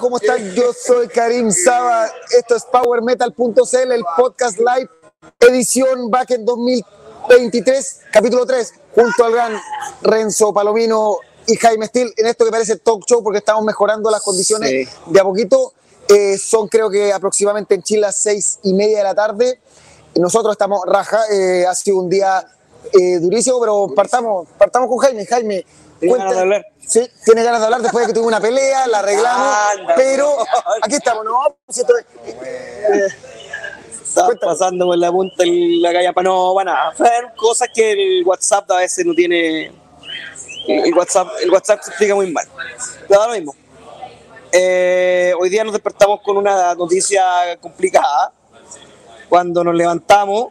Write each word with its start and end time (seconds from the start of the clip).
¿cómo 0.00 0.16
están? 0.16 0.52
Yo 0.54 0.72
soy 0.72 1.08
Karim 1.08 1.50
Saba. 1.52 2.10
Esto 2.36 2.56
es 2.56 2.64
PowerMetal.cl, 2.64 3.92
el 3.92 4.04
podcast 4.16 4.58
live, 4.58 4.88
edición 5.40 6.10
back 6.10 6.30
en 6.30 6.44
2023, 6.44 8.00
capítulo 8.12 8.46
3, 8.46 8.72
junto 8.94 9.24
al 9.24 9.32
gran 9.32 9.60
Renzo 10.02 10.52
Palomino 10.52 11.18
y 11.46 11.56
Jaime 11.56 11.86
Steel, 11.86 12.12
en 12.16 12.26
esto 12.26 12.44
que 12.44 12.50
parece 12.50 12.76
talk 12.76 13.04
show, 13.06 13.22
porque 13.22 13.38
estamos 13.38 13.64
mejorando 13.64 14.10
las 14.10 14.22
condiciones 14.22 14.70
Sí. 14.70 14.88
de 15.06 15.20
a 15.20 15.24
poquito. 15.24 15.74
Eh, 16.08 16.38
son 16.38 16.66
creo 16.68 16.90
que 16.90 17.12
aproximadamente 17.12 17.74
en 17.74 17.82
Chile 17.82 18.00
las 18.00 18.16
seis 18.16 18.58
y 18.62 18.72
media 18.74 18.98
de 18.98 19.04
la 19.04 19.14
tarde. 19.14 19.60
Nosotros 20.16 20.52
estamos 20.52 20.80
raja, 20.86 21.20
eh, 21.30 21.66
ha 21.66 21.74
sido 21.74 21.98
un 21.98 22.08
día 22.08 22.44
eh, 22.98 23.18
durísimo, 23.20 23.60
pero 23.60 23.88
partamos, 23.94 24.48
partamos 24.58 24.88
con 24.88 24.98
Jaime. 24.98 25.24
Jaime, 25.26 25.64
¿Tienes 26.00 26.16
cuenta- 26.16 26.24
ganas 26.24 26.34
de 26.34 26.40
hablar? 26.40 26.66
Sí, 26.86 27.08
tiene 27.24 27.42
ganas 27.44 27.60
de 27.60 27.66
hablar 27.66 27.82
después 27.82 28.06
de 28.06 28.12
que 28.12 28.18
tuve 28.18 28.26
una 28.28 28.40
pelea, 28.40 28.86
la 28.88 28.98
arreglamos, 28.98 29.54
Anda, 29.78 29.94
pero 29.94 30.36
aquí 30.82 30.94
estamos, 30.96 31.24
¿no? 31.24 31.56
Si 31.68 31.80
esto 31.82 31.92
es- 31.98 32.04
eh, 32.26 33.08
pasando 34.40 34.86
con 34.86 34.98
la 34.98 35.10
punta 35.12 35.44
en 35.44 35.80
la 35.80 35.92
calle 35.92 36.12
para 36.12 36.28
no, 36.28 36.52
para 36.54 36.72
nada. 36.72 36.92
Fueron 36.92 37.30
cosas 37.36 37.68
que 37.72 37.92
el 37.92 38.24
WhatsApp 38.26 38.68
a 38.72 38.76
veces 38.78 39.06
no 39.06 39.14
tiene. 39.14 39.72
El 40.66 40.94
WhatsApp, 40.94 41.28
el 41.42 41.50
WhatsApp 41.50 41.80
se 41.82 41.90
explica 41.90 42.14
muy 42.14 42.30
mal. 42.32 42.46
Pero 43.08 43.20
da 43.20 43.26
lo 43.28 43.34
mismo. 43.34 43.54
Eh, 44.52 45.32
hoy 45.38 45.48
día 45.48 45.62
nos 45.62 45.72
despertamos 45.72 46.20
con 46.22 46.36
una 46.36 46.74
noticia 46.74 47.56
complicada. 47.60 48.32
Cuando 49.28 49.62
nos 49.62 49.74
levantamos, 49.74 50.48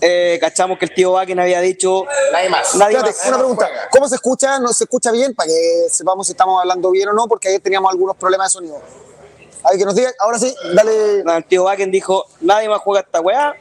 eh, 0.00 0.38
cachamos 0.40 0.78
que 0.78 0.84
el 0.86 0.94
tío 0.94 1.12
Bakken 1.12 1.38
había 1.40 1.60
dicho. 1.60 2.04
Nadie 2.32 2.48
más. 2.48 2.74
Nadie 2.74 2.96
Espérate, 2.96 3.18
más. 3.18 3.28
una 3.28 3.38
pregunta. 3.38 3.68
¿Cómo 3.90 4.08
se 4.08 4.14
escucha? 4.16 4.58
¿No 4.58 4.72
se 4.72 4.84
escucha 4.84 5.10
bien? 5.10 5.34
Para 5.34 5.48
que 5.48 5.86
sepamos 5.90 6.26
si 6.26 6.32
estamos 6.32 6.60
hablando 6.60 6.90
bien 6.90 7.08
o 7.08 7.12
no, 7.12 7.26
porque 7.28 7.48
ayer 7.48 7.60
teníamos 7.60 7.90
algunos 7.90 8.16
problemas 8.16 8.48
de 8.48 8.52
sonido. 8.52 8.80
Hay 9.64 9.78
que 9.78 9.84
nos 9.84 9.94
diga, 9.94 10.12
ahora 10.20 10.38
sí, 10.38 10.54
dale. 10.74 11.24
No, 11.24 11.36
el 11.36 11.44
tío 11.44 11.64
Bakken 11.64 11.90
dijo: 11.90 12.26
Nadie 12.40 12.68
más 12.68 12.80
juega 12.80 13.00
esta 13.00 13.20
weá, 13.20 13.54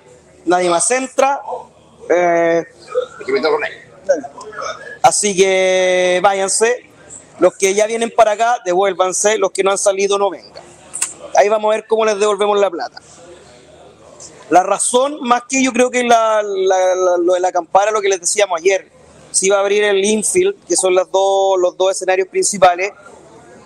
nadie 0.46 0.70
más 0.70 0.90
entra. 0.92 1.42
Eh. 2.10 2.66
Así 5.02 5.36
que 5.36 6.20
váyanse. 6.22 6.90
Los 7.40 7.56
que 7.58 7.74
ya 7.74 7.86
vienen 7.86 8.12
para 8.16 8.32
acá, 8.32 8.60
devuélvanse. 8.64 9.38
Los 9.38 9.52
que 9.52 9.64
no 9.64 9.72
han 9.72 9.78
salido, 9.78 10.18
no 10.18 10.30
vengan. 10.30 10.64
Ahí 11.36 11.50
vamos 11.50 11.70
a 11.70 11.76
ver 11.76 11.88
cómo 11.88 12.06
les 12.06 12.18
devolvemos 12.20 12.58
la 12.60 12.70
plata. 12.70 13.02
La 14.50 14.62
razón, 14.64 15.18
más 15.22 15.44
que 15.50 15.64
yo 15.64 15.72
creo 15.74 15.90
que 15.90 16.04
la, 16.04 16.42
la- 16.44 16.96
la- 16.96 17.18
lo 17.18 17.34
de 17.34 17.40
la 17.40 17.52
campana, 17.52 17.92
lo 17.92 18.02
que 18.02 18.10
les 18.10 18.20
decíamos 18.22 18.60
ayer, 18.60 18.90
se 19.32 19.48
iba 19.48 19.58
a 19.58 19.60
abrir 19.62 19.84
el 19.84 20.04
infield, 20.06 20.56
que 20.68 20.76
son 20.76 20.94
las 20.96 21.10
dos, 21.12 21.58
los 21.60 21.76
dos 21.78 21.92
escenarios 21.92 22.28
principales, 22.28 22.92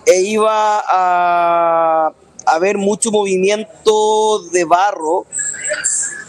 e 0.05 0.21
iba 0.21 0.81
a 0.87 2.11
haber 2.45 2.77
mucho 2.77 3.11
movimiento 3.11 4.39
de 4.51 4.63
barro, 4.65 5.25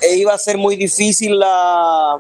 e 0.03 0.17
iba 0.17 0.35
a 0.35 0.39
ser 0.39 0.59
muy 0.59 0.77
difícil 0.77 1.39
la, 1.39 2.19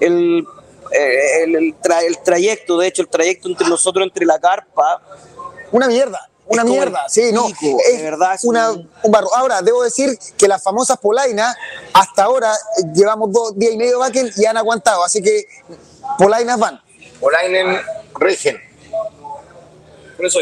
el, 0.00 0.46
eh, 0.92 1.42
el 1.44 1.74
tra- 1.80 2.04
el 2.06 2.18
trayecto, 2.22 2.78
de 2.78 2.88
hecho, 2.88 3.02
el 3.02 3.08
trayecto 3.08 3.48
entre 3.48 3.66
nosotros, 3.68 4.04
entre 4.06 4.24
la 4.26 4.38
carpa, 4.38 5.00
Una 5.72 5.86
mierda, 5.88 6.30
una 6.48 6.62
Es 6.62 6.68
mierda. 6.68 7.08
Sí, 7.08 7.30
no. 7.32 7.46
pico, 7.46 7.78
es 7.90 7.98
de 7.98 8.02
verdad, 8.04 8.34
es 8.34 8.44
una, 8.44 8.70
un- 8.72 8.90
un 9.02 9.10
barro. 9.12 9.34
Ahora, 9.34 9.62
debo 9.62 9.82
decir 9.82 10.18
que 10.36 10.48
las 10.48 10.62
famosas 10.62 10.98
polainas, 10.98 11.56
hasta 11.92 12.24
ahora 12.24 12.52
eh, 12.54 12.82
llevamos 12.94 13.32
dos 13.32 13.56
días 13.58 13.72
y 13.72 13.76
medio 13.76 13.98
backen 13.98 14.30
y 14.36 14.44
han 14.46 14.56
aguantado. 14.56 15.04
Así 15.04 15.22
que 15.22 15.46
polainas 16.18 16.58
van. 16.58 16.80
Olainen 17.20 17.80
Regen. 18.14 18.58
por 20.16 20.26
eso 20.26 20.40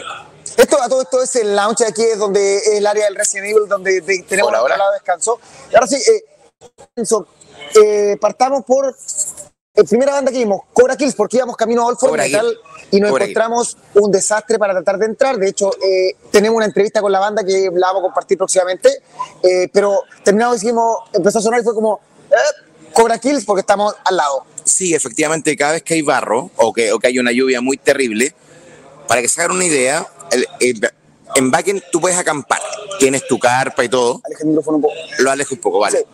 Esto, 0.56 0.80
a 0.80 0.88
todo 0.88 1.02
esto 1.02 1.22
es 1.22 1.36
el 1.36 1.54
lounge 1.56 1.84
de 1.84 1.90
aquí, 1.90 2.02
es 2.02 2.18
donde 2.18 2.56
es 2.58 2.66
el 2.68 2.86
área 2.86 3.04
del 3.06 3.16
Resident 3.16 3.46
Evil, 3.50 3.68
donde 3.68 4.00
de- 4.00 4.22
tenemos 4.22 4.52
de 4.52 4.58
descanso. 4.94 5.38
Y 5.70 5.74
ahora 5.74 5.86
sí, 5.86 5.96
eh, 5.96 6.24
eh, 7.82 8.16
partamos 8.20 8.64
por 8.64 8.94
la 9.76 9.84
primera 9.84 10.12
banda 10.12 10.32
que 10.32 10.38
vimos, 10.38 10.62
Cobra 10.72 10.96
Kills, 10.96 11.14
porque 11.14 11.36
íbamos 11.36 11.56
camino 11.56 11.88
a 11.88 11.94
Cobra 11.96 12.24
Metal 12.24 12.58
y 12.90 13.00
nos 13.00 13.10
Cobra 13.10 13.26
Kill. 13.26 13.32
encontramos 13.32 13.76
un 13.94 14.10
desastre 14.10 14.58
para 14.58 14.72
tratar 14.72 14.98
de 14.98 15.06
entrar. 15.06 15.36
De 15.38 15.48
hecho, 15.48 15.70
eh, 15.82 16.16
tenemos 16.30 16.56
una 16.56 16.64
entrevista 16.66 17.00
con 17.00 17.12
la 17.12 17.18
banda 17.20 17.44
que 17.44 17.70
la 17.74 17.88
vamos 17.88 18.00
a 18.00 18.02
compartir 18.04 18.38
próximamente, 18.38 18.88
eh, 19.42 19.68
pero 19.72 20.00
terminamos 20.24 20.60
dijimos, 20.60 20.98
empezó 21.12 21.38
a 21.38 21.42
sonar 21.42 21.60
y 21.60 21.64
fue 21.64 21.74
como, 21.74 22.00
eh, 22.30 22.34
Cobra 22.92 23.18
Kills, 23.18 23.44
porque 23.44 23.60
estamos 23.60 23.94
al 24.04 24.16
lado. 24.16 24.44
Sí, 24.64 24.94
efectivamente, 24.94 25.54
cada 25.56 25.72
vez 25.72 25.82
que 25.82 25.94
hay 25.94 26.02
barro 26.02 26.50
o 26.56 26.72
que, 26.72 26.92
o 26.92 26.98
que 26.98 27.08
hay 27.08 27.18
una 27.18 27.30
lluvia 27.32 27.60
muy 27.60 27.76
terrible, 27.76 28.34
para 29.06 29.20
que 29.20 29.28
se 29.28 29.40
hagan 29.42 29.56
una 29.56 29.64
idea, 29.66 30.06
el- 30.32 30.46
el- 30.60 30.90
en 31.34 31.50
Backen 31.50 31.82
tú 31.92 32.00
puedes 32.00 32.16
acampar, 32.16 32.60
tienes 32.98 33.26
tu 33.28 33.38
carpa 33.38 33.84
y 33.84 33.88
todo, 33.90 34.20
Aleja 34.24 34.42
el 34.42 34.48
micrófono 34.48 34.76
un 34.78 34.82
poco. 34.82 34.94
lo 35.18 35.30
alejo 35.30 35.54
un 35.54 35.60
poco, 35.60 35.78
vale. 35.80 35.98
Sí. 35.98 36.04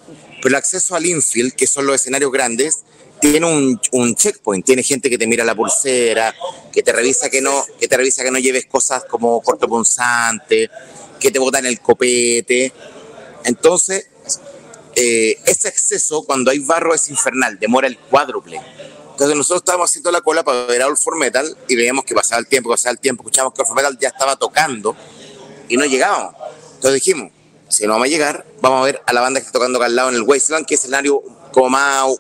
Pero 0.43 0.49
el 0.49 0.55
acceso 0.56 0.97
al 0.97 1.06
infield, 1.06 1.53
que 1.55 1.67
son 1.69 1.87
los 1.87 1.94
escenarios 1.94 2.33
grandes, 2.33 2.81
tiene 3.22 3.47
un, 3.47 3.81
un 3.93 4.16
checkpoint, 4.16 4.66
tiene 4.66 4.83
gente 4.83 5.09
que 5.09 5.16
te 5.16 5.28
mira 5.28 5.44
la 5.44 5.55
pulsera, 5.55 6.34
que 6.72 6.83
te 6.83 6.93
revisa 6.93 7.31
que 7.31 7.41
no, 7.41 7.65
que 7.78 7.87
te 7.87 7.97
revisa 7.97 8.25
que 8.25 8.33
no 8.33 8.38
lleves 8.41 8.66
cosas 8.66 9.05
como 9.05 9.41
cortopunzante, 9.41 10.69
que 11.21 11.31
te 11.31 11.38
botan 11.38 11.65
el 11.65 11.81
copete. 11.81 12.72
Entonces, 13.44 14.09
eh, 14.97 15.38
ese 15.47 15.69
acceso 15.69 16.25
cuando 16.25 16.50
hay 16.50 16.59
barro 16.59 16.94
es 16.94 17.09
infernal, 17.11 17.61
demora 17.61 17.87
el 17.87 17.97
cuádruple. 17.97 18.61
Entonces 19.12 19.37
nosotros 19.37 19.61
estábamos 19.61 19.88
haciendo 19.88 20.11
la 20.11 20.21
cola 20.21 20.43
para 20.43 20.65
ver 20.65 20.82
a 20.82 20.88
All 20.88 20.97
for 20.97 21.16
Metal 21.16 21.56
y 21.69 21.77
veíamos 21.77 22.05
que 22.05 22.16
pasaba 22.16 22.41
el 22.41 22.49
tiempo, 22.49 22.71
pasaba 22.71 22.91
el 22.91 22.99
tiempo, 22.99 23.22
escuchamos 23.22 23.55
que 23.55 23.62
All 23.62 23.69
for 23.69 23.77
Metal 23.77 23.97
ya 24.00 24.09
estaba 24.09 24.34
tocando 24.34 24.97
y 25.69 25.77
no 25.77 25.84
llegábamos. 25.84 26.34
Entonces 26.75 26.94
dijimos, 26.94 27.31
si 27.69 27.87
no 27.87 27.93
vamos 27.93 28.06
a 28.06 28.11
llegar, 28.11 28.44
vamos 28.61 28.82
a 28.82 28.84
ver 28.84 29.00
a 29.06 29.12
la 29.12 29.21
banda 29.21 29.38
que 29.38 29.47
está 29.47 29.61
tocando 29.61 29.78
acá 29.78 29.87
al 29.87 29.94
lado 29.94 30.09
en 30.09 30.16
el 30.16 30.22
Wasteland, 30.22 30.66
que 30.66 30.75
es 30.75 30.81
escenario 30.81 31.22
como 31.53 31.69
más, 31.69 32.16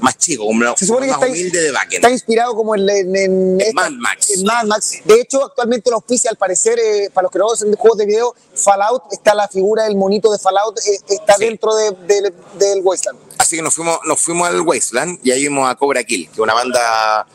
más 0.00 0.16
chico, 0.18 0.44
como 0.46 0.76
Se 0.76 0.86
supone 0.86 1.06
que 1.06 1.12
más 1.12 1.20
está, 1.22 1.32
humilde 1.32 1.60
de 1.62 1.70
Backen. 1.70 1.94
está 1.96 2.10
inspirado 2.10 2.54
como 2.54 2.74
en, 2.74 2.88
en, 2.88 3.16
en 3.16 3.60
En 3.60 3.74
Mad 3.74 3.90
Max. 3.92 4.42
Mad 4.44 4.64
Max. 4.66 4.98
De 5.04 5.20
hecho, 5.20 5.44
actualmente 5.44 5.90
lo 5.90 5.96
auspicia, 5.96 6.30
al 6.30 6.36
parecer, 6.36 6.78
eh, 6.78 7.10
para 7.12 7.24
los 7.24 7.32
creadores 7.32 7.60
de 7.60 7.76
juegos 7.76 7.98
de 7.98 8.06
video, 8.06 8.34
Fallout, 8.54 9.02
está 9.12 9.34
la 9.34 9.48
figura 9.48 9.84
del 9.84 9.96
monito 9.96 10.30
de 10.32 10.38
Fallout, 10.38 10.78
eh, 10.78 10.98
está 11.08 11.34
Sí. 11.34 11.44
dentro 11.44 11.74
de- 11.74 11.90
de- 12.06 12.32
del 12.58 12.80
Wasteland. 12.82 13.18
Así 13.38 13.56
que 13.56 13.62
nos 13.62 13.74
fuimos, 13.74 13.98
nos 14.06 14.20
fuimos 14.20 14.48
al 14.48 14.60
Wasteland 14.62 15.18
y 15.22 15.30
ahí 15.30 15.42
vimos 15.42 15.68
a 15.68 15.74
Cobra 15.74 16.02
Kill, 16.04 16.26
que 16.28 16.32
es 16.32 16.38
una 16.38 16.54
banda 16.54 17.26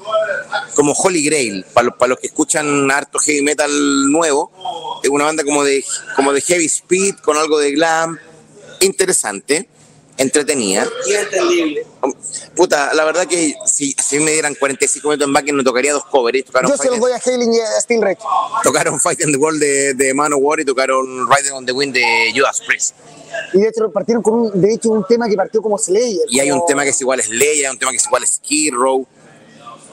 como 0.75 0.93
Holy 0.93 1.23
Grail, 1.23 1.65
para 1.73 1.85
los, 1.87 1.95
para 1.97 2.09
los 2.09 2.19
que 2.19 2.27
escuchan 2.27 2.89
harto 2.89 3.19
heavy 3.19 3.41
metal 3.41 3.69
nuevo, 4.11 4.51
es 5.03 5.09
una 5.09 5.25
banda 5.25 5.43
como 5.43 5.63
de, 5.63 5.83
como 6.15 6.33
de 6.33 6.41
heavy 6.41 6.65
speed, 6.65 7.15
con 7.17 7.37
algo 7.37 7.59
de 7.59 7.71
glam, 7.71 8.17
interesante, 8.81 9.69
entretenida. 10.19 10.87
Y 11.07 11.13
entendible. 11.13 11.85
Puta, 12.55 12.93
la 12.93 13.03
verdad 13.05 13.25
que 13.25 13.55
si, 13.65 13.93
si 13.93 14.19
me 14.19 14.31
dieran 14.31 14.53
45 14.55 15.07
minutos 15.07 15.27
en 15.27 15.33
back 15.33 15.51
no 15.51 15.63
tocaría 15.63 15.93
dos 15.93 16.05
covers, 16.05 16.45
tocaron 16.45 16.69
Yo 16.69 16.77
se 16.77 16.89
los 16.89 16.99
doy 16.99 17.11
a 17.13 17.17
Hailing 17.23 17.53
y 17.53 17.59
a 17.59 18.01
Reich. 18.01 18.19
tocaron 18.63 18.99
Fight 18.99 19.21
in 19.21 19.31
the 19.31 19.37
World 19.37 19.59
de, 19.59 19.93
de 19.95 20.13
Manowar 20.13 20.59
y 20.59 20.65
tocaron 20.65 21.27
Riding 21.29 21.53
on 21.53 21.65
the 21.65 21.71
Wind 21.71 21.93
de 21.93 22.31
Judas 22.35 22.61
Priest. 22.67 22.95
Y 23.53 23.59
de 23.59 23.69
hecho, 23.69 23.89
partieron 23.91 24.21
con 24.21 24.33
un, 24.35 24.61
de 24.61 24.73
hecho, 24.73 24.89
un 24.89 25.05
tema 25.07 25.27
que 25.27 25.35
partió 25.35 25.61
como 25.61 25.77
Slayer. 25.77 26.21
Y 26.29 26.39
hay 26.39 26.51
un 26.51 26.65
tema 26.67 26.83
que 26.83 26.89
es 26.89 27.01
igual 27.01 27.19
a 27.19 27.23
Slayer, 27.23 27.65
hay 27.67 27.71
un 27.71 27.79
tema 27.79 27.91
que 27.91 27.97
es 27.97 28.05
igual 28.05 28.23
a 28.23 28.27
Skid 28.27 28.73
Row. 28.73 29.07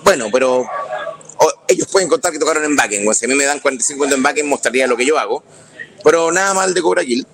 Bueno, 0.04 0.26
pero 0.32 0.60
o- 0.60 1.52
ellos 1.68 1.86
pueden 1.90 2.08
contar 2.08 2.32
que 2.32 2.38
tocaron 2.38 2.64
en 2.64 2.74
Backen. 2.76 3.06
O 3.06 3.14
si 3.14 3.24
a 3.24 3.28
mí 3.28 3.34
me 3.34 3.44
dan 3.44 3.60
45 3.60 3.98
minutos 3.98 4.16
en 4.16 4.22
Backen, 4.22 4.48
mostraría 4.48 4.86
lo 4.86 4.96
que 4.96 5.04
yo 5.06 5.18
hago. 5.18 5.42
Pero 6.02 6.30
nada 6.32 6.54
mal 6.54 6.72
de 6.74 6.82
Cobra 6.82 7.04
Kill. 7.04 7.26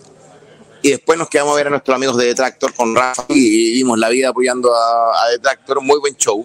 Y 0.85 0.91
después 0.91 1.17
nos 1.17 1.29
quedamos 1.29 1.53
a 1.53 1.57
ver 1.57 1.69
a 1.69 1.71
nuestros 1.71 1.95
amigos 1.95 2.17
de 2.17 2.27
Detractor 2.27 2.75
con 2.75 2.95
Rafa 2.97 3.25
y 3.29 3.73
vimos 3.75 3.97
la 3.99 4.09
vida 4.09 4.31
apoyando 4.31 4.75
a, 4.75 5.25
a 5.25 5.29
Detractor. 5.31 5.81
Muy 5.81 6.01
buen 6.01 6.17
show. 6.17 6.45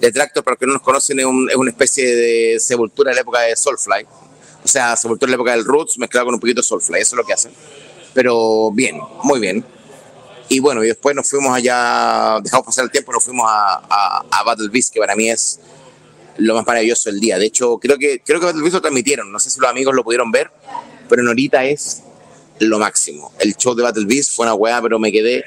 Detractor, 0.00 0.42
para 0.42 0.54
los 0.54 0.58
que 0.58 0.66
no 0.66 0.72
nos 0.72 0.82
conocen, 0.82 1.20
es, 1.20 1.24
un- 1.24 1.48
es 1.48 1.54
una 1.56 1.70
especie 1.70 2.04
de 2.04 2.58
sepultura 2.58 3.10
de 3.10 3.14
la 3.14 3.20
época 3.20 3.40
de 3.42 3.54
Soulfly. 3.54 4.04
O 4.64 4.68
sea, 4.68 4.96
sepultura 4.96 5.28
de 5.30 5.36
la 5.36 5.36
época 5.36 5.52
del 5.52 5.64
Roots 5.64 5.98
mezclado 5.98 6.26
con 6.26 6.34
un 6.34 6.40
poquito 6.40 6.60
de 6.62 6.66
Soulfly. 6.66 7.00
Eso 7.00 7.14
es 7.14 7.18
lo 7.18 7.24
que 7.24 7.32
hacen. 7.32 7.52
Pero 8.12 8.72
bien, 8.72 8.98
muy 9.22 9.38
bien. 9.38 9.64
Y 10.48 10.58
bueno, 10.58 10.82
y 10.82 10.88
después 10.88 11.14
nos 11.14 11.28
fuimos 11.30 11.54
allá, 11.54 12.40
dejamos 12.42 12.66
pasar 12.66 12.84
el 12.84 12.90
tiempo, 12.90 13.12
nos 13.12 13.22
fuimos 13.22 13.46
a, 13.48 13.82
a, 13.88 14.24
a 14.30 14.42
Battle 14.42 14.68
Beast, 14.68 14.92
que 14.92 14.98
para 15.00 15.14
mí 15.14 15.28
es 15.30 15.60
lo 16.38 16.54
más 16.54 16.66
maravilloso 16.66 17.08
del 17.10 17.20
día. 17.20 17.38
De 17.38 17.46
hecho, 17.46 17.78
creo 17.78 17.98
que, 17.98 18.20
creo 18.24 18.40
que 18.40 18.46
Battle 18.46 18.62
Beast 18.62 18.74
lo 18.74 18.80
transmitieron, 18.80 19.30
no 19.30 19.38
sé 19.38 19.50
si 19.50 19.60
los 19.60 19.68
amigos 19.70 19.94
lo 19.94 20.02
pudieron 20.04 20.30
ver, 20.30 20.50
pero 21.08 21.22
Norita 21.22 21.64
es 21.64 22.02
lo 22.60 22.78
máximo. 22.78 23.32
El 23.38 23.56
show 23.56 23.74
de 23.74 23.82
Battle 23.82 24.04
Beast 24.06 24.34
fue 24.34 24.46
una 24.46 24.54
weá, 24.54 24.80
pero 24.80 24.98
me 24.98 25.12
quedé 25.12 25.44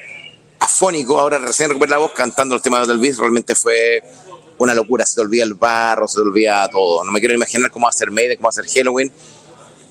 afónico. 0.58 1.18
Ahora 1.18 1.38
recién 1.38 1.68
recuperé 1.68 1.90
la 1.90 1.98
voz 1.98 2.12
cantando 2.12 2.54
los 2.54 2.62
temas 2.62 2.80
de 2.80 2.86
Battle 2.86 3.02
Beast, 3.02 3.20
realmente 3.20 3.54
fue 3.54 4.02
una 4.58 4.74
locura. 4.74 5.04
Se 5.06 5.16
te 5.16 5.20
olvida 5.22 5.44
el 5.44 5.54
barro, 5.54 6.06
se 6.08 6.16
te 6.16 6.22
olvida 6.22 6.68
todo. 6.68 7.04
No 7.04 7.12
me 7.12 7.20
quiero 7.20 7.34
imaginar 7.34 7.70
cómo 7.70 7.90
ser 7.92 8.10
Maiden, 8.10 8.36
cómo 8.36 8.52
ser 8.52 8.66
Halloween. 8.66 9.10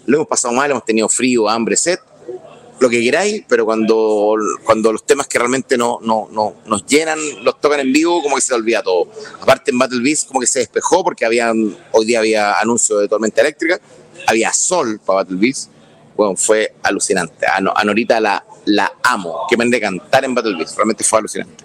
Lo 0.05 0.17
hemos 0.17 0.27
pasado 0.27 0.53
mal, 0.53 0.71
hemos 0.71 0.85
tenido 0.85 1.09
frío, 1.09 1.49
hambre, 1.49 1.75
sed 1.75 1.99
lo 2.79 2.89
que 2.89 3.01
queráis, 3.01 3.43
pero 3.47 3.65
cuando, 3.65 4.35
cuando 4.63 4.93
los 4.93 5.05
temas 5.05 5.27
que 5.27 5.37
realmente 5.37 5.77
no, 5.77 5.99
no, 6.01 6.29
no, 6.31 6.55
nos 6.65 6.85
llenan, 6.85 7.19
los 7.43 7.59
tocan 7.59 7.81
en 7.81 7.91
vivo, 7.91 8.23
como 8.23 8.35
que 8.35 8.41
se 8.41 8.49
te 8.49 8.55
olvida 8.55 8.81
todo. 8.81 9.09
Aparte 9.41 9.71
en 9.71 9.79
Battle 9.79 10.01
Beast 10.01 10.27
como 10.27 10.39
que 10.39 10.47
se 10.47 10.59
despejó 10.59 11.03
porque 11.03 11.25
habían, 11.25 11.77
hoy 11.91 12.05
día 12.05 12.19
había 12.19 12.57
anuncio 12.57 12.97
de 12.99 13.09
tormenta 13.09 13.41
eléctrica 13.41 13.81
había 14.27 14.53
sol 14.53 14.99
para 15.05 15.23
Battle 15.23 15.37
Beast, 15.37 15.69
bueno, 16.19 16.35
fue 16.35 16.75
alucinante. 16.83 17.45
A, 17.47 17.61
No- 17.61 17.71
a 17.73 17.81
Norita 17.85 18.19
la, 18.19 18.43
la 18.65 18.91
amo, 19.03 19.45
que 19.49 19.55
me 19.55 19.65
de 19.69 19.79
cantar 19.79 20.25
en 20.25 20.35
Battle 20.35 20.57
Beast, 20.57 20.75
realmente 20.75 21.01
fue 21.05 21.19
alucinante. 21.19 21.63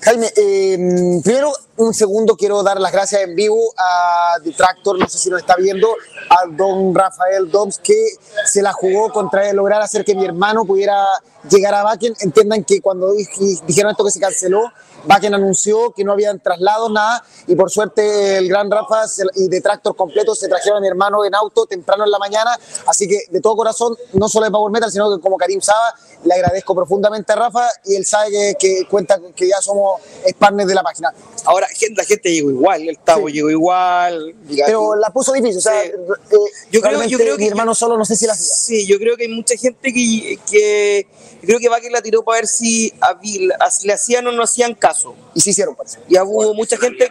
Jaime, 0.00 0.32
eh, 0.36 1.20
primero, 1.22 1.52
un 1.76 1.92
segundo, 1.92 2.34
quiero 2.34 2.62
dar 2.62 2.80
las 2.80 2.92
gracias 2.92 3.22
en 3.22 3.34
vivo 3.34 3.74
a 3.76 4.38
Detractor, 4.42 4.98
no 4.98 5.06
sé 5.06 5.18
si 5.18 5.28
lo 5.28 5.36
está 5.36 5.54
viendo, 5.56 5.88
a 6.30 6.46
don 6.48 6.94
Rafael 6.94 7.50
Dobbs, 7.50 7.78
que 7.78 7.98
se 8.46 8.62
la 8.62 8.72
jugó 8.72 9.12
contra 9.12 9.52
lograr 9.52 9.82
hacer 9.82 10.02
que 10.04 10.14
mi 10.14 10.24
hermano 10.24 10.64
pudiera 10.64 11.04
llegar 11.50 11.74
a 11.74 11.82
Bakken. 11.82 12.14
Entiendan 12.20 12.64
que 12.64 12.80
cuando 12.80 13.12
dij- 13.14 13.60
dijeron 13.66 13.90
esto 13.90 14.04
que 14.04 14.12
se 14.12 14.20
canceló, 14.20 14.62
Bakken 15.06 15.34
anunció 15.34 15.92
que 15.92 16.04
no 16.04 16.12
habían 16.12 16.40
traslados, 16.40 16.90
nada, 16.90 17.24
y 17.46 17.54
por 17.54 17.70
suerte 17.70 18.38
el 18.38 18.48
gran 18.48 18.70
Rafa 18.70 19.04
y 19.34 19.48
Detractor 19.48 19.94
completo 19.96 20.34
se 20.34 20.48
trajeron 20.48 20.78
a 20.78 20.80
mi 20.80 20.88
hermano 20.88 21.24
en 21.24 21.34
auto 21.34 21.66
temprano 21.66 22.04
en 22.04 22.10
la 22.10 22.18
mañana, 22.18 22.58
así 22.86 23.06
que 23.08 23.20
de 23.30 23.40
todo 23.40 23.56
corazón, 23.56 23.96
no 24.14 24.28
solo 24.28 24.46
de 24.46 24.50
Power 24.52 24.72
Metal, 24.72 24.90
sino 24.90 25.14
que 25.14 25.20
como 25.22 25.36
Karim 25.36 25.60
Saba, 25.60 25.94
le 26.24 26.34
agradezco 26.34 26.74
profundamente 26.74 27.32
a 27.32 27.36
Rafa 27.36 27.68
y 27.84 27.94
él 27.94 28.04
sabe 28.04 28.30
que, 28.30 28.54
que 28.58 28.86
cuenta 28.88 29.20
que 29.34 29.48
ya 29.48 29.60
somos 29.60 30.00
partners 30.38 30.68
de 30.68 30.74
la 30.74 30.82
página. 30.82 31.12
Ahora 31.44 31.66
la 31.96 32.04
gente 32.04 32.32
llegó 32.32 32.50
igual, 32.50 32.88
el 32.88 32.98
Tavo 32.98 33.28
Sí. 33.28 33.34
llegó 33.34 33.50
igual. 33.50 34.34
Pero 34.66 34.96
la 34.96 35.10
puso 35.10 35.32
difícil, 35.32 35.58
o 35.58 35.60
sea, 35.60 35.82
Sí. 35.82 35.88
eh, 35.90 36.36
Yo 36.72 36.80
creo- 36.80 37.04
yo 37.04 37.18
creo 37.18 37.36
mi 37.36 37.44
que- 37.44 37.48
hermano 37.48 37.74
solo 37.74 37.96
no 37.96 38.04
sé 38.04 38.16
si 38.16 38.26
la 38.26 38.32
hacía. 38.32 38.54
Sí, 38.54 38.86
yo 38.86 38.98
creo 38.98 39.16
que 39.16 39.24
hay 39.24 39.28
mucha 39.30 39.56
gente 39.56 39.92
que, 39.92 40.38
que 40.50 41.06
yo 41.42 41.46
creo 41.46 41.58
que 41.60 41.68
Baker 41.68 41.92
la 41.92 42.02
tiró 42.02 42.24
para 42.24 42.38
ver 42.40 42.48
si, 42.48 42.92
había- 43.00 43.56
si 43.70 43.86
le 43.86 43.92
hacían 43.92 44.26
o 44.26 44.32
no 44.32 44.42
hacían 44.42 44.74
caso. 44.74 44.95
Y 45.34 45.40
sí 45.40 45.50
hicieron, 45.50 45.74
parece. 45.74 45.98
Ya 46.08 46.24
hubo 46.24 46.54
mucha 46.54 46.76
gente, 46.76 47.10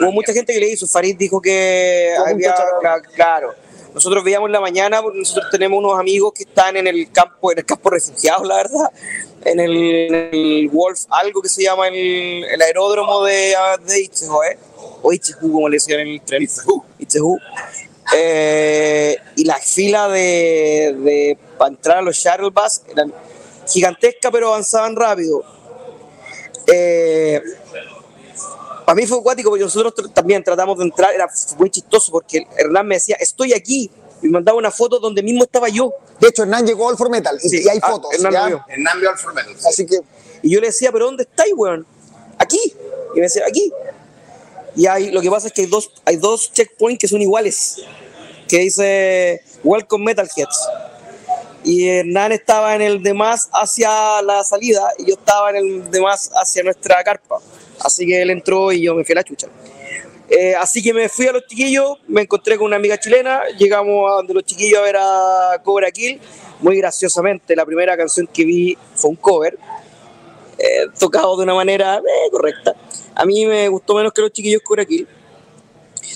hubo 0.00 0.12
mucha 0.12 0.32
gente 0.32 0.52
que 0.52 0.60
le 0.60 0.70
hizo. 0.70 0.86
Farid 0.86 1.16
dijo 1.16 1.40
que 1.40 2.14
había, 2.26 2.54
claro. 3.14 3.54
Nosotros 3.94 4.24
veíamos 4.24 4.48
en 4.48 4.52
la 4.52 4.60
mañana, 4.60 5.02
porque 5.02 5.18
nosotros 5.18 5.50
tenemos 5.50 5.78
unos 5.78 5.98
amigos 5.98 6.32
que 6.34 6.44
están 6.44 6.76
en 6.76 6.86
el 6.86 7.12
campo, 7.12 7.52
en 7.52 7.58
el 7.58 7.66
campo 7.66 7.90
refugiados, 7.90 8.46
la 8.48 8.56
verdad, 8.56 8.90
en 9.44 9.60
el, 9.60 9.76
en 9.76 10.14
el 10.32 10.68
Wolf, 10.72 11.00
algo 11.10 11.42
que 11.42 11.50
se 11.50 11.62
llama 11.64 11.88
el, 11.88 12.44
el 12.44 12.62
aeródromo 12.62 13.22
de, 13.24 13.54
de 13.86 14.00
Itzehoe, 14.00 14.52
¿eh? 14.52 14.58
o 15.02 15.12
Itzehu, 15.12 15.52
como 15.52 15.68
le 15.68 15.76
decían 15.76 16.00
en 16.00 16.08
el 16.08 16.20
tren. 16.22 16.42
Itzehu. 16.98 17.38
Eh, 18.14 19.16
y 19.36 19.44
la 19.44 19.56
fila 19.56 20.08
de, 20.08 20.94
de 20.98 21.38
para 21.58 21.70
entrar 21.70 21.98
a 21.98 22.02
los 22.02 22.16
shuttle 22.16 22.50
bus 22.50 22.82
eran 22.90 23.12
gigantescas, 23.68 24.32
pero 24.32 24.48
avanzaban 24.48 24.96
rápido. 24.96 25.44
Eh, 26.74 27.40
para 28.84 28.96
mí 28.96 29.06
fue 29.06 29.18
acuático 29.18 29.50
porque 29.50 29.64
nosotros 29.64 29.94
tr- 29.94 30.12
también 30.12 30.42
tratamos 30.42 30.76
de 30.78 30.84
entrar, 30.84 31.14
era 31.14 31.28
muy 31.58 31.70
chistoso 31.70 32.10
porque 32.10 32.46
Hernán 32.56 32.86
me 32.86 32.96
decía, 32.96 33.16
estoy 33.20 33.52
aquí, 33.52 33.90
y 34.20 34.26
me 34.26 34.32
mandaba 34.32 34.58
una 34.58 34.70
foto 34.70 34.98
donde 34.98 35.22
mismo 35.22 35.44
estaba 35.44 35.68
yo. 35.68 35.92
De 36.20 36.28
hecho, 36.28 36.42
Hernán 36.42 36.66
llegó 36.66 36.88
al 36.88 36.96
For 36.96 37.08
Metal 37.10 37.38
y, 37.42 37.48
Sí. 37.48 37.62
y 37.64 37.68
hay 37.68 37.78
Ah, 37.82 37.90
fotos. 37.90 38.12
Hernán 38.14 38.48
vio. 38.48 38.64
En 38.68 38.82
Nambio 38.82 39.10
Alfa 39.10 39.32
Metal. 39.32 39.54
Así 39.66 39.86
que 39.86 40.00
Y 40.44 40.50
yo 40.50 40.60
le 40.60 40.66
decía, 40.68 40.90
pero 40.90 41.04
¿dónde 41.06 41.22
estáis, 41.22 41.52
weón? 41.56 41.86
Aquí. 42.38 42.60
Y 43.14 43.16
me 43.16 43.22
decía, 43.22 43.44
aquí. 43.46 43.72
Y 44.74 44.86
hay, 44.86 45.10
lo 45.12 45.20
que 45.20 45.30
pasa 45.30 45.46
es 45.48 45.52
que 45.52 45.60
hay 45.62 45.66
dos, 45.68 45.92
hay 46.04 46.16
dos 46.16 46.52
checkpoints 46.52 46.98
que 47.00 47.06
son 47.06 47.20
iguales, 47.22 47.76
que 48.48 48.58
dice 48.58 49.42
Welcome 49.62 50.04
Metalheads. 50.04 50.68
Y 51.64 51.88
Hernán 51.88 52.32
estaba 52.32 52.74
en 52.74 52.82
el 52.82 53.02
de 53.02 53.14
más 53.14 53.48
hacia 53.52 54.20
la 54.22 54.42
salida 54.42 54.88
y 54.98 55.06
yo 55.06 55.14
estaba 55.14 55.50
en 55.50 55.56
el 55.56 55.90
de 55.90 56.00
más 56.00 56.30
hacia 56.34 56.62
nuestra 56.62 57.02
carpa. 57.04 57.38
Así 57.80 58.06
que 58.06 58.20
él 58.20 58.30
entró 58.30 58.72
y 58.72 58.82
yo 58.82 58.94
me 58.94 59.04
fui 59.04 59.12
a 59.12 59.16
la 59.16 59.24
chucha. 59.24 59.48
Eh, 60.28 60.54
así 60.54 60.82
que 60.82 60.94
me 60.94 61.08
fui 61.08 61.26
a 61.26 61.32
los 61.32 61.46
chiquillos, 61.46 61.98
me 62.08 62.22
encontré 62.22 62.56
con 62.56 62.66
una 62.66 62.76
amiga 62.76 62.98
chilena, 62.98 63.42
llegamos 63.58 64.10
a 64.10 64.14
donde 64.14 64.32
los 64.32 64.44
chiquillos 64.44 64.78
a 64.78 64.82
ver 64.82 64.96
a 64.98 65.60
Cobra 65.62 65.90
Kill. 65.90 66.18
Muy 66.60 66.78
graciosamente, 66.78 67.54
la 67.54 67.66
primera 67.66 67.96
canción 67.96 68.26
que 68.26 68.44
vi 68.44 68.78
fue 68.94 69.10
un 69.10 69.16
cover, 69.16 69.58
eh, 70.58 70.86
tocado 70.98 71.36
de 71.36 71.42
una 71.42 71.54
manera 71.54 71.98
eh, 71.98 72.30
correcta. 72.30 72.74
A 73.14 73.26
mí 73.26 73.44
me 73.44 73.68
gustó 73.68 73.94
menos 73.94 74.12
que 74.12 74.22
los 74.22 74.32
chiquillos 74.32 74.62
Cobra 74.62 74.86
Kill. 74.86 75.06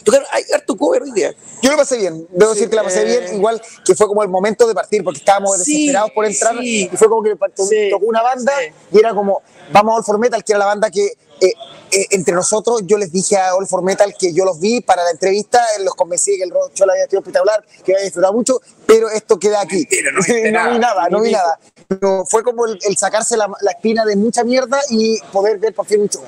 Tocaron, 0.05 0.27
hay 0.33 0.43
harto 0.55 0.77
cover 0.77 1.03
hoy 1.03 1.13
día. 1.13 1.35
yo 1.63 1.71
lo 1.71 1.77
pasé 1.77 1.97
bien. 1.99 2.27
Debo 2.31 2.53
Sí, 2.53 2.59
decir 2.61 2.71
que 2.71 2.77
la 2.77 2.83
pasé 2.83 3.03
eh. 3.03 3.05
bien, 3.21 3.37
igual 3.37 3.61
que 3.85 3.95
fue 3.95 4.07
como 4.07 4.23
el 4.23 4.29
momento 4.29 4.67
de 4.67 4.75
partir, 4.75 5.03
porque 5.05 5.19
estábamos 5.21 5.57
Sí, 5.63 5.73
desesperados 5.73 6.11
por 6.13 6.25
entrar. 6.27 6.59
sí. 6.59 6.91
Y 6.93 6.97
fue 6.97 7.09
como 7.09 7.23
que 7.23 7.35
tocó 7.91 8.07
una 8.07 8.23
banda 8.23 8.53
y 8.93 8.99
era 8.99 9.15
como, 9.15 9.43
vamos 9.73 9.93
a 9.93 9.97
All 9.99 10.05
For 10.05 10.19
Metal, 10.19 10.43
que 10.45 10.53
era 10.53 10.59
la 10.61 10.67
banda 10.67 10.91
que. 10.91 11.05
eh, 11.41 11.53
eh, 11.93 12.07
entre 12.11 12.35
nosotros, 12.35 12.81
yo 12.85 12.99
les 12.99 13.13
dije 13.13 13.37
a 13.37 13.55
All 13.55 13.67
For 13.67 13.81
Metal 13.83 14.13
que 14.19 14.33
yo 14.33 14.45
los 14.45 14.59
vi 14.59 14.81
para 14.81 15.05
la 15.05 15.11
entrevista, 15.13 15.65
los 15.85 15.95
convencí 15.95 16.33
de 16.33 16.39
que 16.39 16.43
el 16.45 16.51
rock 16.51 16.73
show 16.75 16.91
había 16.91 17.07
sido 17.07 17.21
espectacular, 17.21 17.65
que 17.85 17.93
había 17.93 18.05
disfrutado 18.05 18.33
mucho, 18.33 18.61
pero 18.87 19.09
esto 19.11 19.39
queda 19.39 19.61
aquí. 19.61 19.77
Mentira, 19.77 20.11
no 20.13 20.19
viste 20.19 20.43
vi 20.45 20.51
nada. 20.51 21.09
no 21.09 21.21
vi 21.21 21.31
nada. 21.33 21.59
Pero 21.89 22.25
fue 22.27 22.43
como 22.43 22.67
el, 22.67 22.77
el 22.83 22.97
sacarse 22.97 23.37
la, 23.37 23.49
la 23.61 23.71
espina 23.71 24.05
de 24.05 24.17
mucha 24.17 24.43
mierda 24.43 24.81
y 24.91 25.21
poder 25.33 25.59
ver 25.59 25.73
por 25.75 25.87
fin 25.87 26.01
un 26.01 26.09
show. 26.09 26.23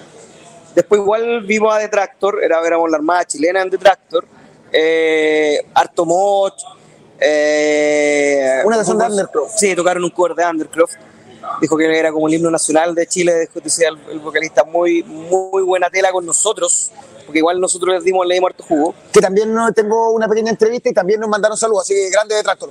Después 0.79 1.01
igual 1.01 1.43
vimos 1.43 1.75
a 1.75 1.79
Detractor, 1.79 2.41
era, 2.41 2.65
éramos 2.65 2.89
la 2.89 2.99
armada 2.99 3.25
chilena 3.25 3.63
en 3.63 3.69
Detractor, 3.69 4.25
eh, 4.71 5.61
Harto 5.75 6.07
Moch, 6.07 6.55
eh, 7.19 8.63
Una 8.65 8.77
canción 8.77 8.97
de 8.97 9.07
Undercroft. 9.07 9.57
Sí, 9.57 9.75
tocaron 9.75 10.05
un 10.05 10.11
cover 10.11 10.37
de 10.37 10.47
Undercroft. 10.47 10.95
Dijo 11.61 11.77
que 11.77 11.99
era 11.99 12.13
como 12.13 12.29
el 12.29 12.35
himno 12.35 12.49
nacional 12.49 12.95
de 12.95 13.09
Chile, 13.09 13.41
dijo, 13.41 13.59
decía 13.59 13.89
el, 13.89 13.99
el 14.09 14.21
vocalista, 14.21 14.63
muy, 14.63 15.03
muy 15.03 15.65
buena 15.65 15.91
tela 15.91 16.13
con 16.13 16.25
nosotros, 16.25 16.93
porque 17.27 17.41
igual 17.41 17.61
nosotros 17.61 17.97
les 17.97 18.05
dimos, 18.05 18.25
le 18.25 18.35
dimos 18.35 18.51
harto 18.51 18.63
jugo. 18.63 18.95
Que 19.13 19.21
también 19.21 19.53
no, 19.53 19.73
tengo 19.73 20.13
una 20.13 20.29
pequeña 20.29 20.51
entrevista 20.51 20.91
y 20.91 20.93
también 20.93 21.19
nos 21.19 21.29
mandaron 21.29 21.59
saludos, 21.59 21.83
así 21.83 21.95
que 21.95 22.09
grande 22.11 22.37
detractor. 22.37 22.71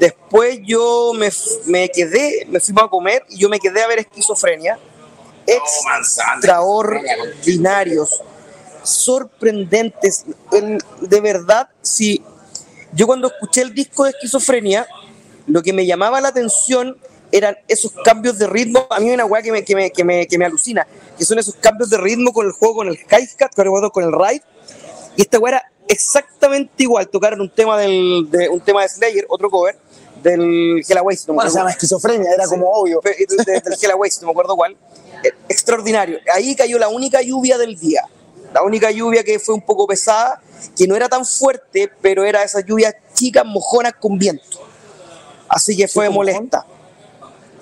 Después 0.00 0.58
yo 0.64 1.12
me, 1.14 1.28
me 1.66 1.90
quedé, 1.90 2.44
me 2.48 2.58
fuimos 2.58 2.82
a 2.82 2.88
comer 2.88 3.22
y 3.28 3.38
yo 3.38 3.48
me 3.48 3.60
quedé 3.60 3.84
a 3.84 3.86
ver 3.86 4.00
esquizofrenia. 4.00 4.80
Extraordinarios, 5.50 8.20
sorprendentes. 8.82 10.24
De 11.00 11.20
verdad, 11.20 11.68
si 11.82 12.22
yo 12.92 13.06
cuando 13.06 13.28
escuché 13.28 13.62
el 13.62 13.74
disco 13.74 14.04
de 14.04 14.10
esquizofrenia, 14.10 14.86
lo 15.46 15.62
que 15.62 15.72
me 15.72 15.86
llamaba 15.86 16.20
la 16.20 16.28
atención 16.28 16.96
eran 17.32 17.56
esos 17.68 17.92
cambios 18.04 18.38
de 18.38 18.46
ritmo. 18.46 18.86
A 18.90 18.98
mí 19.00 19.08
hay 19.08 19.14
una 19.14 19.24
weá 19.24 19.42
que 19.42 19.52
me, 19.52 19.64
que, 19.64 19.74
me, 19.76 19.90
que, 19.90 20.04
me, 20.04 20.26
que 20.26 20.38
me 20.38 20.44
alucina, 20.46 20.86
que 21.16 21.24
son 21.24 21.38
esos 21.38 21.54
cambios 21.56 21.90
de 21.90 21.96
ritmo 21.98 22.32
con 22.32 22.46
el 22.46 22.52
juego, 22.52 22.76
con 22.76 22.88
el 22.88 22.94
hi-hat, 22.98 23.54
con 23.54 23.66
el, 23.66 23.90
con 23.92 24.04
el 24.04 24.12
ride. 24.12 24.42
Y 25.16 25.22
esta 25.22 25.38
weá 25.38 25.56
era 25.56 25.64
exactamente 25.88 26.82
igual. 26.82 27.08
Tocaron 27.08 27.40
un 27.40 27.50
tema, 27.50 27.78
del, 27.78 28.28
de, 28.30 28.48
un 28.48 28.60
tema 28.60 28.82
de 28.82 28.88
Slayer, 28.88 29.26
otro 29.28 29.50
cover, 29.50 29.76
del 30.22 30.82
Hella 30.88 31.02
Waste. 31.02 31.24
no 31.28 31.34
Bueno, 31.34 31.50
se 31.50 31.58
llama 31.58 31.70
esquizofrenia, 31.70 32.30
era 32.32 32.46
como 32.46 32.68
obvio. 32.70 33.00
Pe- 33.00 33.16
de- 33.28 33.44
de- 33.44 33.60
del 33.60 33.74
Hella 33.80 33.96
Waste, 33.96 34.20
no 34.22 34.26
me 34.26 34.32
acuerdo 34.32 34.56
cuál. 34.56 34.76
Extraordinario. 35.48 36.18
Ahí 36.34 36.54
cayó 36.56 36.78
la 36.78 36.88
única 36.88 37.20
lluvia 37.22 37.58
del 37.58 37.78
día. 37.78 38.02
La 38.52 38.62
única 38.62 38.90
lluvia 38.90 39.22
que 39.22 39.38
fue 39.38 39.54
un 39.54 39.60
poco 39.62 39.86
pesada, 39.86 40.40
que 40.76 40.86
no 40.86 40.96
era 40.96 41.08
tan 41.08 41.24
fuerte, 41.24 41.90
pero 42.00 42.24
era 42.24 42.42
esas 42.42 42.64
lluvias 42.64 42.94
chicas, 43.14 43.44
mojonas 43.44 43.94
con 43.94 44.18
viento. 44.18 44.60
Así 45.48 45.76
que 45.76 45.86
fue 45.88 46.06
¿Sí, 46.06 46.08
con 46.08 46.14
molesta. 46.16 46.66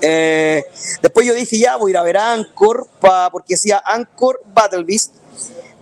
Eh, 0.00 0.64
después 1.02 1.26
yo 1.26 1.34
dije, 1.34 1.58
ya 1.58 1.76
voy 1.76 1.90
a 1.90 1.92
ir 1.92 1.96
a 1.98 2.02
ver 2.02 2.16
a 2.16 2.32
Anchor, 2.32 2.86
pa- 3.00 3.30
porque 3.30 3.54
decía 3.54 3.82
Anchor 3.84 4.40
Battle 4.54 4.84
Beast, 4.84 5.12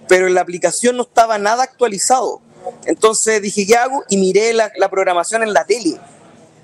pero 0.09 0.26
en 0.26 0.35
la 0.35 0.40
aplicación 0.40 0.97
no 0.97 1.02
estaba 1.02 1.38
nada 1.38 1.62
actualizado. 1.64 2.40
Entonces 2.85 3.40
dije, 3.42 3.66
¿qué 3.66 3.76
hago? 3.76 4.02
Y 4.09 4.16
miré 4.16 4.52
la, 4.54 4.73
la 4.76 4.88
programación 4.88 5.42
en 5.42 5.52
la 5.52 5.64
tele. 5.64 5.99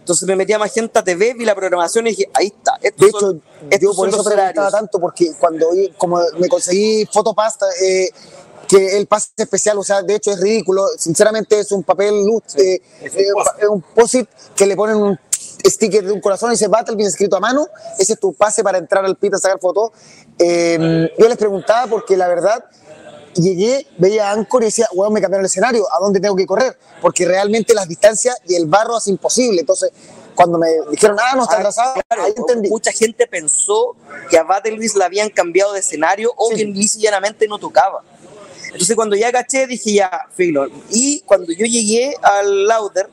Entonces 0.02 0.26
me 0.26 0.34
metí 0.34 0.52
a 0.52 0.58
Magenta 0.58 1.02
TV, 1.04 1.34
vi 1.34 1.44
la 1.44 1.54
programación 1.54 2.06
y 2.08 2.10
dije, 2.10 2.28
ahí 2.34 2.48
está. 2.48 2.76
De 2.82 2.88
hecho, 3.06 3.20
son- 3.20 3.42
yo 3.80 3.94
por 3.94 4.08
eso 4.08 4.24
preguntaba 4.24 4.70
tanto, 4.70 4.98
porque 5.00 5.32
cuando 5.38 5.68
como 5.96 6.20
me 6.38 6.48
conseguí 6.48 7.06
fotopasta, 7.06 7.66
eh, 7.80 8.08
que 8.66 8.96
el 8.96 9.06
pase 9.06 9.28
especial, 9.36 9.78
o 9.78 9.84
sea, 9.84 10.02
de 10.02 10.16
hecho 10.16 10.32
es 10.32 10.40
ridículo, 10.40 10.86
sinceramente 10.98 11.58
es 11.60 11.70
un 11.70 11.84
papel 11.84 12.24
luz, 12.24 12.42
eh, 12.56 12.80
eh, 13.00 13.26
es 13.60 13.68
un 13.68 13.80
posit 13.82 14.28
que 14.56 14.66
le 14.66 14.74
ponen 14.74 14.96
un 14.96 15.18
sticker 15.64 16.04
de 16.04 16.10
un 16.12 16.20
corazón 16.20 16.50
y 16.50 16.54
dice 16.54 16.66
Battlefield 16.66 17.08
escrito 17.08 17.36
a 17.36 17.40
mano, 17.40 17.68
ese 17.98 18.14
es 18.14 18.18
tu 18.18 18.32
pase 18.34 18.64
para 18.64 18.78
entrar 18.78 19.04
al 19.04 19.16
pit 19.16 19.34
a 19.34 19.38
sacar 19.38 19.60
fotos. 19.60 19.90
Eh, 20.38 21.10
yo 21.16 21.28
les 21.28 21.36
preguntaba 21.36 21.86
porque 21.86 22.16
la 22.16 22.26
verdad 22.26 22.64
llegué, 23.34 23.86
veía 23.98 24.28
a 24.30 24.32
Anchor 24.32 24.62
y 24.62 24.66
decía, 24.66 24.88
weón, 24.92 25.12
me 25.12 25.20
cambiaron 25.20 25.42
el 25.44 25.46
escenario, 25.46 25.86
¿a 25.92 25.98
dónde 26.00 26.20
tengo 26.20 26.36
que 26.36 26.46
correr? 26.46 26.76
Porque 27.00 27.24
realmente 27.24 27.74
las 27.74 27.88
distancias 27.88 28.36
y 28.46 28.54
el 28.54 28.66
barro 28.66 28.96
hace 28.96 29.10
imposible. 29.10 29.60
Entonces, 29.60 29.90
cuando 30.34 30.58
me 30.58 30.68
dijeron, 30.90 31.16
ah, 31.20 31.34
no 31.36 31.42
está 31.42 31.56
Ah, 31.56 31.60
atrasado, 31.60 31.94
claro, 32.08 32.24
ahí 32.24 32.32
entendí. 32.36 32.68
Mucha 32.70 32.92
gente 32.92 33.26
pensó 33.26 33.96
que 34.30 34.38
a 34.38 34.42
Battle 34.44 34.78
Beast 34.78 34.96
la 34.96 35.06
habían 35.06 35.28
cambiado 35.30 35.72
de 35.72 35.80
escenario 35.80 36.32
o 36.36 36.50
Sí. 36.50 36.56
que 36.56 36.62
y 36.62 36.88
llanamente 37.00 37.46
no 37.48 37.58
tocaba. 37.58 38.02
Entonces 38.66 38.96
cuando 38.96 39.14
ya 39.16 39.30
caché 39.30 39.66
dije 39.66 39.92
ya, 39.94 40.26
filo. 40.34 40.66
Y 40.90 41.20
cuando 41.22 41.52
yo 41.52 41.66
llegué 41.66 42.14
al 42.22 42.66
Lauder, 42.66 43.08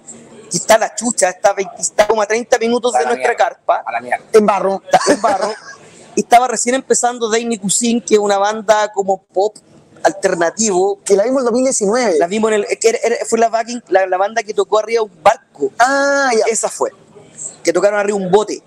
que 0.49 0.57
está 0.57 0.77
la 0.77 0.95
chucha, 0.95 1.29
está, 1.29 1.51
20, 1.53 1.73
está 1.79 2.07
como 2.07 2.21
a 2.21 2.25
30 2.25 2.57
minutos 2.57 2.95
A 2.95 2.99
de 2.99 3.05
nuestra 3.05 3.27
mierda. 3.29 3.37
carpa, 3.45 3.83
A 3.85 3.91
la 3.91 3.99
mierda. 4.01 4.23
En 4.33 4.45
barro. 4.45 4.81
está 4.91 5.13
en 5.13 5.21
barro, 5.21 5.53
y 6.15 6.21
estaba 6.21 6.47
recién 6.47 6.75
empezando 6.75 7.29
Dainy 7.29 7.57
Cousin, 7.59 8.01
que 8.01 8.15
es 8.15 8.19
una 8.19 8.37
banda 8.37 8.91
como 8.93 9.21
pop 9.21 9.57
alternativo. 10.03 10.99
Que 11.03 11.15
la 11.15 11.23
vimos 11.23 11.41
en 11.41 11.45
2019. 11.45 12.17
La 12.19 12.27
vimos 12.27 12.51
en 12.51 12.55
el. 12.63 12.65
que 12.79 12.89
era- 12.89 12.99
era- 13.03 13.15
fue 13.25 13.39
la, 13.39 13.49
backing- 13.49 13.83
la, 13.89 14.05
la 14.07 14.17
banda 14.17 14.43
que 14.43 14.53
tocó 14.53 14.79
arriba 14.79 15.03
un 15.03 15.11
barco. 15.23 15.71
Ah, 15.79 16.31
ya. 16.37 16.45
Esa 16.51 16.69
fue. 16.69 16.91
Que 17.63 17.73
tocaron 17.73 17.99
arriba 17.99 18.17
un 18.17 18.31
bote. 18.31 18.61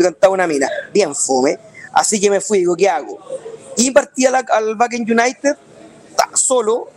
Cantaba 0.00 0.32
una 0.34 0.46
mina. 0.46 0.68
Bien 0.92 1.14
fome. 1.14 1.58
Así 1.92 2.20
que 2.20 2.30
me 2.30 2.40
fui, 2.40 2.58
digo, 2.58 2.76
¿qué 2.76 2.88
hago? 2.88 3.18
Y 3.76 3.90
partí 3.90 4.22
la- 4.24 4.44
al 4.48 4.76
Back 4.76 4.92
in 4.94 5.02
United, 5.10 5.56
solo. 6.34 6.88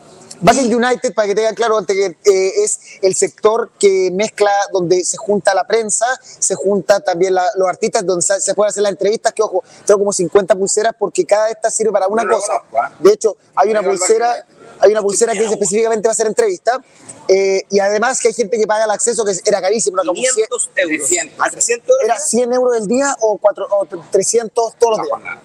In 0.51 0.75
United, 0.75 1.13
para 1.13 1.27
que 1.27 1.35
tenga 1.35 1.53
claro, 1.53 1.77
antes 1.77 1.95
que, 1.95 2.05
eh, 2.29 2.63
es 2.63 2.79
el 3.01 3.15
sector 3.15 3.71
que 3.79 4.11
mezcla 4.11 4.51
donde 4.73 5.03
se 5.05 5.15
junta 5.17 5.53
la 5.55 5.65
prensa, 5.65 6.05
se 6.21 6.53
junta 6.55 6.99
también 6.99 7.33
la- 7.33 7.49
los 7.55 7.67
artistas, 7.69 8.05
donde 8.05 8.21
se, 8.23 8.39
se 8.41 8.53
pueden 8.53 8.69
hacer 8.69 8.83
las 8.83 8.91
entrevistas, 8.91 9.31
que 9.33 9.41
ojo, 9.41 9.63
tengo 9.85 9.99
como 9.99 10.11
50 10.11 10.53
pulseras 10.55 10.93
porque 10.99 11.25
cada 11.25 11.49
esta 11.49 11.71
sirve 11.71 11.91
para 11.93 12.07
una 12.07 12.23
No 12.23 12.35
cosa. 12.35 12.47
conozco, 12.59 12.77
¿ah? 12.81 12.91
De 12.99 13.13
hecho, 13.13 13.37
hay 13.55 13.69
una 13.71 13.81
pulsera, 13.83 14.45
hay 14.79 14.91
una 14.91 15.01
pulsera 15.01 15.31
que 15.33 15.39
dice 15.41 15.53
específicamente 15.53 16.07
va 16.07 16.11
a 16.11 16.15
ser 16.15 16.27
entrevista. 16.27 16.81
eh, 17.29 17.63
y 17.69 17.79
además 17.79 18.19
que 18.19 18.27
hay 18.27 18.33
gente 18.33 18.57
que 18.59 18.67
paga 18.67 18.83
el 18.83 18.91
acceso, 18.91 19.23
que 19.23 19.31
era 19.45 19.61
carísimo, 19.61 19.95
era 19.97 20.05
como 20.07 20.19
100 20.19 20.33
500 20.33 20.69
euros. 20.75 20.99
300. 20.99 21.39
A 21.39 21.49
300 21.49 21.95
era 22.03 22.13
euros. 22.15 22.27
100 22.29 22.53
euros 22.53 22.73
del 22.73 22.87
día 22.87 23.15
o, 23.21 23.37
cuatro, 23.37 23.65
o 23.71 23.85
300 24.11 24.75
todos 24.77 24.97
los 24.97 25.07
Una 25.07 25.19
días. 25.19 25.39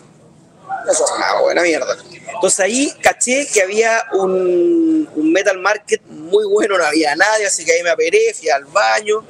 Eso. 0.91 1.05
Ah, 1.19 1.41
buena 1.43 1.63
mierda. 1.63 1.97
Entonces 2.35 2.61
ahí 2.61 2.93
caché 3.03 3.47
que 3.53 3.63
había 3.63 4.05
un, 4.13 5.09
un 5.15 5.33
metal 5.33 5.59
market 5.59 6.03
muy 6.07 6.47
bueno, 6.47 6.79
no 6.79 6.85
había 6.85 7.17
nadie, 7.17 7.47
así 7.47 7.65
que 7.65 7.73
ahí 7.73 7.83
me 7.83 7.91
aperé, 7.91 8.33
fui 8.35 8.49
al 8.49 8.65
baño. 8.65 9.25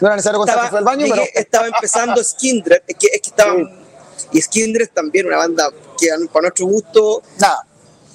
No 0.00 0.08
era 0.08 0.16
necesario 0.16 0.38
contar 0.38 0.56
que 0.56 0.64
Estaba, 0.64 0.70
fue 0.70 0.78
al 0.78 0.84
baño, 0.84 1.06
pero 1.08 1.22
estaba 1.34 1.66
empezando 1.66 2.22
Skindred, 2.22 2.82
es 2.86 2.96
que, 2.96 3.06
es 3.06 3.20
que 3.20 3.28
estaban. 3.28 3.86
Y 4.32 4.40
Skindred 4.40 4.88
también, 4.90 5.26
una 5.26 5.38
banda 5.38 5.70
que 5.98 6.08
para 6.32 6.42
nuestro 6.42 6.66
gusto, 6.66 7.22
nada. 7.38 7.66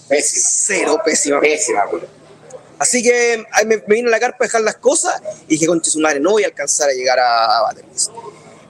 Pésima. 0.08 0.48
cero, 0.52 1.02
pésima. 1.04 1.40
Pésima, 1.40 1.86
güey. 1.86 2.04
Así 2.80 3.04
que 3.04 3.46
ahí 3.52 3.66
me, 3.66 3.78
me 3.78 3.96
vine 3.96 4.08
a 4.08 4.12
la 4.12 4.20
carpa 4.20 4.38
a 4.42 4.48
dejar 4.48 4.62
las 4.62 4.78
cosas 4.78 5.22
y 5.48 5.54
dije, 5.54 5.68
conche 5.68 5.92
su 5.92 6.00
madre, 6.00 6.20
no 6.20 6.32
voy 6.32 6.44
a 6.44 6.48
alcanzar 6.48 6.90
a 6.90 6.94
llegar 6.94 7.20
a, 7.20 7.60
a 7.60 7.62
Batteries. 7.62 8.10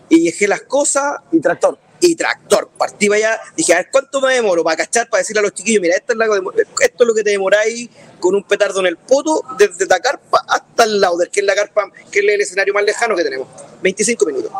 Y 0.09 0.25
dejé 0.25 0.47
las 0.49 0.61
cosas 0.63 1.15
Y 1.31 1.39
tractor. 1.39 1.79
Y 2.01 2.15
tractor. 2.15 2.69
Partí 2.77 3.07
para 3.07 3.17
allá, 3.17 3.41
dije, 3.55 3.73
a 3.73 3.77
ver, 3.77 3.89
¿cuánto 3.91 4.19
me 4.19 4.33
demoro 4.33 4.63
para 4.63 4.77
cachar, 4.77 5.09
para 5.09 5.19
decirle 5.21 5.39
a 5.39 5.43
los 5.43 5.53
chiquillos, 5.53 5.81
mira, 5.81 5.95
esto 5.95 6.13
es, 6.13 6.17
la, 6.17 6.25
esto 6.25 7.03
es 7.03 7.07
lo 7.07 7.13
que 7.13 7.23
te 7.23 7.29
demoráis 7.29 7.89
con 8.19 8.35
un 8.35 8.43
petardo 8.43 8.79
en 8.81 8.87
el 8.87 8.97
poto, 8.97 9.43
desde 9.57 9.85
la 9.85 9.99
carpa 9.99 10.43
hasta 10.47 10.83
el 10.83 10.99
lauder, 10.99 11.29
que 11.29 11.39
es 11.39 11.45
la 11.45 11.55
carpa, 11.55 11.89
que 12.11 12.19
es 12.19 12.25
el 12.25 12.41
escenario 12.41 12.73
más 12.73 12.83
lejano 12.83 13.15
que 13.15 13.23
tenemos. 13.23 13.47
25 13.81 14.25
minutos, 14.25 14.51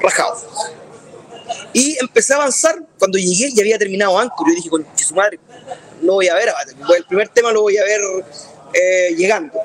rajado. 0.00 0.36
Y 1.72 1.96
empecé 2.00 2.34
a 2.34 2.36
avanzar, 2.36 2.80
cuando 2.98 3.18
llegué 3.18 3.52
ya 3.52 3.62
había 3.62 3.78
terminado 3.78 4.18
Anchor, 4.18 4.48
yo 4.48 4.54
dije, 4.54 4.70
con 4.70 4.86
su 4.94 5.14
no 6.02 6.14
voy 6.14 6.28
a 6.28 6.34
ver 6.34 6.50
el 6.96 7.04
primer 7.04 7.28
tema 7.28 7.52
lo 7.52 7.62
voy 7.62 7.76
a 7.76 7.84
ver 7.84 8.00
eh, 8.74 9.14
llegando. 9.16 9.58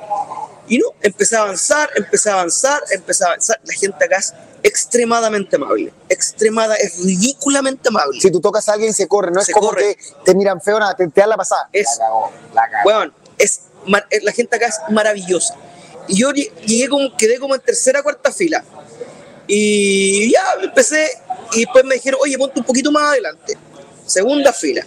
Y 0.67 0.79
no, 0.79 0.88
empecé 1.01 1.35
a 1.35 1.41
avanzar, 1.41 1.89
empecé 1.95 2.29
a 2.29 2.33
avanzar, 2.33 2.81
empecé 2.91 3.24
a 3.24 3.27
avanzar. 3.27 3.59
La 3.63 3.74
gente 3.74 4.03
acá 4.03 4.17
es 4.17 4.33
extremadamente 4.63 5.55
amable. 5.57 5.93
Extremada, 6.09 6.75
es 6.75 6.97
ridículamente 7.03 7.89
amable. 7.89 8.19
Si 8.19 8.31
tú 8.31 8.41
tocas 8.41 8.67
a 8.69 8.74
alguien, 8.74 8.93
se 8.93 9.07
corre. 9.07 9.31
No 9.31 9.39
es 9.41 9.45
Se 9.47 9.51
como 9.53 9.69
corre. 9.69 9.95
que 9.95 10.03
te 10.25 10.33
miran 10.33 10.59
feo, 10.62 10.79
nada, 10.79 10.95
te, 10.95 11.07
te 11.07 11.21
dan 11.21 11.29
la 11.29 11.38
pasada. 11.38 11.69
Es, 11.71 11.88
La 12.00 12.05
cagó. 12.05 12.31
La 12.53 12.69
cagó. 12.69 12.89
weón, 12.89 13.13
es, 13.38 13.62
mar- 13.85 14.07
eh, 14.09 14.19
la 14.24 14.31
gente 14.31 14.55
acá 14.55 14.67
es 14.67 14.79
maravillosa. 14.89 15.55
Y 16.07 16.17
yo 16.19 16.31
lle- 16.31 16.51
llegué 16.65 16.89
como, 16.89 17.15
quedé 17.15 17.38
como 17.39 17.53
en 17.55 17.62
tercera 17.62 18.01
cuarta 18.01 18.31
fila. 18.31 18.63
Y 19.47 20.31
ya 20.31 20.41
empecé, 20.63 21.07
y 21.53 21.59
después 21.65 21.85
me 21.85 21.95
dijeron, 21.95 22.19
oye, 22.24 22.38
ponte 22.38 22.59
un 22.59 22.65
poquito 22.65 22.91
más 22.91 23.12
adelante. 23.12 23.55
Segunda 24.05 24.53
fila. 24.53 24.85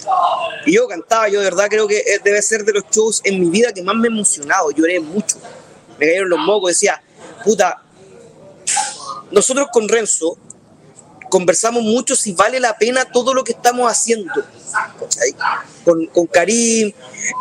Y 0.65 0.75
yo 0.75 0.87
cantaba, 0.87 1.29
yo 1.29 1.41
de 1.41 1.47
verdad 1.47 1.67
creo 1.69 1.89
que 1.89 2.03
debe 2.23 2.41
ser 2.43 2.65
de 2.65 2.73
los 2.73 2.85
shows 2.91 3.21
en 3.25 3.41
mi 3.41 3.51
vida 3.51 3.73
que 3.73 3.83
más 3.83 3.97
me 3.97 4.09
he 4.09 4.11
emocionado. 4.11 4.71
Lloré 4.71 5.01
mucho. 5.01 5.37
Me 5.99 6.07
cayeron 6.07 6.31
los 6.31 6.39
mocos, 6.39 6.71
decía, 6.71 7.03
puta, 7.45 7.83
nosotros 9.31 9.69
con 9.73 9.89
Renzo 9.89 10.39
conversamos 11.29 11.83
mucho 11.83 12.17
si 12.17 12.33
vale 12.33 12.61
la 12.61 12.77
pena 12.77 13.05
todo 13.05 13.35
lo 13.35 13.45
que 13.45 13.53
estamos 13.53 13.91
haciendo. 13.91 14.33
Con, 15.85 16.27
Karim, 16.27 16.93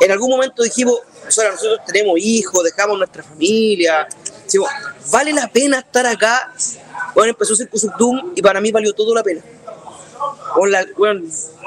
en 0.02 0.12
algún 0.12 0.30
momento 0.30 0.64
dijimos, 0.64 1.00
sea, 1.30 1.52
nosotros 1.52 1.80
tenemos 1.86 2.18
hijos, 2.20 2.64
dejamos 2.64 2.98
nuestra 2.98 3.24
familia, 3.24 4.08
decimos, 4.44 4.70
vale 5.12 5.34
la 5.34 5.48
pena 5.48 5.80
estar 5.80 6.06
acá. 6.06 6.54
Bueno, 7.14 7.32
empezó 7.32 7.56
Circus 7.56 7.88
Doom 7.98 8.34
y 8.36 8.42
para 8.42 8.62
mí 8.62 8.72
valió 8.72 8.94
todo 8.94 9.14
la 9.14 9.24
pena. 9.24 9.42
Con 10.54 10.72
la- 10.72 10.86
bueno, 10.98 11.22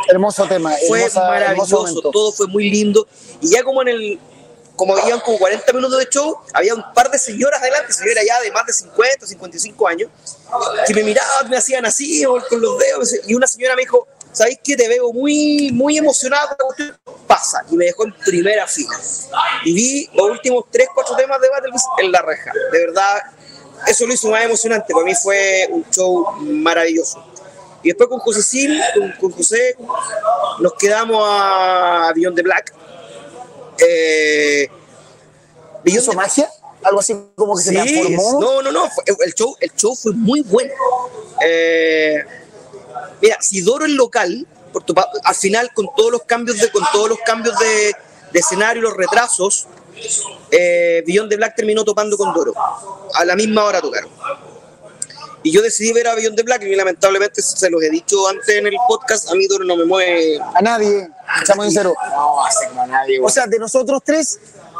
Hermoso 0.09 0.47
tema. 0.47 0.73
fue 0.88 1.00
hermosa- 1.04 1.28
maravilloso, 1.28 2.00
todo 2.11 2.33
fue 2.33 2.47
muy 2.47 2.71
lindo. 2.71 3.07
Y 3.40 3.50
ya 3.50 3.62
como 3.62 3.83
en 3.83 3.88
el, 3.88 4.21
como 4.76 4.97
habían 4.97 5.21
como 5.21 5.38
40 5.38 5.73
minutos 5.73 5.99
de 5.99 6.07
show, 6.09 6.37
había 6.54 6.75
un 6.75 6.83
par 6.95 7.11
de 7.11 7.19
señoras 7.19 7.61
adelante, 7.61 7.92
señoras 7.92 8.25
ya 8.26 8.40
de 8.40 8.50
más 8.50 8.66
de 8.66 8.73
50, 8.73 9.26
55 9.26 9.87
años, 9.88 10.11
que 10.87 10.95
me 10.95 11.02
miraban, 11.04 11.49
me 11.50 11.57
hacían 11.57 11.85
así 11.87 12.25
con 12.25 12.61
los 12.61 12.78
dedos. 12.78 13.14
Y 13.26 13.35
una 13.35 13.47
señora 13.47 13.76
me 13.76 13.83
dijo, 13.83 14.07
¿sabéis 14.33 14.59
qué? 14.64 14.76
Te 14.76 14.88
veo 14.88 15.12
muy, 15.12 15.71
muy 15.73 15.99
emocionado. 15.99 16.57
Pasa. 17.26 17.64
Y 17.71 17.76
me 17.76 17.85
dejó 17.87 18.04
en 18.07 18.12
primera 18.25 18.66
fila. 18.66 18.99
Y 19.64 19.73
vi 19.75 20.11
los 20.14 20.30
últimos 20.30 20.64
3, 20.71 20.88
4 20.95 21.14
temas 21.16 21.40
de 21.40 21.49
Battle 21.50 21.71
Beast 21.71 21.87
en 22.02 22.11
la 22.12 22.23
reja. 22.23 22.50
De 22.73 22.87
verdad, 22.87 23.21
eso 23.87 24.07
lo 24.07 24.14
hizo 24.14 24.30
más 24.30 24.45
emocionante. 24.45 24.92
Para 24.92 25.04
mí 25.04 25.14
fue 25.14 25.69
un 25.71 25.85
show 25.90 26.33
maravilloso. 26.40 27.23
Y 27.82 27.88
después 27.88 28.08
con 28.10 28.18
José 28.18 28.42
Sil, 28.44 28.76
con, 28.94 29.12
con 29.12 29.30
José, 29.32 29.76
nos 30.60 30.75
quedamos 30.75 31.22
a 31.26 32.12
Beyond 32.14 32.37
the 32.37 32.42
Black. 32.42 32.75
Eh, 33.78 34.68
Beyond 35.84 36.02
¿Hizo 36.02 36.10
the- 36.10 36.16
magia? 36.16 36.50
Algo 36.82 37.00
así 37.00 37.14
como 37.34 37.54
que 37.56 37.62
se 37.62 37.72
transformó. 37.72 38.40
no, 38.40 38.62
no, 38.62 38.72
no. 38.72 38.84
el, 39.25 39.34
show, 39.34 39.54
el 39.60 39.70
show 39.75 39.94
fue 39.94 40.12
muy 40.12 40.40
bueno. 40.40 40.72
Eh, 41.44 42.25
mira, 43.20 43.37
si 43.40 43.60
Doro 43.60 43.84
es 43.84 43.90
local, 43.92 44.46
al 45.25 45.34
final 45.34 45.70
con 45.75 45.88
todos 45.94 46.10
los 46.10 46.22
cambios 46.22 46.58
de, 46.58 46.70
con 46.70 46.82
todos 46.92 47.08
los 47.10 47.18
cambios 47.18 47.58
de, 47.58 47.94
de 48.32 48.38
escenario 48.38 48.80
y 48.80 48.84
los 48.84 48.96
retrasos, 48.96 49.66
eh, 50.50 51.02
Beyond 51.06 51.28
the 51.30 51.37
Black 51.37 51.54
terminó 51.54 51.84
topando 51.84 52.16
con 52.16 52.32
Doro. 52.32 52.54
A 53.14 53.25
la 53.26 53.37
misma 53.37 53.64
hora 53.64 53.80
tocaron. 53.82 54.10
Y 55.42 55.52
yo 55.52 55.62
decidí 55.62 55.92
ver 55.92 56.06
a 56.09 56.14
Beyond 56.14 56.37
the 56.37 56.42
Black 56.42 56.62
y 56.64 56.75
lamentablemente 56.76 57.40
se 57.40 57.70
los 57.70 57.82
he 57.82 57.88
dicho 57.90 58.28
antes 58.28 58.49
en 58.56 58.66
el 58.66 58.75
podcast, 58.87 59.30
a 59.30 59.35
mí 59.35 59.47
Doro 59.47 59.64
no 59.64 59.75
me 59.76 59.85
mueve. 59.87 60.38
A 60.54 60.61
nadie, 60.61 61.09
estamos 61.40 61.64
sinceros. 61.66 61.94
No, 62.11 62.44
hace 62.44 62.68
como 62.68 62.82
a 62.82 62.87
nadie, 62.87 63.18
O 63.18 63.23
güey. 63.23 63.32
sea, 63.35 63.47
de 63.47 63.59
nosotros 63.59 64.02
tres, 64.04 64.38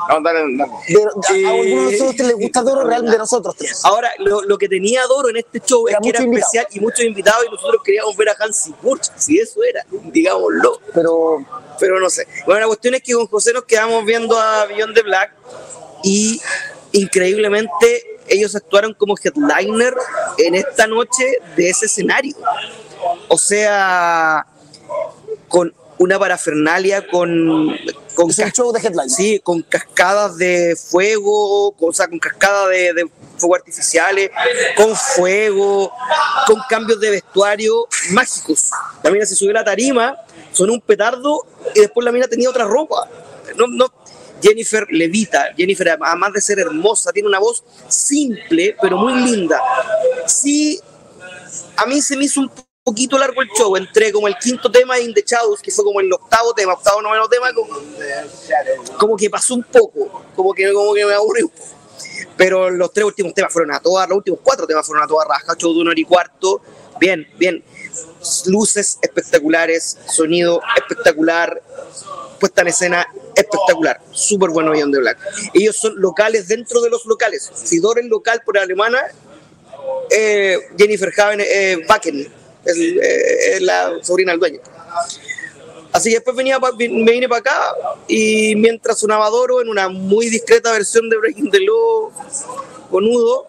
No, 0.09 0.21
dale, 0.23 0.41
dale. 0.59 0.73
de, 0.89 1.47
a 1.47 1.51
alguno 1.51 1.87
de 1.87 1.93
nosotros 1.93 2.17
tres 2.17 2.29
le 2.29 2.35
gusta 2.35 2.63
Doro 2.63 2.85
Real 2.85 3.11
de 3.11 3.17
nosotros 3.19 3.57
tres. 3.57 3.81
Ahora, 3.85 4.11
lo, 4.19 4.43
lo 4.43 4.59
que 4.59 4.69
tenía 4.69 5.07
Doro 5.07 5.31
en 5.31 5.37
este 5.39 5.61
show 5.61 5.89
Era 5.89 5.97
es 5.99 6.03
que 6.03 6.09
era 6.11 6.23
invitado. 6.23 6.47
especial 6.53 6.67
y 6.73 6.81
muchos 6.81 7.05
invitados 7.07 7.47
y 7.49 7.51
nosotros 7.55 7.83
queríamos 7.83 8.15
ver 8.17 8.29
a 8.29 8.37
Hansi 8.39 8.75
Burch, 8.83 9.11
si 9.17 9.39
eso 9.39 9.63
era, 9.63 9.87
digámoslo. 10.13 10.79
Pero 10.93 11.39
pero 11.79 11.99
no 11.99 12.11
sé. 12.11 12.27
Bueno, 12.45 12.61
la 12.61 12.67
cuestión 12.67 12.95
es 12.97 13.03
que 13.03 13.15
con 13.15 13.27
José 13.29 13.55
nos 13.55 13.65
quedamos 13.65 14.05
viendo 14.05 14.39
a 14.39 14.67
Beyond 14.67 14.95
the 14.95 15.03
Black 15.03 15.33
y 16.05 16.39
increíblemente 16.93 18.10
ellos 18.31 18.55
actuaron 18.57 18.95
como 18.95 19.15
headliner 19.23 19.95
en 20.39 20.55
esta 20.55 20.87
noche 20.87 21.39
de 21.57 21.69
ese 21.69 21.87
escenario. 21.87 22.37
O 23.29 23.37
sea, 23.37 24.47
con 25.49 25.75
una 25.99 26.19
parafernalia, 26.19 27.07
con, 27.09 27.77
con 28.15 28.31
es 28.31 28.39
un 28.39 28.53
show 28.53 28.73
de 28.73 28.81
headline. 28.81 29.11
Sí, 29.11 29.41
con 29.41 29.63
cascadas 29.63 30.39
de 30.39 30.75
fuego, 30.75 31.73
con, 31.73 31.91
o 31.91 31.93
sea, 31.93 32.09
con 32.09 32.19
cascadas 32.19 32.71
de, 32.71 32.95
de 32.95 33.11
fuego 33.37 33.57
artificiales, 33.57 34.31
con 34.77 34.97
fuego, 34.97 35.93
con 36.47 36.57
cambios 36.69 37.01
de 37.01 37.11
vestuario 37.11 37.87
mágicos. 38.13 38.71
La 39.03 39.11
mina 39.11 39.27
se 39.27 39.35
subió 39.35 39.51
a 39.51 39.61
la 39.61 39.65
tarima, 39.65 40.17
sonó 40.53 40.73
un 40.73 40.81
petardo 40.81 41.47
y 41.75 41.81
después 41.81 42.05
la 42.05 42.13
mina 42.13 42.29
tenía 42.29 42.49
otra 42.49 42.65
ropa. 42.65 43.09
No, 43.57 43.67
no. 43.67 43.93
Jennifer 44.43 44.87
levita, 44.91 45.53
Jennifer 45.57 45.99
además 46.01 46.33
de 46.33 46.41
ser 46.41 46.59
hermosa, 46.59 47.13
tiene 47.13 47.29
una 47.29 47.39
voz 47.39 47.63
simple 47.89 48.77
pero 48.81 48.97
muy 48.97 49.13
linda. 49.15 49.61
Sí, 50.27 50.81
a 51.77 51.87
mí 51.87 52.01
se 52.01 52.17
me 52.17 52.25
hizo 52.25 52.41
un 52.41 52.51
poquito 52.83 53.19
largo 53.19 53.43
el 53.43 53.49
show, 53.57 53.77
entré 53.77 54.13
como 54.13 54.27
el 54.29 54.37
quinto 54.39 54.71
tema 54.71 54.97
de 54.97 55.03
In 55.03 55.15
the 55.15 55.25
Shadows, 55.27 55.61
que 55.61 55.71
fue 55.71 55.85
como 55.85 56.01
el 56.01 56.13
octavo 56.13 56.53
tema, 56.55 56.73
octavo 56.73 57.03
noveno 57.03 57.29
tema, 57.29 57.53
como, 57.53 57.79
como 58.99 59.17
que 59.17 59.31
pasó 59.31 59.55
un 59.55 59.63
poco, 59.63 60.25
como 60.35 60.53
que, 60.53 60.73
como 60.73 60.95
que 60.95 61.05
me 61.05 61.15
poco. 61.15 61.51
Pero 62.37 62.71
los 62.71 62.93
tres 62.93 63.05
últimos 63.05 63.35
temas 63.35 63.53
fueron 63.53 63.73
a 63.73 63.81
todas, 63.81 64.09
los 64.09 64.17
últimos 64.19 64.41
cuatro 64.43 64.67
temas 64.67 64.87
fueron 64.87 65.05
a 65.05 65.07
toda 65.07 65.25
raja, 65.27 65.55
show 65.57 65.75
de 65.75 65.81
una 65.81 65.91
hora 65.91 66.01
y 66.01 66.05
cuarto, 66.05 66.63
bien, 66.99 67.29
bien. 67.39 67.63
Luces 68.47 68.99
espectaculares, 69.03 69.99
sonido 70.09 70.63
espectacular, 70.77 71.63
puesta 72.41 72.63
en 72.63 72.69
escena 72.69 73.07
espectacular, 73.37 74.01
súper 74.11 74.51
bueno 74.51 74.73
Beyond 74.73 74.95
the 74.95 75.01
Black. 75.01 75.19
Ellos 75.55 75.77
son 75.77 75.93
locales 76.01 76.49
dentro 76.49 76.81
de 76.81 76.91
los 76.91 77.05
locales. 77.07 77.49
Si 77.55 77.79
Dor 77.79 77.99
es 78.01 78.07
local 78.07 78.43
por 78.45 78.59
alemana, 78.59 79.01
eh, 80.11 80.59
Jennifer 80.77 81.13
Haven, 81.17 81.41
eh, 81.43 81.79
Bakken, 81.87 82.21
es, 82.65 82.77
eh, 82.77 83.55
es 83.57 83.63
la 83.63 83.93
sobrina 84.03 84.33
del 84.33 84.41
dueño. 84.41 84.61
Así 85.93 86.11
que 86.11 86.17
después 86.17 86.37
venía 86.37 86.61
pa- 86.61 86.73
me 86.73 87.13
vine 87.13 87.29
para 87.29 87.41
acá 87.41 87.75
y 88.07 88.55
mientras 88.57 88.99
sonaba 88.99 89.29
Doro 89.29 89.61
en 89.61 89.69
una 89.69 89.89
muy 89.89 90.29
discreta 90.29 90.71
versión 90.73 91.09
de 91.11 91.17
Breaking 91.19 91.51
the 91.51 91.61
Law 91.61 92.13
con 92.91 93.05
Udo, 93.05 93.49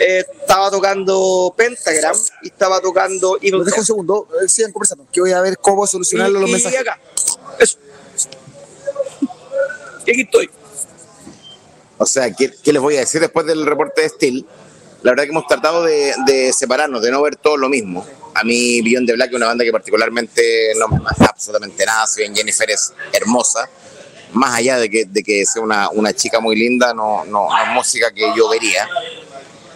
eh, 0.00 0.24
estaba 0.40 0.70
tocando 0.70 1.52
Pentagram 1.56 2.14
y 2.42 2.48
estaba 2.48 2.80
tocando 2.80 3.36
Evil 3.38 3.52
Los 3.52 3.66
dejo 3.66 3.80
un 3.80 3.86
segundo, 3.86 4.28
eh, 4.40 4.48
sigan 4.48 4.70
conversando, 4.70 5.04
que 5.10 5.20
voy 5.20 5.32
a 5.32 5.40
ver 5.40 5.58
cómo 5.58 5.84
solucionarlo 5.88 6.38
y, 6.38 6.42
los 6.42 6.50
y 6.50 6.52
mensajes. 6.52 6.80
acá. 6.80 7.00
Eso. 7.58 7.78
Y 10.08 10.10
aquí 10.10 10.22
estoy. 10.22 10.48
O 11.98 12.06
sea, 12.06 12.32
¿qué, 12.32 12.50
les 12.64 12.80
voy 12.80 12.96
a 12.96 13.00
decir 13.00 13.20
después 13.20 13.44
del 13.44 13.66
reporte 13.66 14.00
de 14.00 14.08
Steel? 14.08 14.46
La 15.02 15.10
verdad 15.10 15.24
que 15.24 15.30
hemos 15.30 15.46
tratado 15.46 15.84
de, 15.84 16.14
de 16.24 16.50
separarnos, 16.54 17.02
de 17.02 17.10
no 17.10 17.20
ver 17.20 17.36
todo 17.36 17.58
lo 17.58 17.68
mismo. 17.68 18.06
A 18.34 18.42
mí, 18.42 18.80
Beyond 18.80 19.06
the 19.06 19.12
Black 19.12 19.28
es 19.28 19.36
una 19.36 19.48
banda 19.48 19.64
que 19.64 19.70
particularmente 19.70 20.72
no 20.78 20.88
me 20.88 21.00
pasa 21.00 21.26
absolutamente 21.26 21.84
nada. 21.84 22.06
Si 22.06 22.22
bien 22.22 22.34
Jennifer 22.34 22.70
es 22.70 22.94
hermosa, 23.12 23.68
más 24.32 24.54
allá 24.54 24.78
de 24.78 24.88
que, 24.88 25.04
de 25.04 25.44
sea 25.44 25.60
una, 25.60 26.12
chica 26.14 26.40
muy 26.40 26.56
linda, 26.56 26.94
no, 26.94 27.26
no, 27.26 27.46
no 27.50 27.62
es 27.62 27.68
música 27.74 28.10
que 28.10 28.32
yo 28.34 28.48
vería. 28.48 28.88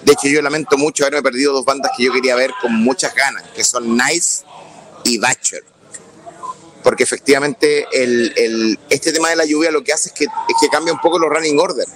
De 0.02 0.14
hecho, 0.14 0.28
yo 0.28 0.40
lamento 0.40 0.78
mucho 0.78 1.04
haberme 1.04 1.22
perdido 1.22 1.52
dos 1.52 1.66
bandas 1.66 1.92
que 1.94 2.04
yo 2.04 2.12
quería 2.12 2.36
ver 2.36 2.52
con 2.58 2.74
muchas 2.74 3.14
ganas, 3.14 3.42
que 3.54 3.62
son 3.62 3.98
Nice 3.98 4.44
y 5.04 5.18
Butcher. 5.18 5.71
Porque 6.82 7.04
efectivamente 7.04 7.86
el, 7.92 8.32
el- 8.36 8.78
este 8.90 9.12
tema 9.12 9.30
de 9.30 9.36
la 9.36 9.44
lluvia 9.44 9.70
lo 9.70 9.82
que 9.84 9.92
hace 9.92 10.08
es 10.08 10.14
que, 10.14 10.24
es 10.24 10.56
que 10.60 10.68
cambia 10.68 10.92
un 10.92 11.00
poco 11.00 11.18
los 11.18 11.30
running 11.30 11.58
order. 11.58 11.86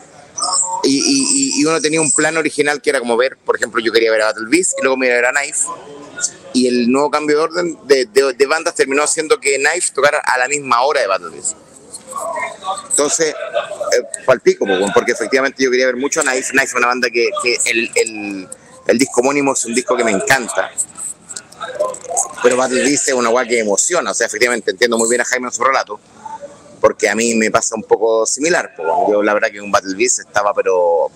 Y, 0.85 0.99
y- 0.99 1.61
y 1.61 1.65
uno 1.65 1.81
tenía 1.81 2.01
un 2.01 2.13
plan 2.13 2.37
original 2.37 2.81
que 2.81 2.91
era 2.91 3.01
como 3.01 3.17
ver, 3.17 3.37
por 3.39 3.57
ejemplo, 3.57 3.81
yo 3.81 3.91
quería 3.93 4.11
ver 4.13 4.23
a 4.23 4.27
Battle 4.27 4.47
Beast 4.49 4.75
y 4.79 4.83
luego 4.83 4.97
me 4.97 5.07
iba 5.07 5.15
a 5.17 5.21
ver 5.21 5.27
a 5.27 5.33
Knife. 5.33 5.67
Y 6.53 6.69
el 6.69 6.91
nuevo 6.91 7.11
cambio 7.11 7.37
de 7.39 7.43
orden 7.43 7.79
de, 7.85 8.07
de- 8.07 8.33
de 8.35 8.47
bandas 8.47 8.75
terminó 8.75 9.03
haciendo 9.03 9.41
que 9.41 9.57
Knife 9.57 9.91
tocara 9.95 10.19
a 10.19 10.39
la 10.39 10.47
misma 10.49 10.83
hora 10.83 11.01
de 11.01 11.07
Battle 11.07 11.31
Beast. 11.31 11.57
Entonces, 12.91 13.29
eh, 13.31 14.03
palpico, 14.25 14.65
porque 14.95 15.13
efectivamente 15.13 15.63
yo 15.63 15.71
quería 15.71 15.87
ver 15.87 15.97
mucho 15.97 16.21
a 16.21 16.23
Knife. 16.23 16.51
Knife 16.51 16.65
es 16.67 16.75
una 16.75 16.87
banda 16.87 17.11
que, 17.11 17.29
que 17.43 17.59
el, 17.71 17.91
el- 17.95 18.49
el 18.87 18.99
disco 18.99 19.21
homónimo 19.21 19.53
es 19.53 19.65
un 19.65 19.75
disco 19.75 19.97
que 19.97 20.05
me 20.05 20.13
encanta. 20.13 20.71
Pero 22.43 22.57
Battle 22.57 22.93
es 22.93 23.09
una 23.13 23.29
guay 23.31 23.49
que 23.49 23.61
emociona. 23.61 24.11
O 24.11 24.15
sea, 24.15 24.27
efectivamente 24.27 24.71
entiendo 24.71 24.99
muy 24.99 25.09
bien 25.09 25.21
a 25.21 25.25
Jaime 25.25 25.49
en 25.49 25.53
su 25.53 25.65
relato 25.65 25.99
porque 26.81 27.09
a 27.09 27.15
mí 27.15 27.35
me 27.35 27.51
pasa 27.51 27.75
un 27.75 27.83
poco 27.83 28.27
similar. 28.27 28.75
po. 28.77 29.11
Yo 29.11 29.23
la 29.23 29.35
verdad 29.35 29.49
que 29.51 29.59
en 29.59 29.65
un 29.65 29.73
Battle 29.73 29.95
Beast 29.97 30.21
estaba 30.21 30.53
pero 30.55 31.11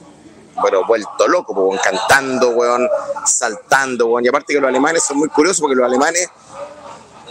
pero 0.63 0.85
vuelto 0.85 1.27
loco, 1.29 1.55
po, 1.55 1.71
cantando, 1.83 2.51
weón, 2.51 2.89
saltando, 3.25 4.07
weón. 4.09 4.25
Y 4.25 4.29
aparte 4.29 4.53
que 4.53 4.61
los 4.61 4.69
alemanes 4.69 5.05
son 5.05 5.17
muy 5.19 5.29
curiosos 5.29 5.61
porque 5.61 5.77
los 5.77 5.87
alemanes, 5.87 6.29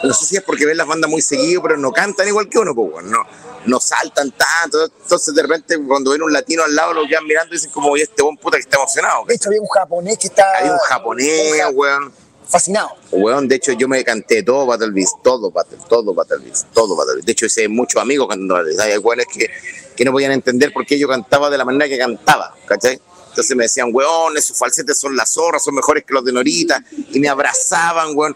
no 0.04 0.14
sé 0.14 0.26
si 0.26 0.38
es 0.38 0.42
porque 0.44 0.66
ven 0.66 0.78
las 0.78 0.88
bandas 0.88 1.12
muy 1.12 1.22
seguido, 1.22 1.62
pero 1.62 1.78
no 1.78 1.92
cantan 1.92 2.28
igual 2.28 2.48
que 2.50 2.58
uno, 2.58 2.74
po, 2.74 2.84
weón, 2.84 3.12
no, 3.12 3.20
no 3.66 3.80
saltan 3.80 4.32
tanto. 4.32 4.86
Entonces 4.86 5.36
de 5.36 5.42
repente 5.42 5.78
cuando 5.86 6.12
ven 6.12 6.24
un 6.24 6.32
latino 6.34 6.64
al 6.64 6.74
lado 6.74 6.94
lo 6.94 7.08
quedan 7.08 7.26
mirando 7.26 7.54
y 7.54 7.58
dicen 7.58 7.72
como, 7.72 7.90
oye, 7.90 8.04
este 8.04 8.24
buen 8.24 8.38
puta 8.38 8.58
que 8.58 8.62
está 8.62 8.78
emocionado. 8.78 9.26
De 9.26 9.36
hecho, 9.36 9.50
había 9.50 9.62
un 9.62 9.68
japonés 9.68 10.18
que 10.18 10.28
está 10.28 10.46
Hay 10.58 10.70
un 10.70 10.78
japonés, 10.78 11.52
un 11.52 11.60
ja- 11.60 11.70
weón. 11.70 12.14
Fascinado. 12.50 12.90
Weón, 13.12 13.48
de 13.48 13.56
hecho 13.56 13.72
yo 13.74 13.88
me 13.88 14.04
canté 14.04 14.44
todo 14.44 14.66
Battle 14.66 14.92
Beast, 14.92 15.18
todo 15.24 15.52
Battle, 15.52 15.78
todo 15.88 16.14
Battle 16.14 16.40
Beast, 16.40 16.68
todo 16.74 16.96
Battle 16.96 17.16
Beast. 17.16 17.26
De 17.26 17.32
hecho 17.32 17.46
hice 17.46 17.68
muchos 17.68 18.02
amigos 18.02 18.28
Beast. 18.28 18.80
Hay 18.80 18.98
weones 18.98 19.28
que, 19.28 19.50
que 19.96 20.06
no 20.06 20.12
podían 20.12 20.32
entender 20.32 20.74
por 20.74 20.86
qué 20.86 20.98
yo 20.98 21.08
cantaba 21.08 21.50
de 21.50 21.58
la 21.58 21.66
manera 21.66 21.88
que 21.88 21.98
cantaba, 21.98 22.56
¿cachai? 22.66 23.00
Entonces 23.30 23.56
me 23.56 23.64
decían, 23.64 23.90
weón, 23.94 24.36
esos 24.38 24.58
falsetes 24.58 25.00
son 25.00 25.16
las 25.16 25.30
zorras, 25.32 25.64
son 25.64 25.76
mejores 25.76 26.04
que 26.04 26.14
los 26.14 26.26
de 26.26 26.34
Norita. 26.34 26.84
Y 27.12 27.20
me 27.20 27.30
abrazaban, 27.30 28.10
weón. 28.16 28.36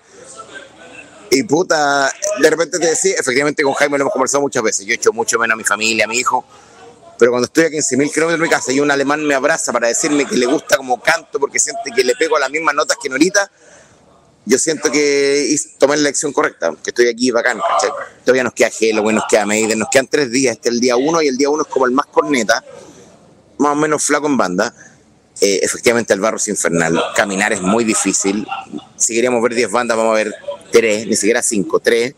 Y 1.32 1.44
puta, 1.44 2.14
de 2.40 2.50
repente 2.50 2.78
te 2.78 2.88
decía, 2.88 3.16
efectivamente 3.18 3.64
con 3.64 3.74
Jaime 3.74 3.98
lo 3.98 4.04
hemos 4.04 4.14
conversado 4.14 4.42
muchas 4.42 4.62
veces. 4.62 4.86
Yo 4.86 4.94
he 4.94 4.96
hecho 4.96 5.12
mucho 5.12 5.40
menos 5.40 5.56
a 5.56 5.58
mi 5.58 5.64
familia, 5.64 6.06
a 6.06 6.08
mi 6.08 6.18
hijo. 6.18 6.46
Pero 7.18 7.32
cuando 7.32 7.46
estoy 7.46 7.66
a 7.66 7.68
15.000 7.70 8.14
kilómetros 8.14 8.32
de 8.32 8.38
mi 8.38 8.50
casa 8.50 8.72
y 8.72 8.80
un 8.80 8.92
alemán 8.92 9.26
me 9.26 9.34
abraza 9.34 9.72
para 9.72 9.88
decirme 9.88 10.26
que 10.26 10.36
le 10.36 10.46
gusta 10.46 10.78
como 10.78 11.02
canto 11.02 11.40
porque 11.40 11.60
siente 11.60 11.92
que 11.96 12.04
le 12.04 12.16
pego 12.16 12.38
a 12.38 12.40
las 12.40 12.52
mismas 12.52 12.76
notas 12.76 12.98
que 13.02 13.10
Norita, 13.10 13.50
yo 14.46 14.58
siento 14.58 14.92
que 14.92 15.56
tomé 15.78 15.96
la 15.96 16.02
elección 16.02 16.34
correcta, 16.34 16.74
que 16.84 16.90
estoy 16.90 17.08
aquí 17.08 17.32
bacán, 17.32 17.60
¿cachai? 17.60 17.92
Todavía 18.24 18.44
nos 18.44 18.54
queda 18.54 18.70
Halloween, 18.70 19.16
nos 19.16 19.26
queda 19.30 19.46
Maiden, 19.46 19.80
nos 19.80 19.88
quedan 19.90 20.08
tres 20.08 20.32
días, 20.32 20.56
este 20.56 20.70
es 20.70 20.76
el 20.76 20.82
día 20.82 20.98
uno 20.98 21.22
y 21.22 21.28
el 21.28 21.38
día 21.38 21.50
uno 21.50 21.64
es 21.64 21.70
como 21.70 21.86
el 21.86 21.92
más 21.94 22.08
corneta, 22.08 22.64
más 23.58 23.72
o 23.72 23.76
menos 23.76 24.04
flaco 24.04 24.28
en 24.28 24.38
banda. 24.38 24.74
Eh, 25.42 25.60
efectivamente 25.64 26.14
el 26.14 26.20
barro 26.20 26.38
es 26.38 26.48
infernal, 26.48 27.02
caminar 27.16 27.54
es 27.54 27.62
muy 27.62 27.84
difícil, 27.84 28.46
si 28.96 29.16
queríamos 29.16 29.42
ver 29.42 29.56
10 29.56 29.72
bandas 29.72 29.98
vamos 29.98 30.12
a 30.12 30.16
ver 30.16 30.34
3, 30.72 31.08
ni 31.08 31.16
siquiera 31.16 31.42
5, 31.42 31.80
3, 31.80 32.14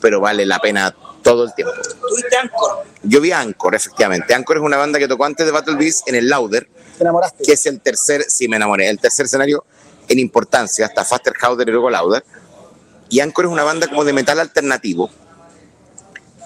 pero 0.00 0.20
vale 0.20 0.44
la 0.44 0.58
pena 0.58 0.94
todo 1.22 1.44
el 1.44 1.54
tiempo. 1.54 1.72
Tuviste 2.08 2.36
Anchor. 2.36 2.84
Yo 3.02 3.20
vi 3.20 3.32
Anchor, 3.32 3.74
efectivamente. 3.74 4.34
Anchor 4.34 4.58
es 4.58 4.62
una 4.62 4.76
banda 4.76 4.98
que 4.98 5.08
tocó 5.08 5.24
antes 5.24 5.46
de 5.46 5.52
Battle 5.52 5.76
Beast 5.76 6.08
en 6.08 6.16
el 6.16 6.28
Lauder, 6.28 6.68
Te 6.96 7.04
enamoraste. 7.04 7.44
que 7.44 7.52
es 7.52 7.64
el 7.66 7.80
tercer, 7.80 8.24
sí 8.28 8.48
me 8.48 8.56
enamoré, 8.56 8.88
el 8.88 8.98
tercer 8.98 9.26
escenario 9.26 9.64
en 10.08 10.18
importancia, 10.18 10.86
hasta 10.86 11.04
Faster 11.04 11.32
Howder 11.42 11.68
y 11.68 11.72
luego 11.72 11.90
Lauder. 11.90 12.24
Y 13.10 13.20
Anchor 13.20 13.46
es 13.46 13.50
una 13.50 13.64
banda 13.64 13.86
como 13.88 14.04
de 14.04 14.12
metal 14.12 14.40
alternativo. 14.40 15.10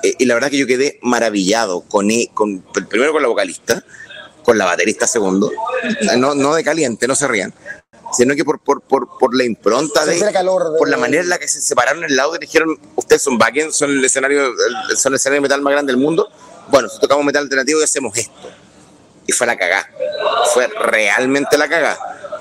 Eh, 0.03 0.15
y 0.19 0.25
la 0.27 0.35
verdad 0.35 0.51
que 0.51 0.59
yo 0.59 0.67
quedé 0.67 0.99
maravillado 1.03 1.81
con, 1.83 2.11
e- 2.11 2.31
con 2.35 2.61
primero 2.89 3.13
con 3.13 3.23
la 3.23 3.29
vocalista, 3.29 3.83
con 4.45 4.57
la 4.57 4.65
baterista 4.65 5.07
segundo, 5.07 5.51
no, 6.17 6.35
no 6.35 6.55
de 6.55 6.63
caliente, 6.63 7.09
no 7.09 7.15
se 7.17 7.27
rían, 7.27 7.53
sino 8.17 8.35
que 8.37 8.45
por, 8.45 8.61
por, 8.61 8.81
por, 8.81 9.19
por 9.19 9.37
la 9.37 9.45
impronta 9.45 10.07
de, 10.07 10.19
calor 10.33 10.73
de- 10.73 10.79
por 10.79 10.89
la 10.89 10.97
manera 10.97 11.23
en 11.23 11.29
la 11.29 11.39
que 11.39 11.49
se 11.49 11.61
separaron 11.61 12.05
el 12.05 12.15
Lauder, 12.17 12.41
dijeron, 12.41 12.79
ustedes 12.95 13.23
son 13.23 13.39
backend, 13.39 13.73
son 13.73 13.91
el 13.91 14.05
escenario, 14.05 14.53
son 14.97 15.13
el 15.13 15.17
escenario 15.17 15.39
de 15.39 15.49
metal 15.49 15.63
más 15.63 15.73
grande 15.73 15.93
del 15.93 16.01
mundo, 16.01 16.29
bueno, 16.71 16.89
si 16.89 17.01
tocamos 17.01 17.25
metal 17.25 17.43
alternativo 17.43 17.81
y 17.81 17.85
hacemos 17.85 18.17
esto 18.17 18.33
y 19.27 19.33
fue 19.33 19.47
la 19.47 19.57
cagá. 19.59 19.87
Fue 20.55 20.67
realmente 20.69 21.59
la 21.59 21.69
cagá. 21.69 21.99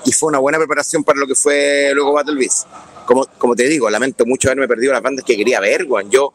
Y 0.08 0.12
fue 0.12 0.28
una 0.28 0.38
buena 0.38 0.56
preparación 0.56 1.04
para 1.04 1.18
lo 1.18 1.26
que 1.26 1.34
fue 1.34 1.90
luego 1.94 2.14
Battle 2.14 2.34
Beast. 2.36 2.66
Como, 3.04 3.26
como 3.36 3.54
te 3.54 3.64
digo, 3.64 3.90
lamento 3.90 4.24
mucho 4.24 4.48
haberme 4.48 4.66
perdido 4.66 4.94
las 4.94 5.02
bandas 5.02 5.22
que 5.22 5.36
quería 5.36 5.60
ver, 5.60 5.84
weón. 5.84 6.10
Yo, 6.10 6.32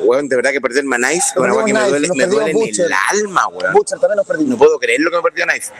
weón, 0.00 0.28
de 0.28 0.36
verdad 0.36 0.50
que 0.50 0.60
perderme 0.60 0.96
a 0.96 0.98
Knife 0.98 1.28
que 1.34 1.40
me 1.40 1.48
duele, 1.48 2.08
me 2.14 2.26
duele 2.26 2.50
en 2.50 2.58
el 2.84 2.92
alma, 3.08 3.48
weón. 3.48 3.72
Butcher 3.72 3.98
también. 3.98 4.50
No 4.50 4.58
puedo 4.58 4.78
creer 4.78 5.00
lo 5.00 5.10
que 5.10 5.16
me 5.16 5.22
perdió 5.22 5.44
a 5.44 5.46
Knife. 5.46 5.72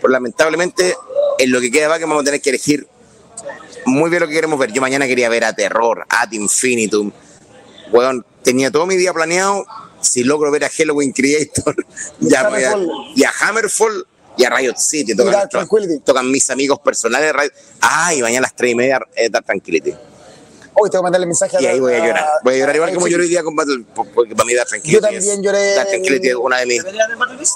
Pero 0.00 0.08
lamentablemente, 0.12 0.94
en 1.40 1.50
lo 1.50 1.60
que 1.60 1.68
queda 1.72 1.88
va 1.88 1.98
que 1.98 2.04
vamos 2.04 2.22
a 2.22 2.24
tener 2.24 2.40
que 2.40 2.50
elegir 2.50 2.86
muy 3.84 4.08
bien 4.08 4.22
lo 4.22 4.28
que 4.28 4.34
queremos 4.34 4.56
ver. 4.56 4.70
Yo 4.72 4.80
mañana 4.80 5.08
quería 5.08 5.28
ver 5.28 5.42
a 5.46 5.52
Terror, 5.52 6.04
Ad 6.08 6.30
Infinitum. 6.30 7.10
Weón, 7.90 8.24
tenía 8.44 8.70
todo 8.70 8.86
mi 8.86 8.94
día 8.94 9.12
planeado. 9.12 9.66
Si 10.00 10.22
logro 10.22 10.52
ver 10.52 10.64
a 10.64 10.68
Halloween 10.68 11.10
Creator 11.10 11.74
Y 12.20 12.28
ya 12.30 12.46
a- 12.46 12.78
y 13.16 13.24
a 13.24 13.32
Hammerfall 13.40 14.06
y 14.38 14.44
a 14.44 14.50
Riot 14.50 14.76
City. 14.76 15.14
Tocan, 16.04 16.30
mis 16.30 16.48
amigos 16.48 16.78
personales 16.78 17.32
de 17.32 17.38
Riot. 17.38 17.52
Ah, 17.80 18.14
y 18.14 18.22
mañana 18.22 18.38
a 18.38 18.42
las 18.42 18.54
3 18.54 18.72
y 18.72 18.74
media 18.74 19.00
eh, 19.14 19.28
Dark 19.28 19.44
Tranquility. 19.44 19.94
Hoy 20.80 20.90
tengo 20.90 21.02
que 21.02 21.04
mandarle 21.04 21.26
mensaje 21.26 21.56
a 21.56 21.60
Y 21.62 21.66
ahí 21.66 21.80
voy 21.80 21.94
a 21.94 21.98
llorar. 22.06 22.24
Voy 22.44 22.54
a 22.54 22.58
llorar 22.58 22.76
igual 22.76 22.94
como 22.94 23.08
lloré 23.08 23.22
hoy 23.24 23.28
día 23.28 23.42
con 23.42 23.54
Battle, 23.56 23.84
por- 23.94 24.08
porque 24.12 24.34
para 24.34 24.46
mí 24.46 24.54
Dark 24.54 24.68
Tranquility. 24.68 24.94
Yo 24.94 25.00
también 25.00 25.42
lloré 25.42 25.74
Dark 25.74 25.88
Tranquility 25.88 26.28
es 26.28 26.34
una 26.34 26.58
de 26.58 26.66
mis 26.66 26.82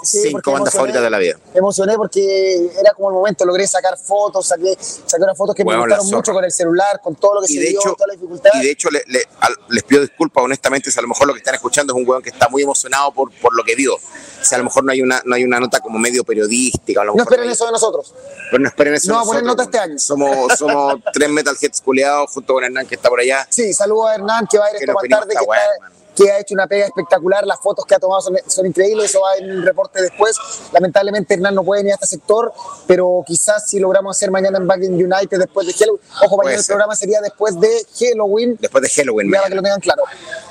cinco 0.02 0.52
bandas 0.52 0.72
favoritas 0.74 1.02
de 1.02 1.10
la 1.10 1.18
vida. 1.18 1.36
Me 1.52 1.58
emocioné 1.58 1.96
porque 1.96 2.70
era 2.80 2.92
como 2.94 3.08
el 3.10 3.14
momento, 3.14 3.44
logré 3.44 3.66
sacar 3.66 3.96
fotos, 3.98 4.46
saqué, 4.46 4.76
saqué 4.80 5.22
unas 5.22 5.36
fotos 5.36 5.54
que 5.54 5.64
me 5.64 5.76
gustaron 5.76 6.06
mucho 6.08 6.32
con 6.32 6.44
el 6.44 6.52
celular, 6.52 7.00
con 7.02 7.14
todo 7.16 7.34
lo 7.36 7.40
que 7.42 7.48
se 7.48 7.60
dio, 7.60 7.80
hecho, 7.80 7.94
toda 7.94 8.06
la 8.08 8.14
dificultad. 8.14 8.50
y 8.54 8.62
de 8.64 8.70
hecho 8.70 8.88
les 8.90 9.82
pido 9.84 10.00
disculpas 10.02 10.44
honestamente 10.44 10.90
si 10.90 10.98
a 10.98 11.02
lo 11.02 11.08
mejor 11.08 11.26
lo 11.26 11.32
que 11.34 11.38
están 11.38 11.54
escuchando 11.54 11.92
es 11.94 11.98
un 12.00 12.08
weón 12.08 12.22
que 12.22 12.30
está 12.30 12.48
muy 12.48 12.62
emocionado 12.62 13.12
por, 13.12 13.30
por 13.40 13.54
lo 13.54 13.62
que 13.64 13.74
vio 13.74 13.96
si 14.42 14.54
a 14.54 14.58
lo 14.58 14.64
mejor 14.64 14.84
no 14.84 14.92
hay 14.92 15.02
una 15.02 15.22
no 15.24 15.34
hay 15.36 15.44
una 15.44 15.60
nota 15.60 15.80
como 15.80 15.98
medio 15.98 16.24
periodística 16.24 17.04
no 17.04 17.14
esperen 17.16 17.48
eso 17.50 17.66
de 17.66 17.72
nosotros. 17.72 18.12
pero 18.50 18.62
no 18.62 18.68
esperen 18.68 18.94
eso 18.94 19.12
No 19.12 19.20
a 19.20 19.24
poner 19.24 19.42
nota 19.44 19.62
este 19.64 19.78
año. 19.78 19.98
somos 19.98 20.58
somos 20.58 20.96
tres 21.12 21.28
metalheads 21.28 21.80
culiados 21.80 22.30
junto 22.30 22.54
con 22.54 22.64
Hernán 22.64 22.86
que 22.86 22.94
está 22.96 23.08
por 23.12 23.20
allá 23.20 23.46
Sí, 23.50 23.74
saludo 23.74 24.06
a 24.06 24.14
Hernán 24.14 24.46
que 24.50 24.56
va 24.58 24.64
a 24.64 24.70
ir 24.70 24.80
venimos 24.80 25.02
tarde, 25.02 25.34
esta 25.34 25.44
que, 25.44 25.44
está- 25.44 25.92
que 26.14 26.30
ha 26.30 26.38
hecho 26.40 26.54
una 26.54 26.66
pega 26.66 26.86
espectacular, 26.86 27.46
las 27.46 27.60
fotos 27.60 27.84
que 27.86 27.94
ha 27.94 27.98
tomado 27.98 28.20
son, 28.20 28.36
son 28.46 28.66
increíbles, 28.66 29.06
eso 29.10 29.20
va 29.20 29.36
en 29.36 29.50
un 29.58 29.62
reporte 29.64 30.00
después. 30.00 30.36
Lamentablemente 30.72 31.34
Hernán 31.34 31.54
no 31.54 31.64
puede 31.64 31.80
venir 31.80 31.92
a 31.92 31.94
este 31.96 32.06
sector, 32.06 32.52
pero 32.86 33.22
quizás 33.26 33.66
si 33.68 33.78
logramos 33.78 34.16
hacer 34.16 34.30
mañana 34.30 34.58
en 34.58 34.66
Back 34.66 34.82
in 34.82 34.94
United 34.94 35.38
después 35.38 35.66
de 35.66 35.72
Halloween, 35.74 36.02
ojo, 36.22 36.36
mañana 36.38 36.58
el 36.58 36.64
programa 36.64 36.96
sería 36.96 37.20
después 37.20 37.58
de 37.60 37.86
Halloween, 37.98 38.56
después 38.60 38.82
de 38.82 38.88
Halloween 38.90 39.30
para 39.30 39.48
que 39.48 39.54
lo 39.54 39.62
tengan 39.62 39.80
claro. 39.80 40.02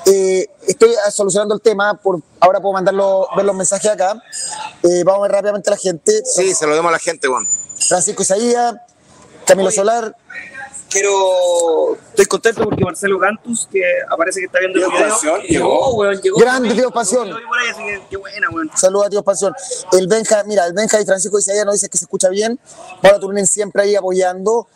Eh, 0.06 0.48
estoy 0.66 0.94
ah, 1.04 1.10
solucionando 1.10 1.54
el 1.54 1.60
tema, 1.60 1.94
por, 1.94 2.20
ahora 2.40 2.60
puedo 2.60 2.72
mandarlo, 2.74 3.28
ver 3.36 3.44
los 3.44 3.54
mensajes 3.56 3.90
acá. 3.90 4.20
Eh, 4.82 5.02
vamos 5.04 5.20
a 5.20 5.22
ver 5.22 5.32
rápidamente 5.32 5.70
a 5.70 5.72
la 5.72 5.78
gente. 5.78 6.22
sí 6.24 6.54
se 6.54 6.66
lo 6.66 6.74
demos 6.74 6.90
a 6.90 6.92
la 6.92 6.98
gente 6.98 7.28
weón 7.28 7.46
Francisco 7.88 8.22
Isaías, 8.22 8.74
Camilo 9.46 9.68
Oye. 9.68 9.76
Solar, 9.76 10.16
Quiero. 10.92 11.94
Estoy 12.10 12.26
contento 12.26 12.64
porque 12.64 12.84
Marcelo 12.84 13.18
Cantus, 13.18 13.66
que 13.72 13.80
aparece 14.10 14.40
que 14.40 14.46
está 14.46 14.58
viendo 14.58 14.78
el 14.78 14.84
video. 14.90 15.00
Expansión, 15.00 15.40
Llegó, 15.42 15.94
weón, 15.94 16.20
llegó. 16.20 16.38
Grande, 16.38 16.68
buena, 18.18 18.50
weón. 18.50 18.70
saludos 18.76 19.06
a 19.06 19.10
Tío 19.10 19.18
Expansión. 19.20 19.54
El 19.92 20.06
Benja, 20.06 20.44
mira, 20.44 20.66
el 20.66 20.74
Benja 20.74 21.00
y 21.00 21.06
Francisco 21.06 21.38
Isaías 21.38 21.64
nos 21.64 21.74
dice 21.74 21.88
que 21.88 21.96
se 21.98 22.04
escucha 22.04 22.28
bien. 22.28 22.60
Paula 23.00 23.18
Turunen 23.18 23.46
siempre 23.46 23.82
ahí 23.82 23.96
apoyando. 23.96 24.68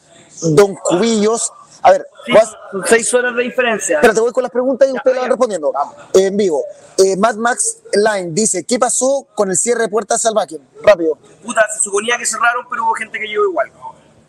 Don 0.42 0.74
Cubillos. 0.76 1.52
A 1.82 1.92
ver, 1.92 2.06
Sí, 2.24 2.32
vas- 2.32 2.56
seis 2.86 3.14
horas 3.14 3.36
de 3.36 3.42
diferencia. 3.44 3.96
Espérate, 3.96 4.18
voy 4.20 4.32
con 4.32 4.42
las 4.42 4.50
preguntas 4.50 4.88
y 4.88 4.92
Ya, 4.92 4.96
ustedes 4.98 5.14
las 5.16 5.22
van 5.22 5.30
respondiendo 5.30 5.72
eh, 6.14 6.26
en 6.26 6.36
vivo. 6.36 6.64
Eh, 6.98 7.16
Mad 7.16 7.36
Max 7.36 7.78
Line 7.92 8.30
dice, 8.32 8.64
¿qué 8.64 8.78
pasó 8.78 9.26
con 9.34 9.50
el 9.50 9.56
cierre 9.56 9.82
de 9.82 9.88
puertas 9.88 10.24
al? 10.26 10.34
Rápido. 10.82 11.16
puta, 11.44 11.64
se 11.72 11.82
suponía 11.82 12.18
que 12.18 12.26
cerraron, 12.26 12.66
pero 12.68 12.84
hubo 12.84 12.94
gente 12.94 13.18
que 13.20 13.26
llegó 13.26 13.44
igual. 13.44 13.70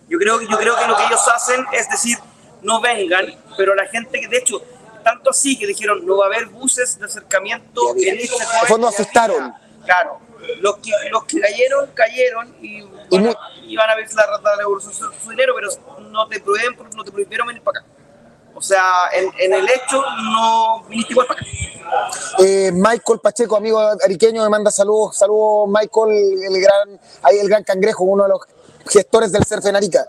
Yo 0.08 0.17
creo, 0.17 0.41
yo 0.41 0.58
creo 0.58 0.76
que 0.76 0.88
lo 0.88 0.96
que 0.96 1.04
ellos 1.06 1.28
hacen 1.34 1.65
es 1.74 1.89
decir, 1.89 2.17
no 2.62 2.80
vengan, 2.82 3.26
pero 3.58 3.76
la 3.76 3.86
gente 3.88 4.20
que, 4.20 4.28
de 4.28 4.38
hecho, 4.38 4.62
tanto 5.04 5.30
así 5.30 5.58
que 5.58 5.67
dijeron, 5.67 6.06
no 6.06 6.17
va 6.17 6.26
a 6.26 6.28
haber 6.28 6.48
buses 6.48 6.98
de 7.00 7.06
acercamiento 7.06 7.96
en 7.96 8.20
este 8.20 8.43
fondo 8.67 8.88
asustaron. 8.88 9.54
Claro. 9.86 10.20
Los 10.60 10.78
que, 10.78 10.91
los 11.12 11.26
que 11.26 11.39
cayeron, 11.39 11.89
cayeron 11.93 12.56
y, 12.62 12.82
van, 12.82 13.24
mu- 13.24 13.32
a, 13.32 13.38
y 13.63 13.76
van 13.76 13.89
a 13.89 13.96
ver 13.96 14.08
la, 14.13 14.26
la, 14.41 14.56
la 14.56 14.62
evolución 14.63 14.91
de 14.93 14.98
su, 14.98 15.12
su 15.24 15.30
dinero, 15.32 15.54
pero 15.56 15.70
no 16.10 16.28
te 16.28 16.39
prohíben, 16.39 16.78
no 16.96 17.04
te 17.04 17.12
prohibieron 17.12 17.48
venir 17.48 17.62
para 17.63 17.80
acá. 17.80 17.88
O 18.54 18.62
sea, 18.62 18.84
en, 19.13 19.30
en 19.39 19.54
el 19.54 19.70
hecho 19.70 20.02
no 20.32 20.84
viniste 20.89 21.13
igual 21.13 21.28
para 21.28 21.41
acá. 21.41 21.50
Eh, 22.39 22.72
Michael 22.74 23.20
Pacheco, 23.22 23.56
amigo 23.56 23.80
ariqueño, 24.04 24.43
me 24.43 24.50
manda 24.50 24.72
saludos. 24.72 25.15
Saludos, 25.17 25.70
Michael, 25.70 26.43
el 26.43 26.62
gran, 26.62 27.00
ahí 27.24 27.38
el 27.39 27.48
gran 27.50 27.63
cangrejo, 27.63 28.04
uno 28.04 28.24
de 28.24 28.30
los 28.30 28.41
gestores 28.89 29.32
del 29.32 29.43
surf 29.45 29.65
en 29.65 29.76
Arica. 29.76 30.06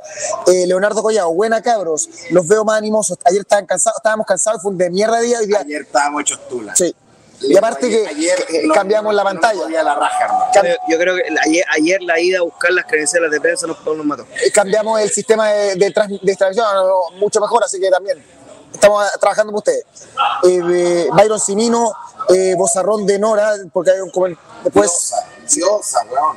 Eh, 0.46 0.66
Leonardo 0.66 1.02
Collado, 1.02 1.32
buena 1.32 1.62
cabros, 1.62 2.08
los 2.30 2.46
veo 2.46 2.64
más 2.64 2.78
animosos. 2.78 3.18
Ayer 3.24 3.40
estaban 3.40 3.66
cansados, 3.66 3.96
estábamos 3.98 4.26
cansados, 4.26 4.62
fue 4.62 4.70
un 4.72 4.78
de 4.78 4.90
mierda 4.90 5.20
día. 5.20 5.38
Hoy 5.40 5.46
día, 5.46 5.60
Ayer 5.60 5.82
estábamos 5.82 6.22
hechos 6.22 6.40
tulas. 6.48 6.76
sí. 6.78 6.94
Y 7.40 7.56
aparte 7.56 7.88
que, 7.88 8.04
Ayer 8.04 8.44
que 8.46 8.66
no- 8.66 8.74
cambiamos 8.74 9.14
la 9.14 9.22
pantalla. 9.22 9.62
podía 9.62 9.84
la 9.84 9.94
raja, 9.94 10.24
hermano. 10.24 10.44
Cam- 10.52 10.76
Yo 10.88 10.98
creo 10.98 11.14
que 11.14 11.22
ayer, 11.46 11.64
ayer 11.70 12.02
la 12.02 12.18
ida 12.18 12.40
a 12.40 12.42
buscar 12.42 12.72
las 12.72 12.84
credenciales 12.86 13.30
de 13.30 13.40
prensa 13.40 13.68
nos, 13.68 13.78
nos 13.86 14.04
mató. 14.04 14.26
eh, 14.44 14.50
cambiamos 14.50 15.00
el 15.00 15.08
sistema 15.08 15.48
de, 15.52 15.76
de, 15.76 15.90
trans- 15.92 16.20
de 16.20 16.34
transmisión 16.34 16.66
mucho 17.20 17.40
mejor, 17.40 17.62
así 17.62 17.78
que 17.78 17.90
también 17.90 18.20
estamos 18.74 19.06
eh, 19.06 19.10
trabajando 19.20 19.52
con 19.52 19.58
ustedes. 19.58 19.84
Eh, 20.42 20.60
eh, 20.68 21.08
Byron 21.12 21.38
Simino, 21.38 21.92
eh, 22.28 22.54
Bozarrón 22.56 23.06
de 23.06 23.20
Nora, 23.20 23.52
porque 23.72 23.92
hay 23.92 24.00
un 24.00 24.10
comen- 24.10 24.36
después 24.64 24.90
Diosa, 24.90 25.28
diosa, 25.54 26.00
weón. 26.10 26.36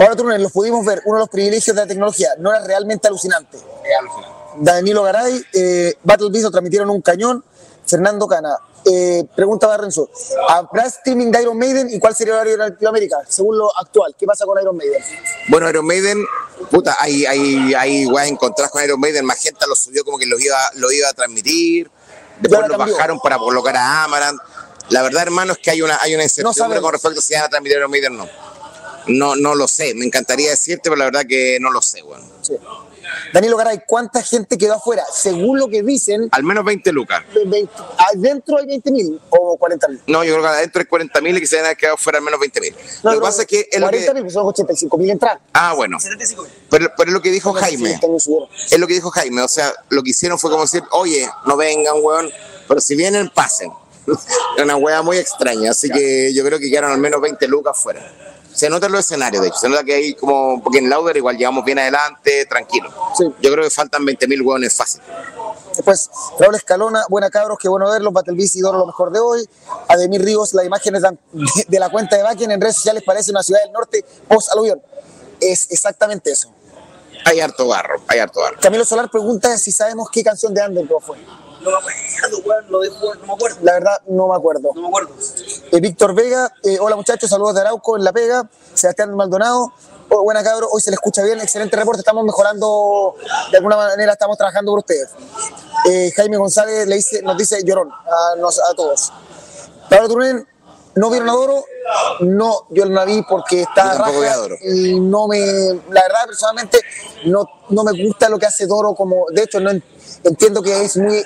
Pablo 0.00 0.16
Turunen, 0.16 0.42
los 0.42 0.50
pudimos 0.50 0.82
ver, 0.86 1.02
uno 1.04 1.16
de 1.16 1.20
los 1.20 1.28
privilegios 1.28 1.76
de 1.76 1.82
la 1.82 1.86
tecnología, 1.86 2.30
Nora 2.38 2.60
es 2.60 2.66
realmente 2.66 3.06
alucinante. 3.06 3.58
Es 3.58 3.98
alucinante. 3.98 4.34
Danilo 4.56 5.02
Garay, 5.02 5.44
eh, 5.52 5.94
Battle 6.02 6.30
Beast 6.30 6.44
lo 6.44 6.50
transmitieron 6.50 6.88
un 6.88 7.02
cañón, 7.02 7.44
Fernando 7.84 8.26
Cana. 8.26 8.56
Eh, 8.86 9.26
pregunta 9.36 9.66
Barrenzo, 9.66 10.08
¿habrá 10.48 10.86
streaming 10.86 11.30
de 11.30 11.42
Iron 11.42 11.58
Maiden 11.58 11.90
y 11.90 11.98
cuál 11.98 12.16
sería 12.16 12.32
el 12.32 12.36
horario 12.36 12.52
de 12.52 12.70
Latinoamérica? 12.70 13.18
Según 13.28 13.58
lo 13.58 13.76
actual, 13.76 14.16
¿qué 14.18 14.24
pasa 14.24 14.46
con 14.46 14.58
Iron 14.58 14.74
Maiden? 14.74 15.02
Bueno, 15.48 15.68
Iron 15.68 15.84
Maiden, 15.84 16.24
puta, 16.70 16.96
hay, 16.98 17.26
hay, 17.26 17.74
hay 17.74 18.06
weas 18.06 18.28
encontradas 18.28 18.72
con 18.72 18.82
Iron 18.82 18.98
Maiden, 18.98 19.26
Magenta 19.26 19.66
lo 19.66 19.76
subió 19.76 20.02
como 20.02 20.16
que 20.16 20.24
lo 20.24 20.40
iba, 20.40 20.56
lo 20.76 20.90
iba 20.90 21.10
a 21.10 21.12
transmitir, 21.12 21.90
después 22.38 22.54
ahora 22.54 22.68
lo 22.68 22.78
cambió. 22.78 22.94
bajaron 22.94 23.20
para 23.20 23.36
colocar 23.36 23.76
a 23.76 24.04
Amaranth. 24.04 24.40
La 24.88 25.02
verdad, 25.02 25.24
hermano, 25.24 25.52
es 25.52 25.58
que 25.58 25.70
hay 25.70 25.82
una, 25.82 25.98
hay 26.00 26.14
una 26.14 26.22
incertidumbre 26.22 26.58
sabemos. 26.58 26.82
con 26.82 26.92
respecto 26.94 27.20
a 27.20 27.22
si 27.22 27.34
van 27.34 27.42
a 27.42 27.48
transmitir 27.50 27.76
Iron 27.76 27.90
Maiden 27.90 28.14
o 28.14 28.24
no. 28.24 28.49
No, 29.08 29.36
no 29.36 29.54
lo 29.54 29.66
sé, 29.68 29.94
me 29.94 30.04
encantaría 30.04 30.50
decirte, 30.50 30.82
pero 30.84 30.96
la 30.96 31.04
verdad 31.06 31.24
que 31.28 31.58
no 31.60 31.70
lo 31.70 31.82
sé, 31.82 32.02
weón. 32.02 32.22
Sí. 32.42 32.54
Danilo 33.32 33.56
Garay, 33.56 33.80
¿cuánta 33.86 34.22
gente 34.22 34.56
quedó 34.56 34.74
afuera? 34.74 35.04
Según 35.12 35.58
lo 35.58 35.68
que 35.68 35.82
dicen, 35.82 36.28
Al 36.30 36.44
menos 36.44 36.64
20 36.64 36.92
lucas. 36.92 37.24
de 37.34 37.44
20 37.44 37.72
adentro 38.12 38.58
hay 38.58 38.66
20 38.66 38.90
mil 38.92 39.20
o 39.30 39.56
40 39.56 39.88
mil. 39.88 40.00
No, 40.06 40.22
yo 40.22 40.32
creo 40.34 40.42
que 40.44 40.48
adentro 40.48 40.80
hay 40.80 40.86
40 40.86 41.20
mil 41.20 41.36
y 41.36 41.40
que 41.40 41.46
se 41.46 41.56
deben 41.56 41.76
quedado 41.76 41.96
fuera 41.96 42.18
al 42.18 42.24
menos 42.24 42.38
20 42.38 42.60
mil. 42.60 42.74
No, 43.02 43.12
lo 43.12 43.18
que 43.18 43.22
pasa 43.24 43.42
es 43.42 43.48
que 43.48 43.68
es 43.70 43.80
lo 43.80 43.86
40 43.86 44.14
que. 44.14 44.22
mil, 44.22 44.30
son 44.30 44.46
85 44.46 44.96
mil 44.98 45.10
entradas. 45.10 45.40
Ah, 45.52 45.74
bueno. 45.74 45.98
75 45.98 46.42
mil. 46.42 46.52
Pero, 46.70 46.92
pero 46.96 47.10
es 47.10 47.14
lo 47.14 47.20
que 47.22 47.30
dijo 47.30 47.52
Jaime. 47.52 47.98
Sí. 48.18 48.32
Es 48.70 48.78
lo 48.78 48.86
que 48.86 48.94
dijo 48.94 49.10
Jaime. 49.10 49.42
O 49.42 49.48
sea, 49.48 49.72
lo 49.88 50.02
que 50.04 50.10
hicieron 50.10 50.38
fue 50.38 50.50
como 50.50 50.62
decir, 50.62 50.82
oye, 50.92 51.28
no 51.46 51.56
vengan, 51.56 51.96
weón. 52.00 52.30
Pero 52.68 52.80
si 52.80 52.94
vienen, 52.94 53.28
pasen. 53.34 53.72
Es 54.56 54.62
una 54.62 54.76
wea 54.76 55.02
muy 55.02 55.18
extraña. 55.18 55.72
Así 55.72 55.90
que 55.90 56.32
yo 56.32 56.44
creo 56.44 56.60
que 56.60 56.70
quedaron 56.70 56.92
al 56.92 56.98
menos 56.98 57.20
20 57.20 57.46
lucas 57.48 57.76
fuera. 57.76 58.29
Se 58.60 58.68
nota 58.68 58.88
en 58.88 58.92
los 58.92 59.00
escenarios, 59.00 59.40
de 59.40 59.48
hecho. 59.48 59.56
Se 59.56 59.70
nota 59.70 59.82
que 59.84 59.94
hay 59.94 60.12
como. 60.12 60.62
Porque 60.62 60.80
en 60.80 60.90
Lauder 60.90 61.16
igual 61.16 61.38
llevamos 61.38 61.64
bien 61.64 61.78
adelante, 61.78 62.44
tranquilo. 62.44 62.90
Sí. 63.16 63.24
Yo 63.40 63.50
creo 63.50 63.64
que 63.64 63.70
faltan 63.70 64.04
20 64.04 64.28
mil 64.28 64.42
hueones 64.42 64.74
fácil. 64.76 65.00
Después, 65.74 66.10
Raúl 66.38 66.56
Escalona, 66.56 67.06
buena 67.08 67.30
cabros, 67.30 67.56
qué 67.58 67.70
bueno 67.70 67.90
verlos. 67.90 68.12
Battlebeast 68.12 68.56
y 68.56 68.60
Doro, 68.60 68.76
lo 68.76 68.86
mejor 68.86 69.12
de 69.12 69.18
hoy. 69.18 69.48
Ademir 69.88 70.22
Ríos, 70.22 70.52
las 70.52 70.66
imágenes 70.66 71.00
dan- 71.00 71.18
de, 71.68 71.78
la 71.78 71.88
cuenta 71.88 72.18
de 72.18 72.22
Bakken 72.22 72.50
en 72.50 72.60
redes 72.60 72.76
sociales 72.76 73.02
parece 73.02 73.30
una 73.30 73.42
ciudad 73.42 73.62
del 73.62 73.72
norte 73.72 74.04
post 74.28 74.52
aluvión. 74.52 74.82
Es 75.40 75.70
exactamente 75.70 76.30
eso. 76.30 76.52
Hay 77.24 77.40
harto 77.40 77.66
barro, 77.66 78.02
hay 78.08 78.18
harto 78.18 78.40
barro. 78.40 78.58
Camilo 78.60 78.84
Solar 78.84 79.10
pregunta 79.10 79.56
si 79.56 79.72
sabemos 79.72 80.10
qué 80.12 80.22
canción 80.22 80.52
de 80.52 80.60
Underdog 80.66 81.02
fue. 81.02 81.16
No 81.62 81.70
me 81.70 81.76
acuerdo, 81.76 82.38
weón, 82.44 82.70
lo 82.70 82.80
dejo, 82.80 83.14
no 83.14 83.26
me 83.26 83.32
acuerdo. 83.32 83.58
La 83.62 83.72
verdad, 83.72 84.00
no 84.06 84.28
me 84.28 84.36
acuerdo. 84.36 84.70
No 84.74 84.82
me 84.82 84.88
acuerdo. 84.88 85.14
Eh, 85.72 85.80
Víctor 85.80 86.14
Vega, 86.16 86.52
eh, 86.64 86.78
hola 86.80 86.96
muchachos, 86.96 87.30
saludos 87.30 87.54
de 87.54 87.60
Arauco 87.60 87.96
en 87.96 88.02
La 88.02 88.12
Pega. 88.12 88.42
Sebastián 88.74 89.14
Maldonado, 89.14 89.72
oh, 90.08 90.22
buena 90.24 90.42
cabro, 90.42 90.68
hoy 90.68 90.80
se 90.80 90.90
le 90.90 90.96
escucha 90.96 91.22
bien, 91.22 91.40
excelente 91.40 91.76
reporte, 91.76 92.00
estamos 92.00 92.24
mejorando, 92.24 93.14
de 93.52 93.56
alguna 93.56 93.76
manera 93.76 94.12
estamos 94.12 94.36
trabajando 94.36 94.72
por 94.72 94.80
ustedes. 94.80 95.10
Eh, 95.88 96.10
Jaime 96.16 96.38
González 96.38 96.88
le 96.88 96.96
dice, 96.96 97.22
nos 97.22 97.36
dice 97.36 97.62
llorón 97.64 97.88
a, 97.88 98.74
todos. 98.74 99.12
Pablo 99.88 100.08
Turunen, 100.08 100.48
¿no 101.00 101.10
vieron 101.10 101.28
a 101.30 101.32
Doro? 101.32 101.64
No, 102.20 102.66
yo 102.70 102.84
no 102.84 102.94
la 102.94 103.04
vi 103.04 103.22
porque 103.28 103.62
está 103.62 103.94
raja 103.94 104.36
Doro. 104.36 104.56
y 104.62 105.00
no 105.00 105.26
me, 105.26 105.38
la 105.38 106.02
verdad 106.02 106.26
personalmente 106.26 106.78
no, 107.24 107.44
no 107.70 107.84
me 107.84 107.92
gusta 108.04 108.28
lo 108.28 108.38
que 108.38 108.46
hace 108.46 108.66
Doro 108.66 108.94
como, 108.94 109.24
de 109.30 109.42
hecho 109.44 109.58
no 109.60 109.70
en- 109.70 109.82
entiendo 110.24 110.62
que 110.62 110.84
es 110.84 110.96
muy 110.98 111.22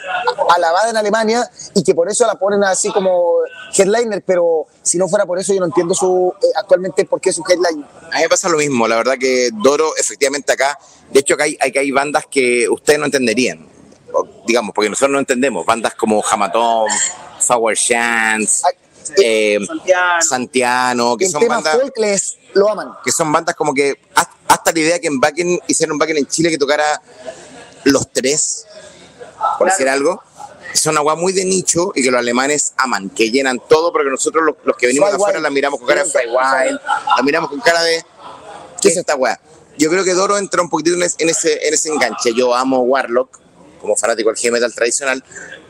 alabada 0.54 0.90
en 0.90 0.96
Alemania 0.96 1.50
y 1.74 1.82
que 1.82 1.94
por 1.94 2.08
eso 2.08 2.24
la 2.26 2.36
ponen 2.36 2.62
así 2.64 2.92
como 2.92 3.34
headliner, 3.76 4.22
pero 4.24 4.66
si 4.82 4.96
no 4.98 5.08
fuera 5.08 5.26
por 5.26 5.38
eso 5.38 5.52
yo 5.52 5.60
no 5.60 5.66
entiendo 5.66 5.94
su 5.94 6.32
eh, 6.40 6.46
actualmente 6.56 7.04
por 7.04 7.20
qué 7.20 7.30
es 7.30 7.36
su 7.36 7.42
headliner. 7.48 7.84
A 8.12 8.16
mí 8.16 8.22
me 8.22 8.28
pasa 8.28 8.48
lo 8.48 8.58
mismo, 8.58 8.86
la 8.86 8.96
verdad 8.96 9.14
que 9.18 9.50
Doro, 9.62 9.96
efectivamente 9.96 10.52
acá, 10.52 10.78
de 11.10 11.20
hecho 11.20 11.34
acá 11.34 11.44
hay, 11.44 11.54
acá 11.60 11.80
hay 11.80 11.90
bandas 11.90 12.24
que 12.30 12.68
ustedes 12.68 12.98
no 13.00 13.06
entenderían, 13.06 13.68
digamos, 14.46 14.72
porque 14.74 14.88
nosotros 14.88 15.10
no 15.10 15.18
entendemos, 15.18 15.66
bandas 15.66 15.94
como 15.96 16.22
Hamatom, 16.24 16.88
Sour 17.40 17.74
Chance, 17.74 18.62
Ay, 18.66 18.74
eh, 19.16 19.58
Santiago. 19.66 20.22
Santiano, 20.22 21.16
que 21.16 21.24
el 21.26 21.30
son 21.30 21.40
tema 21.40 21.54
bandas 21.56 21.74
folk 21.76 21.98
les 21.98 22.36
lo 22.54 22.68
aman. 22.70 22.88
que 23.04 23.12
son 23.12 23.32
bandas 23.32 23.54
como 23.54 23.74
que 23.74 23.98
hasta 24.48 24.72
la 24.72 24.78
idea 24.80 24.98
que 25.00 25.08
en 25.08 25.20
Backen 25.20 25.58
hicieron 25.66 25.94
un 25.94 25.98
Backen 25.98 26.16
en 26.18 26.26
Chile 26.26 26.50
que 26.50 26.58
tocara 26.58 27.00
los 27.84 28.10
tres, 28.12 28.66
por 29.58 29.66
Claro. 29.66 29.72
decir 29.72 29.88
algo. 29.88 30.22
Es 30.72 30.86
una 30.86 31.02
weá 31.02 31.14
muy 31.14 31.32
de 31.32 31.44
nicho 31.44 31.92
y 31.94 32.02
que 32.02 32.10
los 32.10 32.18
alemanes 32.18 32.72
aman, 32.76 33.08
que 33.10 33.30
llenan 33.30 33.60
todo, 33.68 33.92
pero 33.92 34.04
que 34.06 34.10
nosotros 34.10 34.42
los, 34.44 34.56
los 34.64 34.76
que 34.76 34.88
venimos 34.88 35.08
de 35.10 35.16
afuera 35.16 35.38
la 35.38 35.50
miramos 35.50 35.78
con 35.78 35.88
cara 35.88 36.02
de 36.02 36.10
Fly 36.10 36.26
Wild, 36.26 36.80
la 37.16 37.22
miramos 37.22 37.48
con 37.50 37.60
cara 37.60 37.80
de 37.82 38.04
¿qué 38.80 38.88
es 38.88 38.96
esta 38.96 39.14
weá? 39.14 39.40
Yo 39.78 39.88
creo 39.90 40.02
que 40.04 40.14
Doro 40.14 40.36
entra 40.38 40.62
un 40.62 40.68
poquitito 40.70 40.96
en 40.96 41.02
ese, 41.04 41.16
en 41.20 41.28
ese, 41.28 41.66
en 41.66 41.74
ese 41.74 41.88
enganche. 41.90 42.32
Yo 42.34 42.54
amo 42.54 42.80
Warlock, 42.80 43.38
como 43.80 43.94
fanático 43.96 44.30
del 44.30 44.38
heavy 44.38 44.52
metal 44.52 44.74
tradicional, 44.74 45.22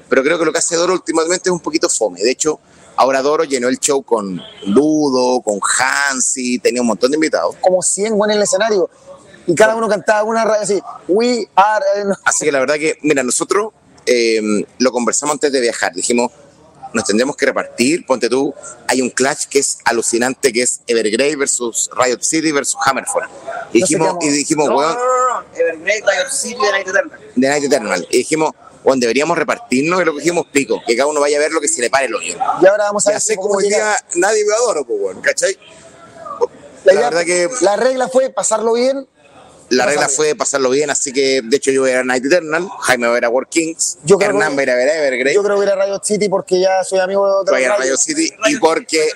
pero 0.09 0.23
creo 0.23 0.38
que 0.38 0.44
lo 0.47 0.53
que 0.53 0.59
hace 0.59 0.77
Doro 0.77 0.92
últimamente 0.94 1.49
es 1.49 1.53
un 1.53 1.61
poquito 1.61 1.88
fome. 1.90 2.23
De 2.23 2.31
hecho, 2.31 2.59
ahora 2.97 3.23
Doro 3.23 3.45
llenó 3.45 3.69
el 3.69 3.79
show 3.79 4.03
con 4.03 4.41
Ludo, 4.67 5.41
con 5.43 5.59
Hansi, 5.79 6.59
tenía 6.59 6.81
un 6.81 6.89
montón 6.89 7.11
de 7.11 7.17
invitados. 7.17 7.57
Como 7.61 7.83
100 7.83 8.17
buenos 8.17 8.35
en 8.35 8.39
el 8.39 8.45
escenario 8.45 8.91
y 9.47 9.55
cada 9.55 9.75
uno 9.77 9.89
cantaba 9.89 10.23
una 10.25 10.45
radio 10.45 10.63
así, 10.63 10.83
we 11.09 11.49
are... 11.55 11.85
eh, 11.97 12.05
no. 12.05 12.15
Así 12.25 12.45
que 12.45 12.53
la 12.53 12.61
verdad 12.61 12.77
que, 12.77 12.99
mira, 13.03 13.23
nosotros 13.23 13.73
eh, 14.07 14.41
lo 14.79 14.91
conversamos 14.93 15.35
antes 15.35 15.53
de 15.53 15.61
viajar. 15.61 15.93
Dijimos, 15.95 16.33
nos 16.95 17.05
tendremos 17.05 17.37
que 17.37 17.45
repartir. 17.47 18.07
Ponte 18.07 18.29
tú, 18.31 18.55
hay 18.87 19.03
un 19.03 19.11
clash 19.11 19.47
que 19.51 19.59
es 19.59 19.79
alucinante, 19.85 20.53
que 20.53 20.63
es 20.63 20.81
Evergrey 20.87 21.35
versus 21.35 21.91
Riot 21.95 22.23
City 22.23 22.53
versus 22.53 22.77
Hammerfall. 22.87 23.25
Y 23.73 23.81
No 23.81 23.87
sé 23.87 23.95
dijimos, 23.95 24.17
y 24.23 24.29
dijimos, 24.29 24.69
No, 24.69 24.77
weón, 24.77 24.95
no, 24.95 24.99
no, 24.99 25.41
no. 25.41 25.47
Evergrey, 25.57 26.01
Riot 26.01 26.31
City, 26.31 26.57
The 26.61 26.71
Night 26.73 26.89
Eternal. 26.89 27.21
de 27.35 27.49
Night 27.49 27.65
Eternal. 27.65 28.07
Y 28.11 28.17
dijimos, 28.19 28.53
weón, 28.85 29.01
deberíamos 29.01 29.37
repartirnos, 29.38 30.01
y 30.01 30.05
lo 30.05 30.12
que 30.12 30.18
dijimos 30.20 30.47
pico, 30.53 30.83
que 30.87 30.94
cada 30.97 31.09
uno 31.09 31.20
vaya 31.20 31.38
a 31.38 31.40
ver 31.40 31.53
lo 31.53 31.61
que 31.61 31.68
se 31.68 31.81
le 31.81 31.90
pare 31.90 32.07
el 32.07 32.14
hoyo. 32.14 32.37
Y 32.62 32.66
ahora 32.66 32.85
vamos 32.85 33.07
a 33.07 33.11
Y 33.11 33.12
ver 33.12 33.16
así 33.16 33.35
cómo 33.35 33.49
como 33.49 33.59
hoy 33.61 33.68
día 33.68 33.97
nadie 34.16 34.44
me 34.44 34.53
adoro, 34.55 34.85
pues, 34.87 35.01
weón, 35.01 35.20
¿cachai? 35.23 35.59
La, 36.85 36.92
verdad 36.94 37.25
que 37.25 37.49
la 37.62 37.77
regla 37.77 38.09
fue 38.09 38.29
pasarlo 38.29 38.75
bien. 38.75 39.09
la 39.70 39.87
regla 39.87 40.11
fue 40.11 40.35
pasarlo 40.35 40.68
bien, 40.68 40.90
así 40.90 41.12
que 41.14 41.40
de 41.42 41.57
hecho 41.57 41.70
yo 41.70 41.81
voy 41.81 41.90
a 41.90 41.94
ver 41.94 42.01
a 42.03 42.05
Night 42.05 42.27
Eternal, 42.27 42.68
Jaime 42.83 43.07
va 43.07 43.12
a 43.12 43.14
ver 43.14 43.25
a 43.25 43.31
War 43.31 43.47
Kings, 43.49 43.97
Yo 44.05 44.18
creo 44.18 44.31
Hernán 44.31 44.51
que- 44.51 44.57
va 44.57 44.61
a 44.61 44.62
ir 44.64 44.70
a 44.70 44.75
ver 44.75 44.88
a 44.90 44.99
Evergrey, 44.99 45.35
Yo 45.35 45.42
creo 45.42 45.57
que 45.59 45.64
era 45.64 45.83
Riot 45.83 46.01
City 46.05 46.29
porque 46.29 46.61
ya 46.61 46.85
soy 46.85 46.99
amigo 46.99 47.27
de 47.27 47.33
otro 47.33 47.55
a 47.55 47.61
ir 47.61 47.68
a. 47.68 47.77
Riot 47.79 47.97
City, 47.97 48.31
y 48.49 48.57
porque, 48.59 49.09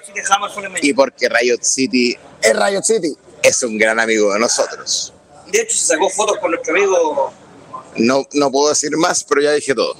y 0.80 0.94
porque 0.94 1.28
Riot 1.28 1.58
City 1.62 2.16
Es 2.40 2.56
Riot 2.58 2.82
City. 2.82 3.14
es 3.42 3.62
un 3.62 3.76
gran 3.76 4.00
amigo 4.00 4.32
de 4.32 4.38
nosotros. 4.38 5.12
De 5.52 5.60
hecho, 5.60 5.76
se 5.76 5.84
sacó 5.84 6.08
fotos 6.08 6.38
con 6.38 6.50
nuestro 6.52 6.74
amigo. 6.74 7.32
No, 7.96 8.26
no 8.34 8.50
puedo 8.50 8.68
decir 8.70 8.96
más, 8.96 9.24
pero 9.24 9.40
ya 9.42 9.52
dije 9.52 9.74
todo. 9.74 9.94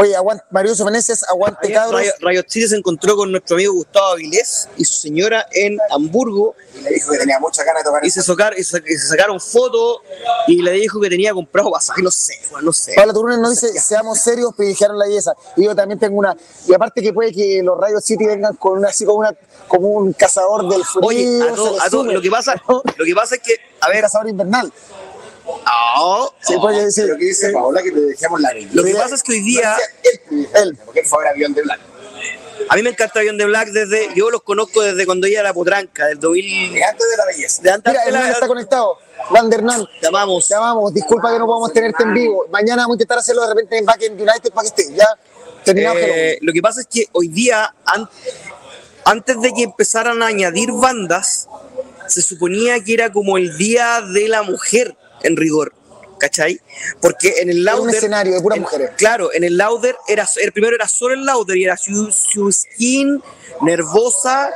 Oye, 0.00 0.14
aguante, 0.14 0.44
Marioso 0.50 0.84
Meneses, 0.84 1.24
aguante 1.28 1.72
cabros. 1.72 2.00
Rayo, 2.00 2.12
Rayo 2.20 2.42
City 2.46 2.68
se 2.68 2.76
encontró 2.76 3.16
con 3.16 3.32
nuestro 3.32 3.56
amigo 3.56 3.72
Gustavo 3.72 4.12
Avilés 4.12 4.68
y 4.76 4.84
su 4.84 4.92
señora 5.00 5.48
en 5.50 5.76
Hamburgo 5.90 6.54
Y 6.78 6.82
le 6.82 6.90
dijo 6.90 7.10
que 7.10 7.18
tenía 7.18 7.40
muchas 7.40 7.64
ganas 7.66 7.82
de 7.82 7.88
tocar 7.90 8.06
y 8.06 8.10
se, 8.12 8.22
socar- 8.22 8.54
y 8.56 8.62
se, 8.62 8.78
y 8.78 8.96
se 8.96 9.08
sacaron 9.08 9.40
fotos 9.40 9.96
y 10.46 10.62
le 10.62 10.70
dijo 10.72 11.00
que 11.00 11.08
tenía 11.10 11.32
comprado 11.34 11.72
pasaje, 11.72 12.00
no 12.00 12.12
sé, 12.12 12.34
no 12.62 12.72
sé. 12.72 12.92
Paula 12.94 13.12
Turunen 13.12 13.40
nos 13.42 13.60
dice, 13.60 13.76
seamos 13.80 14.20
serios, 14.20 14.54
privilegiaron 14.54 15.00
la 15.00 15.06
belleza. 15.06 15.32
Y 15.56 15.64
yo 15.64 15.74
también 15.74 15.98
tengo 15.98 16.16
una, 16.16 16.36
y 16.68 16.72
aparte 16.74 17.02
que 17.02 17.12
puede 17.12 17.32
que 17.32 17.60
los 17.64 17.76
Rayos 17.76 18.04
City 18.04 18.24
vengan 18.24 18.54
con 18.54 18.78
una, 18.78 18.90
así 18.90 19.04
como 19.04 19.18
una, 19.18 19.34
como 19.66 19.88
un 19.88 20.12
cazador 20.12 20.68
del 20.68 20.84
frío. 20.84 21.02
Oye, 21.08 21.42
a 21.42 21.54
todo, 21.90 22.08
a 22.08 22.12
lo 22.12 22.22
que 22.22 22.30
pasa, 22.30 22.54
lo 22.68 23.04
que 23.04 23.14
pasa 23.16 23.34
es 23.34 23.40
que, 23.42 23.54
a 23.80 23.88
Un 23.88 23.92
ver, 23.94 24.02
cazador 24.02 24.28
invernal. 24.28 24.72
Oh, 25.98 26.32
Sí, 26.40 26.54
decir. 26.84 27.06
Lo 27.06 27.16
que 27.16 27.24
dice 27.26 27.50
Paola 27.52 27.82
que 27.82 27.90
le 27.90 28.00
dejemos 28.02 28.40
la 28.40 28.52
belleza. 28.52 28.74
lo 28.74 28.84
que 28.84 28.94
pasa 28.94 29.14
es 29.14 29.22
que 29.22 29.32
hoy 29.32 29.40
día 29.40 29.76
Él. 30.54 30.76
Porque 30.84 31.02
fue 31.04 31.26
a 31.26 31.30
avión 31.30 31.52
de 31.54 31.62
blanco. 31.62 31.84
a 32.68 32.76
mí 32.76 32.82
me 32.82 32.90
encanta 32.90 33.20
Avión 33.20 33.38
de 33.38 33.44
Black 33.46 33.68
desde, 33.68 34.08
yo 34.14 34.30
los 34.30 34.42
conozco 34.42 34.82
desde 34.82 35.06
cuando 35.06 35.26
ella 35.26 35.40
era 35.40 35.54
potranca, 35.54 36.06
del 36.06 36.18
2000, 36.20 36.76
Y 36.76 36.82
antes 36.82 37.10
de 37.10 37.16
la 37.16 37.24
belleza. 37.26 37.62
de 37.62 37.70
antes 37.70 37.92
Mira, 37.92 38.04
de 38.04 38.12
la, 38.12 38.30
está 38.30 38.46
conectado. 38.46 38.98
Van 39.30 39.48
der 39.50 39.60
Hernán. 39.60 39.86
te 40.00 40.06
amamos. 40.06 40.46
Te 40.48 40.54
amamos, 40.54 40.94
disculpa 40.94 41.32
que 41.32 41.38
no 41.38 41.46
podamos 41.46 41.72
tenerte 41.72 42.02
en 42.02 42.14
vivo. 42.14 42.46
Mañana 42.50 42.82
vamos 42.82 42.94
a 42.94 42.96
intentar 42.96 43.18
hacerlo 43.18 43.42
de 43.42 43.48
repente 43.48 43.78
en 43.78 43.84
Backend 43.84 44.20
United 44.20 44.52
para 44.52 44.62
que 44.70 44.82
esté. 44.82 44.94
Ya. 44.94 45.06
Eh, 45.66 46.38
lo 46.40 46.52
que 46.52 46.62
pasa 46.62 46.80
es 46.80 46.86
que 46.86 47.06
hoy 47.12 47.28
día, 47.28 47.74
an- 47.84 48.08
antes 49.04 49.40
de 49.40 49.52
que 49.52 49.64
empezaran 49.64 50.22
a 50.22 50.26
añadir 50.26 50.72
bandas, 50.72 51.48
se 52.06 52.22
suponía 52.22 52.82
que 52.82 52.94
era 52.94 53.12
como 53.12 53.36
el 53.36 53.56
día 53.58 54.00
de 54.00 54.28
la 54.28 54.42
mujer, 54.42 54.96
en 55.22 55.36
rigor. 55.36 55.72
¿Cachai? 56.18 56.60
Porque 57.00 57.34
en 57.40 57.48
el 57.48 57.62
Era 57.62 57.76
un 57.76 57.82
Lauder. 57.82 57.94
escenario 57.94 58.34
de 58.34 58.40
puras 58.40 58.56
en- 58.56 58.62
mujeres. 58.62 58.90
Claro, 58.96 59.32
en 59.32 59.44
el 59.44 59.56
Lauder, 59.56 59.94
era, 60.08 60.26
el 60.42 60.50
primero 60.52 60.74
era 60.74 60.88
solo 60.88 61.14
el 61.14 61.24
Lauder 61.24 61.56
y 61.56 61.62
era 61.62 61.76
Su, 61.76 62.10
Su 62.10 62.50
Skin, 62.50 63.22
Nervosa, 63.62 64.50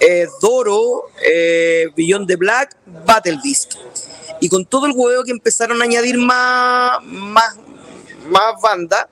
eh, 0.00 0.26
Doro, 0.42 1.04
eh, 1.24 1.86
Beyond 1.96 2.26
the 2.28 2.36
Black, 2.36 2.76
Battle 3.06 3.38
Beast. 3.42 3.76
Y 4.40 4.50
con 4.50 4.66
todo 4.66 4.84
el 4.84 4.92
huevo 4.94 5.24
que 5.24 5.30
empezaron 5.30 5.80
a 5.80 5.84
añadir 5.84 6.18
más, 6.18 7.02
más, 7.02 7.56
más 8.28 8.60
banda, 8.62 9.08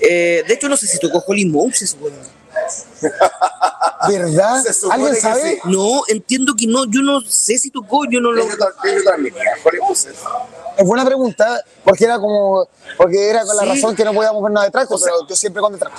eh, 0.00 0.42
de 0.48 0.54
hecho 0.54 0.70
no 0.70 0.76
sé 0.78 0.86
si 0.86 0.98
tocó 0.98 1.22
Holy 1.26 1.44
Moses, 1.44 1.96
weón. 2.00 2.14
¿Verdad? 4.08 4.62
¿Alguien 4.90 5.16
sabe? 5.16 5.54
sí. 5.54 5.58
No, 5.64 6.02
entiendo 6.08 6.54
que 6.58 6.66
no, 6.66 6.84
yo 6.86 7.00
no 7.02 7.20
sé 7.22 7.58
si 7.58 7.70
tocó, 7.70 8.04
yo 8.10 8.20
no 8.20 8.32
lo... 8.32 8.46
Yo 8.46 8.56
tam- 8.56 8.72
yo 8.84 9.04
también. 9.04 9.34
Hollywood. 9.64 9.96
Es 10.78 10.86
buena 10.86 11.06
pregunta, 11.06 11.62
porque 11.84 12.04
era 12.04 12.18
como, 12.18 12.68
porque 12.98 13.30
era 13.30 13.44
con 13.46 13.56
la 13.56 13.62
Sí. 13.62 13.68
razón 13.70 13.96
que 13.96 14.04
no 14.04 14.12
podíamos 14.12 14.42
ver 14.42 14.52
nada 14.52 14.66
de 14.66 14.72
tracto, 14.72 14.96
pero 15.02 15.26
yo 15.26 15.34
siempre 15.34 15.62
con 15.62 15.72
detrás. 15.72 15.92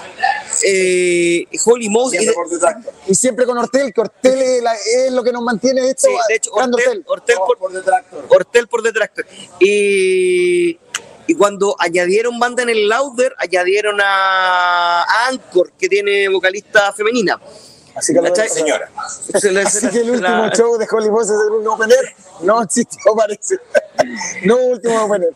Eh, 0.63 1.45
Holy 1.65 1.89
Moses... 1.89 2.21
y 2.21 2.23
Siempre 2.23 2.27
de- 2.27 2.33
por 2.35 2.49
detrás. 2.49 2.75
Y 3.07 3.15
siempre 3.15 3.45
con 3.47 3.57
Hortel, 3.57 3.91
que 3.91 4.01
Hortel 4.01 4.41
es, 4.41 4.61
la- 4.63 4.75
es 4.75 5.11
lo 5.11 5.23
que 5.23 5.31
nos 5.31 5.41
mantiene 5.41 5.89
esto. 5.89 6.07
sí, 6.07 6.13
de 6.29 6.35
hecho, 6.35 6.51
Hortel, 6.53 7.03
Hortel 7.07 7.37
por, 7.45 7.57
por 7.57 7.71
detrás. 7.73 8.03
Hortel 8.29 8.67
por 8.67 8.83
detrás. 8.83 9.09
Y, 9.59 9.65
y 9.65 10.16
cuando 11.37 11.75
añadieron 11.79 12.39
banda 12.39 12.63
en 12.63 12.69
el 12.69 12.87
Lauder, 12.89 13.35
añadieron 13.37 13.99
a, 14.01 15.03
a 15.03 15.27
Anchor, 15.27 15.71
que 15.77 15.87
tiene 15.87 16.27
vocalista 16.29 16.91
femenina. 16.93 17.39
Así 17.95 18.13
que, 18.13 18.21
¿Cachai? 18.21 18.47
Señora. 18.49 18.89
Así 19.65 19.89
que 19.89 19.99
el 20.01 20.21
la- 20.21 20.41
último 20.41 20.55
show 20.55 20.77
de 20.77 20.87
Holly 20.89 21.09
Moses 21.09 21.35
en 21.47 21.53
un 21.53 21.67
opener 21.67 22.15
no 22.41 22.61
existió, 22.61 23.15
parece. 23.15 23.59
No 24.43 24.57
último 24.57 25.03
opener. 25.05 25.29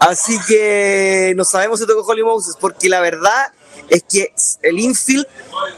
Así 0.00 0.38
que 0.46 1.32
no 1.36 1.44
sabemos 1.44 1.80
si 1.80 1.86
tocó 1.86 2.02
Holy 2.02 2.22
Moses, 2.22 2.56
porque 2.60 2.88
la 2.90 3.00
verdad 3.00 3.52
es 3.88 4.02
que 4.02 4.32
el 4.62 4.78
infield, 4.78 5.26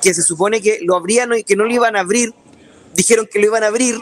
que 0.03 0.13
se 0.15 0.23
supone 0.23 0.61
que 0.61 0.81
lo 0.83 0.97
abrían 0.97 1.33
y 1.35 1.45
que 1.45 1.55
no 1.55 1.65
lo 1.65 1.73
iban 1.73 1.95
a 1.95 2.01
abrir, 2.01 2.35
dijeron 2.95 3.29
que 3.31 3.39
lo 3.39 3.47
iban 3.47 3.63
a 3.63 3.69
abrir, 3.69 4.01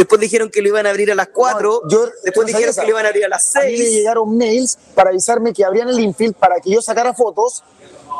después 0.00 0.20
dijeron 0.20 0.50
que 0.50 0.60
lo 0.62 0.68
iban 0.68 0.86
a 0.86 0.90
abrir 0.90 1.10
a 1.12 1.14
las 1.14 1.28
4, 1.28 1.80
No, 1.84 1.88
yo- 1.90 2.06
después 2.24 2.46
yo 2.48 2.56
dijeron 2.58 2.74
que 2.74 2.82
lo 2.82 2.88
iban 2.88 3.04
a 3.04 3.08
abrir 3.08 3.24
a 3.24 3.28
las 3.28 3.54
A 3.56 3.60
mí 3.60 3.72
me 3.72 3.76
6. 3.78 3.92
llegaron 3.92 4.36
mails 4.36 4.78
para 4.94 5.10
avisarme 5.10 5.52
que 5.52 5.64
abrían 5.64 5.88
el 5.88 6.00
infield 6.00 6.34
para 6.34 6.60
que 6.60 6.70
yo 6.70 6.82
sacara 6.82 7.14
fotos 7.14 7.62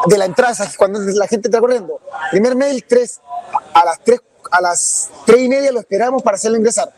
de 0.07 0.17
la 0.19 0.25
entrada, 0.25 0.55
cuando 0.79 0.99
la 1.01 1.27
gente 1.27 1.49
está 1.49 1.61
corriendo. 1.61 2.01
Primer 2.31 2.55
mail, 2.57 2.85
3. 2.89 3.21
A 3.75 3.85
las 3.85 3.99
3, 4.05 4.21
a 4.51 4.61
las 4.61 5.11
tres 5.27 5.41
y 5.41 5.49
media 5.49 5.73
lo 5.73 5.81
esperamos 5.81 6.23
para 6.23 6.37
hacerlo 6.37 6.57
ingresar. 6.57 6.93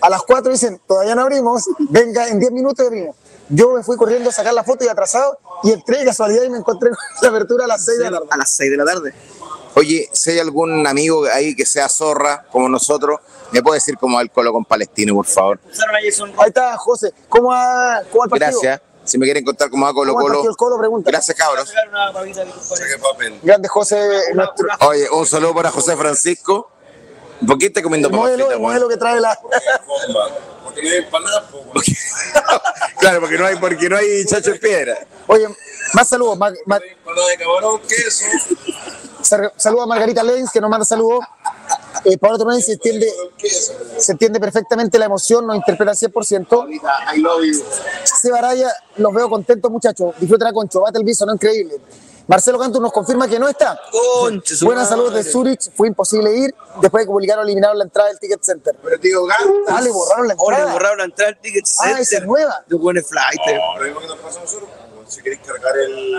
A 0.00 0.10
las 0.10 0.22
4 0.22 0.50
dicen, 0.52 0.80
todavía 0.86 1.14
no 1.14 1.22
abrimos, 1.22 1.64
venga, 1.90 2.28
en 2.28 2.38
10 2.38 2.52
minutos 2.52 2.86
abrimos. 2.86 3.16
Yo 3.48 3.70
me 3.72 3.82
fui 3.84 3.96
corriendo 3.96 4.28
a 4.30 4.32
sacar 4.32 4.52
la 4.54 4.64
foto 4.64 4.84
y 4.84 4.88
atrasado 4.88 5.38
y 5.62 5.70
entré 5.72 5.98
de 5.98 6.04
casualidad 6.06 6.42
y 6.42 6.50
me 6.50 6.58
encontré 6.58 6.90
con 6.90 6.98
la 7.22 7.28
apertura 7.28 7.64
a 7.64 7.68
las 7.68 7.84
6 7.84 7.98
de 7.98 8.04
la 8.04 8.18
tarde. 8.18 8.26
A 8.30 8.36
las 8.38 8.50
6 8.50 8.70
de 8.70 8.76
la 8.76 8.84
tarde. 8.84 9.14
Oye, 9.76 10.08
si 10.10 10.30
hay 10.30 10.38
algún 10.38 10.86
amigo 10.86 11.26
ahí 11.30 11.54
que 11.54 11.66
sea 11.66 11.88
zorra 11.90 12.46
como 12.50 12.66
nosotros, 12.68 13.20
¿me 13.52 13.62
puede 13.62 13.76
decir 13.76 13.96
cómo 13.98 14.16
va 14.16 14.22
el 14.22 14.30
colo 14.30 14.50
con 14.52 14.64
Palestino, 14.64 15.14
por 15.14 15.26
favor? 15.26 15.60
Ahí 15.98 16.08
está, 16.48 16.76
José. 16.78 17.12
¿Cómo 17.28 17.48
va, 17.50 18.02
cómo 18.10 18.20
va 18.20 18.24
el 18.24 18.30
partido? 18.30 18.60
Gracias. 18.62 18.80
Si 19.04 19.18
me 19.18 19.26
quieren 19.26 19.44
contar 19.44 19.68
cómo 19.70 19.84
va 19.86 19.92
Colo 19.92 20.14
¿Cómo 20.14 20.26
Colo. 20.26 20.50
el 20.50 20.56
Colo? 20.56 20.78
Pregunta. 20.78 21.10
Gracias, 21.10 21.36
cabros. 21.36 21.72
Grande 23.42 23.68
José, 23.68 24.08
nuestro 24.34 24.66
Oye, 24.80 25.08
un 25.10 25.26
saludo 25.26 25.54
para 25.54 25.70
José 25.70 25.96
Francisco. 25.96 26.70
¿Por 27.46 27.58
qué 27.58 27.66
está 27.66 27.82
comiendo 27.82 28.08
el 28.08 28.12
papas 28.12 28.24
modelo, 28.30 28.44
fritas, 28.46 28.56
el 28.56 28.62
modelo 28.62 28.88
que 28.88 28.96
trae 28.96 29.20
la. 29.20 29.38
Bomba. 29.86 30.28
Porque 30.64 30.82
no 30.82 30.88
hay 30.88 30.96
empanadas. 30.96 31.44
Claro, 32.98 33.20
porque 33.20 33.38
no 33.38 33.46
hay, 33.46 33.56
porque 33.56 33.88
no 33.90 33.96
hay 33.98 34.24
chacho 34.24 34.52
en 34.52 34.58
piedra. 34.58 35.06
Oye, 35.26 35.46
más 35.92 36.08
saludos. 36.08 36.36
Ma- 36.38 36.50
ma- 36.64 36.78
Empanada 36.78 37.28
de 37.28 37.36
camarón, 37.36 37.80
queso. 37.82 38.24
Sal- 39.26 39.52
Saludos 39.56 39.84
a 39.84 39.86
Margarita 39.86 40.22
Lenz, 40.22 40.50
que 40.50 40.60
nos 40.60 40.70
manda 40.70 40.84
saludos. 40.84 41.24
Eh, 42.04 42.18
Pablo 42.18 42.38
Tomás 42.38 42.64
se 42.64 42.74
entiende, 42.74 43.12
se 43.98 44.12
entiende 44.12 44.38
perfectamente 44.38 44.98
la 44.98 45.06
emoción, 45.06 45.46
nos 45.46 45.56
interpreta 45.56 45.90
al 45.92 45.96
100%. 45.96 46.60
Ahorita, 46.60 46.92
I 47.14 47.20
love 47.20 47.42
you. 47.44 47.64
Seba 48.04 48.38
Araya, 48.38 48.72
los 48.96 49.12
veo 49.12 49.28
contentos, 49.28 49.70
muchachos. 49.70 50.14
Disfruta 50.20 50.44
la 50.44 50.52
concho, 50.52 50.80
bate 50.82 50.98
el 50.98 51.04
viso, 51.04 51.26
no 51.26 51.34
increíble. 51.34 51.80
Marcelo 52.28 52.58
Canto 52.58 52.80
nos 52.80 52.92
confirma 52.92 53.28
que 53.28 53.38
no 53.38 53.48
está. 53.48 53.78
Conche, 53.90 54.56
Buenas 54.64 54.90
madre. 54.90 54.96
saludos 54.96 55.14
de 55.14 55.30
Zurich, 55.30 55.70
fue 55.76 55.86
imposible 55.88 56.36
ir. 56.36 56.54
Después 56.80 57.02
de 57.02 57.06
que 57.06 57.12
publicaron, 57.12 57.44
eliminaron 57.44 57.78
la 57.78 57.84
entrada 57.84 58.08
del 58.08 58.18
Ticket 58.18 58.42
Center. 58.42 58.76
Pero 58.82 58.98
tío 59.00 59.24
Ganta. 59.24 59.76
Ah, 59.76 59.80
le 59.80 59.90
borraron 59.90 60.26
la 60.28 60.34
Oh, 60.36 60.50
le 60.50 60.56
entrada. 60.56 60.72
borraron 60.72 60.98
la 60.98 61.04
entrada 61.04 61.30
al 61.30 61.38
ticket 61.40 61.64
Ah, 61.64 61.84
center. 61.84 62.02
esa 62.02 62.16
es 62.18 62.26
nueva. 62.26 62.64
De 62.66 62.74
buenos 62.76 63.06
flight. 63.06 63.40
Lo 63.78 63.84
mismo 63.84 64.00
que 64.00 64.06
nos 64.08 64.36
a 64.36 64.40
nosotros. 64.40 64.68
Si 65.08 65.22
queréis 65.22 65.40
cargar 65.46 65.76
el, 65.78 66.14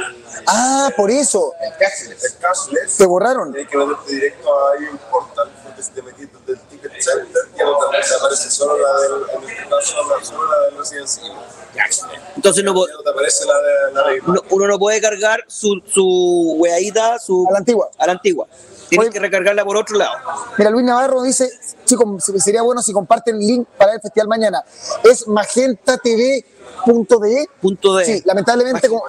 Ah, 0.47 0.89
por 0.95 1.11
eso. 1.11 1.53
el 1.61 1.71
cashless, 1.77 2.23
el 2.23 2.37
cashless, 2.39 2.97
Te 2.97 3.05
borraron. 3.05 3.51
tienes 3.51 3.69
que 3.69 3.77
meterte 3.77 4.11
directo 4.13 4.49
ahí 4.69 4.85
en 4.89 4.97
portal. 5.11 5.51
Porque 5.63 5.83
si 5.83 5.91
te 5.91 6.01
metiste 6.01 6.37
desde 6.45 6.61
el 6.61 6.67
ticket 6.69 6.91
center, 7.01 7.41
ya 7.57 7.65
no 7.65 7.77
te 7.77 7.97
te 8.07 8.15
aparece 8.15 8.49
solo 8.49 8.77
la 8.77 8.99
del, 9.01 9.43
en 9.43 9.49
este 9.49 9.69
caso, 9.69 9.95
la- 10.09 10.23
solo 10.25 10.45
la 10.49 10.59
del 10.67 10.77
Resident 10.77 11.09
Evil. 11.19 11.37
Entonces 12.35 12.63
no, 12.63 12.73
no 12.73 12.85
te 13.03 13.09
aparece 13.09 13.45
la 13.45 13.53
de 13.57 13.93
la 13.93 14.07
de 14.09 14.21
no- 14.25 14.41
uno 14.51 14.67
no 14.67 14.79
puede 14.79 14.99
cargar 15.01 15.43
su, 15.47 15.81
su 15.85 16.55
weadita 16.57 17.19
su, 17.19 17.45
A 17.49 17.51
la 17.53 17.57
antigua. 17.59 17.89
a 17.97 18.05
la 18.07 18.11
antigua. 18.13 18.47
Tienes 18.89 19.07
Oye. 19.09 19.13
que 19.13 19.19
recargarla 19.19 19.65
por 19.65 19.75
otro 19.75 19.97
lado. 19.97 20.13
Mira, 20.57 20.69
Luis 20.71 20.85
Navarro 20.85 21.21
dice, 21.21 21.51
chicos, 21.83 22.07
sería 22.41 22.61
bueno 22.61 22.81
si 22.81 22.93
comparten 22.93 23.35
el 23.35 23.41
link 23.45 23.67
para 23.77 23.93
el 23.93 23.99
festival 24.01 24.29
mañana. 24.29 24.63
Es 25.03 25.27
magentatv.de. 25.27 26.45
Punto 26.85 27.19
de 27.19 28.05
Sí, 28.05 28.21
lamentablemente 28.25 28.87
con 28.89 28.99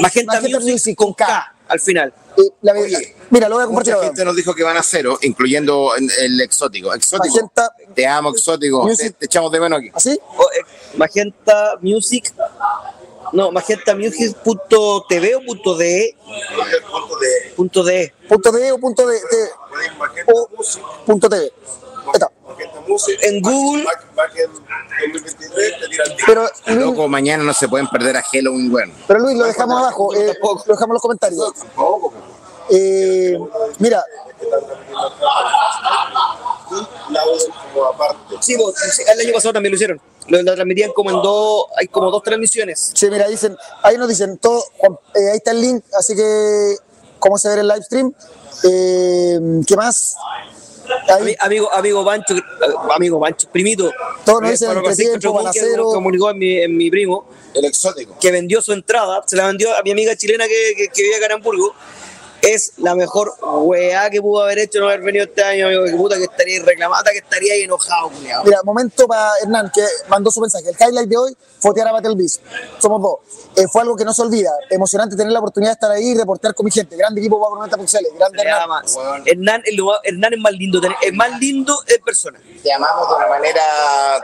Magenta, 0.00 0.34
Magenta 0.34 0.40
Music, 0.60 0.72
Music 0.72 0.96
con 0.96 1.12
K 1.14 1.54
al 1.68 1.80
final. 1.80 2.14
eh, 2.36 2.42
la- 2.62 2.72
mira, 3.30 3.48
lo 3.48 3.56
voy 3.56 3.64
a 3.64 3.66
compartir 3.66 3.94
Mucha 3.94 4.06
gente 4.06 4.24
nos 4.24 4.34
dijo 4.36 4.54
que 4.54 4.62
van 4.62 4.76
a 4.78 4.82
cero, 4.82 5.18
incluyendo 5.22 5.94
el, 5.96 6.10
el 6.18 6.40
exótico. 6.40 6.94
Exótico. 6.94 7.34
Magenta 7.34 7.72
Te 7.94 8.06
amo, 8.06 8.30
exótico. 8.30 8.82
Te, 8.84 8.88
Music. 8.88 9.16
te 9.18 9.26
echamos 9.26 9.52
de 9.52 9.60
menos 9.60 9.78
aquí. 9.80 9.90
¿Así? 9.94 10.18
O, 10.36 10.42
eh, 10.44 10.64
Magenta 10.96 11.74
Music. 11.82 12.32
No, 13.32 13.50
magentamusic.tv 13.52 15.34
o 15.36 15.40
punto 15.44 15.74
de 15.76 16.16
punto 16.16 17.16
de 17.18 17.50
punto 17.56 17.84
de 17.84 18.12
Punto 18.28 18.52
.de 18.52 18.72
o 18.72 18.78
punto 18.78 19.06
de, 19.06 19.14
de- 19.14 19.98
Magenta 19.98 20.32
o 20.32 20.48
punto 21.04 21.28
.tv. 21.28 21.52
Está. 22.14 22.30
Magenta 22.46 22.80
Music. 22.88 23.18
En 23.22 23.42
Google. 23.42 23.84
2023 25.00 25.80
te 25.80 25.88
tiran 25.88 26.08
Pero 26.26 26.48
Luis, 26.66 26.78
Loco, 26.78 27.08
mañana 27.08 27.44
no 27.44 27.52
se 27.54 27.68
pueden 27.68 27.86
perder 27.88 28.16
a 28.16 28.22
Halloween, 28.22 28.72
weón. 28.72 28.92
pero 29.06 29.20
Luis, 29.20 29.36
lo 29.36 29.44
dejamos 29.44 29.78
abajo, 29.78 30.14
eh, 30.14 30.36
lo 30.42 30.54
dejamos 30.74 30.88
en 30.88 30.92
los 30.94 31.02
comentarios. 31.02 31.52
Eh, 32.70 33.38
mira. 33.78 34.04
Sí, 38.40 38.56
vos, 38.56 38.74
sí, 38.76 39.02
el 39.06 39.20
año 39.20 39.32
pasado 39.32 39.54
también 39.54 39.72
lo 39.72 39.76
hicieron. 39.76 40.00
Lo, 40.28 40.42
lo 40.42 40.54
transmitían 40.54 40.92
como 40.92 41.10
en 41.10 41.22
dos, 41.22 41.64
hay 41.76 41.88
como 41.88 42.10
dos 42.10 42.22
transmisiones. 42.22 42.92
che, 42.92 43.10
mira, 43.10 43.26
dicen, 43.28 43.56
ahí 43.82 43.96
nos 43.96 44.08
dicen 44.08 44.36
todo, 44.38 44.62
eh, 45.14 45.30
ahí 45.30 45.36
está 45.38 45.52
el 45.52 45.60
link, 45.62 45.82
así 45.98 46.14
que, 46.14 46.76
¿cómo 47.18 47.38
se 47.38 47.48
ve 47.48 47.60
el 47.60 47.68
live 47.68 47.82
stream? 47.82 48.12
Eh, 48.64 49.40
¿Qué 49.66 49.76
más? 49.76 50.16
Ahí, 51.08 51.34
Amigo, 51.40 51.72
amigo 51.72 52.04
Pancho, 52.04 52.36
eh, 52.36 52.42
amigo 52.94 53.20
Pancho, 53.20 53.48
primito. 53.50 53.90
Todos 54.24 54.40
nos 54.42 54.50
Eh, 54.50 54.52
dicen 54.52 54.68
tiempo, 54.96 55.18
Chocón, 55.20 55.52
que 55.52 55.60
balacero. 55.60 55.84
comunicó 55.86 56.30
en 56.30 56.38
mi, 56.38 56.58
en 56.58 56.76
mi 56.76 56.90
primo, 56.90 57.28
El 57.54 57.64
exótico. 57.64 58.16
que 58.20 58.30
vendió 58.32 58.60
su 58.62 58.72
entrada, 58.72 59.22
se 59.26 59.36
la 59.36 59.46
vendió 59.46 59.74
a 59.76 59.82
mi 59.82 59.90
amiga 59.92 60.14
chilena 60.16 60.46
que, 60.46 60.74
que, 60.76 60.88
que 60.88 61.02
vive 61.02 61.16
acá 61.16 61.26
en 61.26 61.32
Hamburgo. 61.32 61.74
Es 62.40 62.72
la 62.78 62.94
mejor 62.94 63.34
weá 63.42 64.08
que 64.10 64.22
pudo 64.22 64.42
haber 64.44 64.60
hecho 64.60 64.78
no 64.80 64.86
haber 64.86 65.00
venido 65.00 65.24
este 65.24 65.42
año, 65.42 65.66
amigo. 65.66 65.84
Que 65.84 65.90
puta 65.96 66.16
que 66.16 66.24
estaría 66.24 66.62
reclamada, 66.62 67.10
que 67.10 67.18
estaría 67.18 67.52
ahí 67.54 67.62
enojado, 67.62 68.10
culiao. 68.10 68.44
Mira, 68.44 68.60
momento 68.64 69.06
para 69.08 69.30
Hernán, 69.42 69.70
que 69.74 69.84
mandó 70.08 70.30
su 70.30 70.40
mensaje. 70.40 70.66
El 70.70 70.76
highlight 70.88 71.08
de 71.08 71.16
hoy, 71.16 71.36
fotear 71.58 71.88
a 71.88 71.92
Battle 71.92 72.14
Beast. 72.14 72.40
Somos 72.78 73.02
dos. 73.02 73.16
Eh, 73.56 73.66
fue 73.72 73.82
algo 73.82 73.96
que 73.96 74.04
no 74.04 74.12
se 74.14 74.22
olvida. 74.22 74.50
Emocionante 74.70 75.16
tener 75.16 75.32
la 75.32 75.40
oportunidad 75.40 75.70
de 75.70 75.74
estar 75.74 75.90
ahí 75.90 76.10
y 76.10 76.14
reportear 76.16 76.54
con 76.54 76.64
mi 76.64 76.70
gente. 76.70 76.96
Grande 76.96 77.20
equipo 77.20 77.40
para 77.40 77.50
Prometa 77.56 77.76
Pixeles. 77.76 78.12
Grande 78.16 78.44
Nada 78.44 78.50
Hernán. 78.62 78.68
más. 78.68 78.96
Hernán, 79.26 79.62
más- 79.84 80.00
Hernán 80.04 80.32
es 80.34 80.38
más 80.40 80.52
lindo, 80.52 80.80
tener- 80.80 80.96
es 81.02 81.12
más 81.14 81.40
lindo 81.40 81.76
en 81.86 82.02
persona. 82.04 82.40
Te 82.62 82.72
amamos 82.72 83.08
de 83.08 83.14
una 83.16 83.26
manera, 83.28 83.62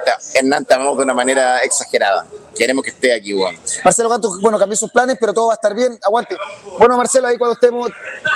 te- 0.04 0.38
Hernán, 0.38 0.64
te 0.64 0.74
amamos 0.74 0.96
de 0.98 1.02
una 1.02 1.14
manera 1.14 1.58
exagerada. 1.64 2.26
Queremos 2.54 2.84
que 2.84 2.90
esté 2.90 3.12
aquí, 3.14 3.34
weón. 3.34 3.56
Marcelo 3.84 4.08
Canto, 4.08 4.38
bueno, 4.40 4.58
cambió 4.58 4.76
sus 4.76 4.90
planes, 4.90 5.16
pero 5.18 5.32
todo 5.34 5.48
va 5.48 5.54
a 5.54 5.56
estar 5.56 5.74
bien. 5.74 5.98
Aguante. 6.02 6.36
Bueno, 6.78 6.96
Marcelo, 6.96 7.26
ahí 7.28 7.36
cuando 7.36 7.54
estemos, 7.54 7.90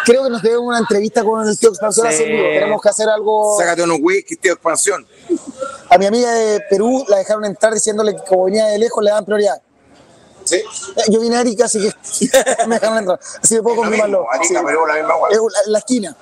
creo 0.05 0.25
que 0.25 0.31
nos 0.31 0.43
debemos 0.43 0.67
una 0.67 0.79
entrevista 0.79 1.23
con 1.23 1.47
el 1.47 1.59
tío 1.59 1.69
Expansión 1.71 2.09
Sí. 2.13 2.25
Tenemos 2.25 2.83
que 2.83 2.89
hacer 2.89 3.09
algo. 3.09 3.57
Sácate 3.59 3.83
unos 3.83 3.99
whisky, 4.01 4.37
tío, 4.37 4.53
expansión. 4.55 5.07
A 5.89 5.99
mi 5.99 6.07
amiga 6.07 6.33
de 6.33 6.61
Perú 6.69 7.05
la 7.09 7.19
dejaron 7.19 7.45
entrar 7.45 7.73
diciéndole 7.73 8.15
que 8.17 8.23
como 8.25 8.45
venía 8.45 8.67
de 8.67 8.79
lejos 8.79 9.03
le 9.05 9.11
dan 9.11 9.25
prioridad. 9.25 9.61
¿Sí? 10.45 10.57
Eh, 10.57 11.03
Yo 11.11 11.21
vine 11.21 11.37
a 11.37 11.41
Arica, 11.41 11.67
así 11.67 11.79
que 11.79 11.93
me 12.67 12.75
dejaron 12.77 12.99
entrar. 12.99 13.21
Así 13.43 13.55
que 13.57 13.63
puedo 13.63 13.77
Lo 13.77 13.83
confirmarlo. 13.83 14.27
Arica, 14.33 14.61
Sí. 14.61 14.65
Perú, 14.67 14.87
la 14.87 14.95
misma 14.95 15.15
la, 15.31 15.49
la 15.67 15.79
esquina. 15.79 16.17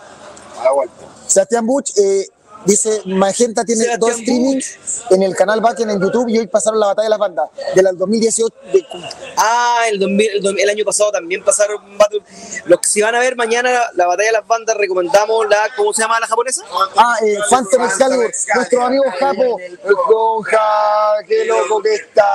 A 0.61 0.65
la 0.65 0.73
vuelta. 0.73 0.95
Sebastián 1.27 1.67
Buch 1.67 1.91
eh, 1.97 2.27
dice, 2.67 3.03
Magenta 3.07 3.65
tiene 3.65 3.85
Sebastián 3.85 4.01
dos 4.01 4.21
streamings 4.21 4.79
en 5.11 5.23
el 5.23 5.35
canal 5.35 5.61
Backen 5.61 5.91
en 5.91 6.01
YouTube 6.01 6.29
y 6.29 6.39
hoy 6.39 6.47
pasaron 6.47 6.79
la 6.81 6.87
batalla 6.87 7.05
de 7.07 7.11
las 7.11 7.19
bandas 7.19 7.49
de 7.75 7.83
la 7.83 7.93
2018. 7.93 8.55
de- 8.73 8.87
Ah, 9.37 9.83
el, 9.89 9.99
2000 9.99 10.31
el, 10.31 10.43
2000 10.43 10.63
el 10.65 10.71
año 10.71 10.85
pasado 10.85 11.13
también 11.13 11.43
pasaron 11.45 11.79
Battle. 11.97 12.21
Los 12.67 12.81
que 12.81 12.89
si 12.89 13.01
van 13.03 13.15
a 13.15 13.19
ver 13.21 13.37
mañana 13.37 13.71
la 13.95 14.07
batalla 14.07 14.27
de 14.29 14.33
las 14.33 14.47
bandas, 14.47 14.77
recomendamos 14.77 15.47
la, 15.49 15.69
¿cómo 15.77 15.93
se 15.93 16.03
llama 16.03 16.19
la 16.21 16.27
japonesa? 16.27 16.63
ah, 16.97 17.17
eh, 17.23 17.37
Phantom 17.51 17.85
Excalibur, 17.85 18.33
nuestro 18.55 18.83
amigo 18.85 19.05
Japo. 19.19 19.59
Ponja, 20.09 20.61
qué 21.27 21.45
loco 21.45 21.83
que 21.83 21.95
está. 21.95 22.27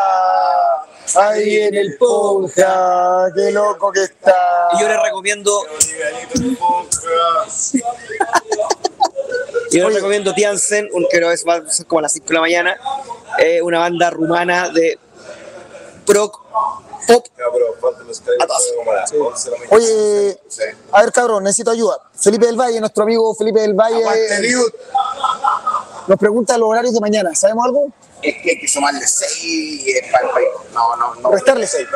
Ahí 1.16 1.58
en 1.62 1.76
el 1.76 1.98
Ponja, 1.98 3.26
qué 3.36 3.52
loco 3.52 3.92
que 3.92 4.04
está. 4.04 4.36
Y 4.74 4.82
yo 4.82 4.88
les 4.88 5.02
recomiendo, 5.02 5.62
yo 9.72 9.88
les 9.88 9.96
recomiendo 9.96 10.34
Tiansen, 10.34 10.90
un, 10.94 11.06
que 11.10 11.18
es 11.18 11.48
va 11.48 11.56
a 11.56 11.70
ser 11.70 11.86
como 11.86 12.00
a 12.00 12.02
las 12.04 12.14
5 12.14 12.28
de 12.28 12.34
la 12.34 12.42
mañana, 12.42 12.78
eh, 13.40 13.62
una 13.62 13.80
banda 13.80 14.10
rumana 14.10 14.70
de 14.70 15.00
proc 16.06 16.40
pop. 17.08 17.26
Ya, 17.38 17.46
pero 17.52 17.74
Phantom 17.82 18.14
Sky 18.14 18.30
A 18.40 18.48
todas. 18.48 18.68
fue 18.68 18.78
como 18.78 18.92
a 18.92 18.96
las 18.96 19.12
11 19.12 19.50
de 19.50 19.52
la 19.52 19.58
mañana. 19.58 19.76
Oye, 19.76 20.40
a 20.92 21.02
ver 21.02 21.12
cabrón, 21.12 21.44
necesito 21.44 21.72
ayuda. 21.72 21.98
Felipe 22.16 22.46
del 22.46 22.60
Valle, 22.60 22.80
nuestro 22.80 23.04
amigo 23.04 23.34
Felipe 23.36 23.62
del 23.62 23.74
Valle, 23.74 24.04
nos 26.08 26.20
pregunta 26.20 26.58
los 26.58 26.70
horarios 26.70 26.94
de 26.94 27.00
mañana. 27.00 27.34
¿Sabemos 27.36 27.66
algo? 27.66 27.88
Es 28.22 28.36
que 28.44 28.52
hay 28.52 28.60
que 28.60 28.68
sumarle 28.68 29.06
6 29.06 29.86
para 30.12 30.28
el 30.28 30.32
país. 30.32 30.48
No, 30.74 30.96
no, 30.96 31.16
no. 31.16 31.32
Restarle 31.32 31.66
seis. 31.66 31.88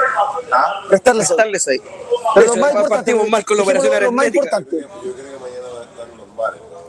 ¿Ah? 0.52 0.84
Restarle 0.90 1.22
seis. 1.22 1.32
Estarles 1.32 1.68
ahí. 1.68 1.82
Pero 2.34 2.46
Eso, 2.46 2.56
lo 2.56 2.62
más 2.62 2.72
importante, 2.72 2.96
partimos 2.96 3.30
mal 3.30 3.46
con 3.46 3.58
la 3.58 3.64
operación 3.64 4.04
lo 4.04 4.12
más 4.12 4.28
importante. 4.28 4.88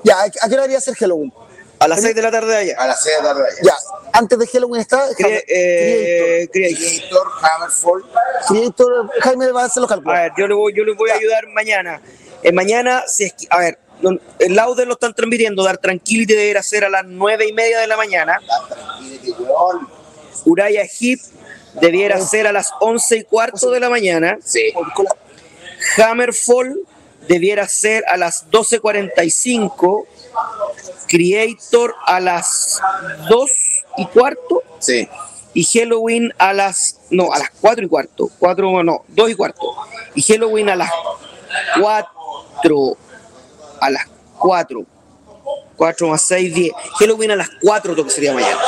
Ya, 0.06 0.20
¿a 0.22 0.30
qué 0.30 0.38
hora 0.54 0.62
debería 0.62 0.80
ser 0.80 0.94
Halloween? 0.94 1.32
A 1.78 1.88
las 1.88 2.00
6 2.00 2.14
de 2.14 2.22
la 2.22 2.30
tarde 2.30 2.48
de 2.52 2.56
allá. 2.56 2.74
A 2.78 2.86
las 2.86 3.02
6 3.02 3.16
de 3.16 3.22
la 3.22 3.28
tarde. 3.34 3.42
allá. 3.50 3.60
Ya, 3.62 3.74
antes 4.12 4.38
de 4.38 4.46
Halloween 4.46 4.80
está 4.80 5.08
Cre- 5.10 5.44
eh, 5.48 6.48
Creator. 6.52 6.78
Creator, 6.78 7.26
Hammerfall. 7.42 8.04
Creator, 8.48 9.10
Jaime 9.20 9.52
va 9.52 9.62
a 9.62 9.66
hacer 9.66 9.80
los 9.82 9.90
A 9.90 9.94
cálculos. 9.94 10.16
ver, 10.18 10.32
yo 10.38 10.46
les 10.46 10.56
voy, 10.56 10.72
yo 10.74 10.84
les 10.84 10.96
voy 10.96 11.10
a 11.10 11.14
ayudar 11.14 11.46
mañana. 11.48 12.00
Eh, 12.42 12.52
mañana, 12.52 13.02
si 13.08 13.24
es 13.24 13.32
que, 13.34 13.46
a 13.50 13.58
ver, 13.58 13.78
el 14.38 14.54
Lauder 14.54 14.86
lo 14.86 14.94
están 14.94 15.12
transmitiendo, 15.14 15.64
Dar 15.64 15.78
Tranquility 15.78 16.34
deberá 16.34 16.62
ser 16.62 16.84
a 16.84 16.88
las 16.88 17.04
9 17.04 17.46
y 17.48 17.52
media 17.52 17.78
de 17.80 17.86
la 17.88 17.96
mañana. 17.96 18.40
Tranquility, 18.68 19.32
weón. 19.42 19.88
Uraya 20.44 20.84
Hip 21.00 21.20
debiera 21.80 22.20
ser 22.20 22.46
a 22.46 22.52
las 22.52 22.70
11 22.80 23.16
y 23.16 23.24
cuarto 23.24 23.70
de 23.70 23.80
la 23.80 23.90
mañana. 23.90 24.38
Sí. 24.44 24.72
Hammerfall 25.98 26.80
debiera 27.28 27.68
ser 27.68 28.04
a 28.08 28.16
las 28.16 28.48
12.45. 28.50 30.06
Creator 31.08 31.94
a 32.06 32.20
las 32.20 32.80
2 33.28 33.50
y 33.98 34.06
cuarto. 34.06 34.62
Sí. 34.78 35.08
Y 35.54 35.64
Halloween 35.64 36.34
a 36.38 36.52
las. 36.52 37.00
No, 37.10 37.32
a 37.32 37.38
las 37.38 37.50
4 37.60 37.86
y 37.86 37.88
cuarto. 37.88 38.28
4, 38.38 38.82
no, 38.82 39.04
2 39.08 39.30
y 39.30 39.34
cuarto. 39.34 39.74
Y 40.14 40.22
Halloween 40.22 40.68
a 40.70 40.76
las 40.76 40.90
4. 41.80 42.96
A 43.80 43.90
las 43.90 44.06
4. 44.38 44.84
4 45.76 46.08
más 46.08 46.22
6, 46.22 46.54
10. 46.54 46.72
Halloween 46.98 47.30
a 47.32 47.36
las 47.36 47.48
4 47.62 47.94
lo 47.94 48.04
que 48.04 48.10
sería 48.10 48.32
mañana. 48.32 48.58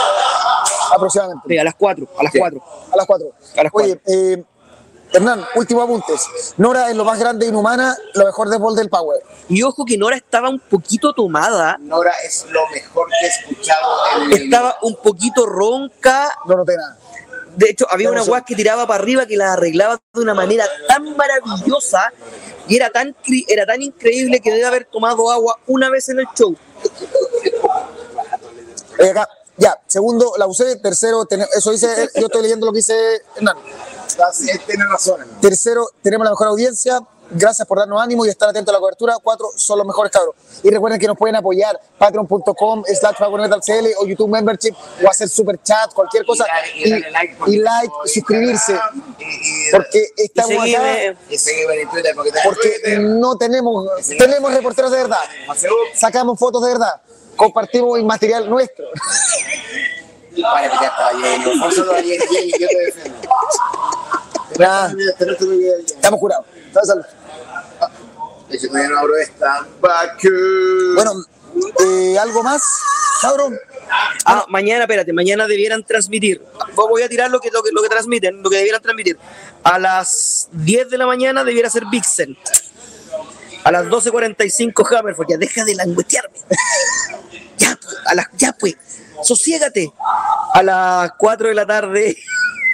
Aproximadamente. 0.94 1.48
Sí, 1.48 1.58
a 1.58 1.64
las 1.64 1.74
4. 1.74 2.08
A 2.18 2.22
las 2.22 2.32
Sí. 2.32 2.38
4. 2.38 2.62
A 2.92 2.96
las 2.96 3.06
4. 3.06 3.32
A 3.56 3.62
las 3.62 3.72
Oye, 3.74 4.00
eh, 4.06 4.42
Hernán, 5.12 5.44
último 5.54 5.82
apuntes. 5.82 6.26
Nora 6.58 6.90
es 6.90 6.96
lo 6.96 7.04
más 7.04 7.18
grande 7.18 7.46
e 7.46 7.48
inhumana, 7.48 7.96
lo 8.14 8.26
mejor 8.26 8.48
de 8.50 8.58
Ball 8.58 8.76
del 8.76 8.90
Power. 8.90 9.20
Y 9.48 9.62
ojo 9.62 9.84
que 9.84 9.96
Nora 9.96 10.16
estaba 10.16 10.48
un 10.50 10.60
poquito 10.60 11.12
tomada. 11.14 11.76
Nora 11.80 12.12
es 12.24 12.46
lo 12.50 12.60
mejor 12.68 13.08
que 13.08 13.26
he 13.26 13.28
escuchado 13.28 13.88
en 14.16 14.32
el 14.32 14.42
Estaba 14.44 14.76
un 14.82 14.96
poquito 14.96 15.46
ronca. 15.46 16.30
No 16.46 16.56
noté 16.56 16.76
nada. 16.76 16.98
De 17.56 17.70
hecho, 17.70 17.86
había 17.90 18.10
una 18.10 18.22
guas 18.22 18.42
que 18.46 18.54
tiraba 18.54 18.86
para 18.86 19.02
arriba 19.02 19.26
que 19.26 19.36
la 19.36 19.54
arreglaba 19.54 19.98
de 20.12 20.20
una 20.20 20.34
manera 20.34 20.64
tan 20.86 21.16
maravillosa 21.16 22.12
y 22.68 22.76
era 22.76 22.90
tan, 22.90 23.16
era 23.48 23.66
tan 23.66 23.82
increíble 23.82 24.38
que 24.40 24.50
debe 24.52 24.64
haber 24.66 24.84
tomado 24.84 25.28
agua 25.32 25.58
una 25.66 25.90
vez 25.90 26.08
en 26.10 26.20
el 26.20 26.26
show. 26.36 26.54
Eh, 28.98 29.10
acá, 29.10 29.28
ya, 29.56 29.76
segundo, 29.86 30.34
la 30.38 30.46
usé. 30.46 30.76
Tercero, 30.76 31.24
ten- 31.24 31.46
eso 31.56 31.70
dice, 31.72 32.08
yo 32.14 32.26
estoy 32.26 32.42
leyendo 32.42 32.66
lo 32.66 32.72
que 32.72 32.76
dice 32.78 33.22
Hernán. 33.36 33.56
Así 34.26 34.50
es, 34.50 34.64
tiene 34.66 34.84
razón. 34.90 35.20
hermano. 35.20 35.40
Tercero, 35.40 35.86
tenemos 36.02 36.24
la 36.24 36.30
mejor 36.30 36.48
audiencia. 36.48 37.00
Gracias 37.30 37.68
por 37.68 37.78
darnos 37.78 38.00
ánimo 38.00 38.24
y 38.24 38.30
estar 38.30 38.48
atentos 38.48 38.72
a 38.72 38.76
la 38.76 38.80
cobertura. 38.80 39.16
Cuatro, 39.22 39.50
son 39.54 39.76
los 39.78 39.86
mejores 39.86 40.10
cabros. 40.10 40.34
Y 40.62 40.70
recuerden 40.70 40.98
que 40.98 41.06
nos 41.06 41.16
pueden 41.16 41.36
apoyar 41.36 41.78
patreon.com 41.98 42.84
slash 42.86 43.16
PowerMetalCL 43.18 43.86
o 43.98 44.06
YouTube 44.06 44.30
Membership 44.30 44.74
o 45.04 45.10
hacer 45.10 45.28
super 45.28 45.62
chat, 45.62 45.92
cualquier 45.92 46.24
cosa. 46.24 46.46
Y 46.74 46.88
darle 46.88 47.10
like, 47.10 47.36
y 47.46 47.56
like, 47.58 47.92
suscribirse. 48.06 48.80
Y, 49.18 49.24
y, 49.24 49.70
Porque 49.70 50.08
Y 50.16 50.22
estamos 50.24 50.52
acá 50.52 51.16
y 51.28 51.36
porque 52.44 52.98
no 52.98 53.36
tenemos, 53.36 53.86
tenemos 54.18 54.54
reporteros 54.54 54.90
de 54.90 54.96
verdad. 54.96 55.20
Sacamos 55.94 56.38
fotos 56.38 56.62
de 56.64 56.70
verdad. 56.70 57.02
Compartimos 57.36 58.02
material 58.02 58.48
nuestro. 58.48 58.86
Vale, 60.42 60.68
ya 60.68 60.86
estaba 60.86 61.12
lleno. 61.12 61.52
Yo 61.54 62.68
te 62.68 62.78
defiendo. 62.78 63.28
Nada, 64.58 64.94
Tenés 65.18 65.38
tu 65.38 65.50
vida 65.50 65.76
llena. 65.76 65.86
estamos 65.86 66.20
curados. 66.20 66.46
Baku. 69.80 70.28
Bueno, 70.94 71.12
eh, 71.80 72.18
¿algo 72.18 72.42
más, 72.42 72.62
cabrón? 73.20 73.58
Ah, 74.24 74.44
mañana, 74.48 74.84
espérate, 74.84 75.12
mañana 75.12 75.46
debieran 75.46 75.82
transmitir. 75.84 76.42
Voy 76.74 77.02
a 77.02 77.08
tirar 77.08 77.30
lo 77.30 77.40
que, 77.40 77.50
lo 77.50 77.62
que, 77.62 77.70
lo 77.72 77.82
que 77.82 77.88
transmiten, 77.88 78.42
lo 78.42 78.50
que 78.50 78.56
debieran 78.56 78.82
transmitir. 78.82 79.18
A 79.62 79.78
las 79.78 80.48
10 80.52 80.90
de 80.90 80.98
la 80.98 81.06
mañana 81.06 81.44
debiera 81.44 81.70
ser 81.70 81.84
Vixen. 81.90 82.36
A 83.64 83.72
las 83.72 83.86
12.45 83.86 84.98
Hammerfall. 84.98 85.26
Ya 85.28 85.36
deja 85.36 85.64
de 85.64 85.74
languetearme. 85.74 86.38
Ya, 87.58 87.76
pues, 87.82 87.96
a 88.06 88.14
las, 88.14 88.28
ya 88.36 88.52
pues, 88.52 88.76
sosiégate. 89.22 89.92
A 90.54 90.62
las 90.62 91.12
4 91.18 91.48
de 91.48 91.54
la 91.54 91.66
tarde. 91.66 92.16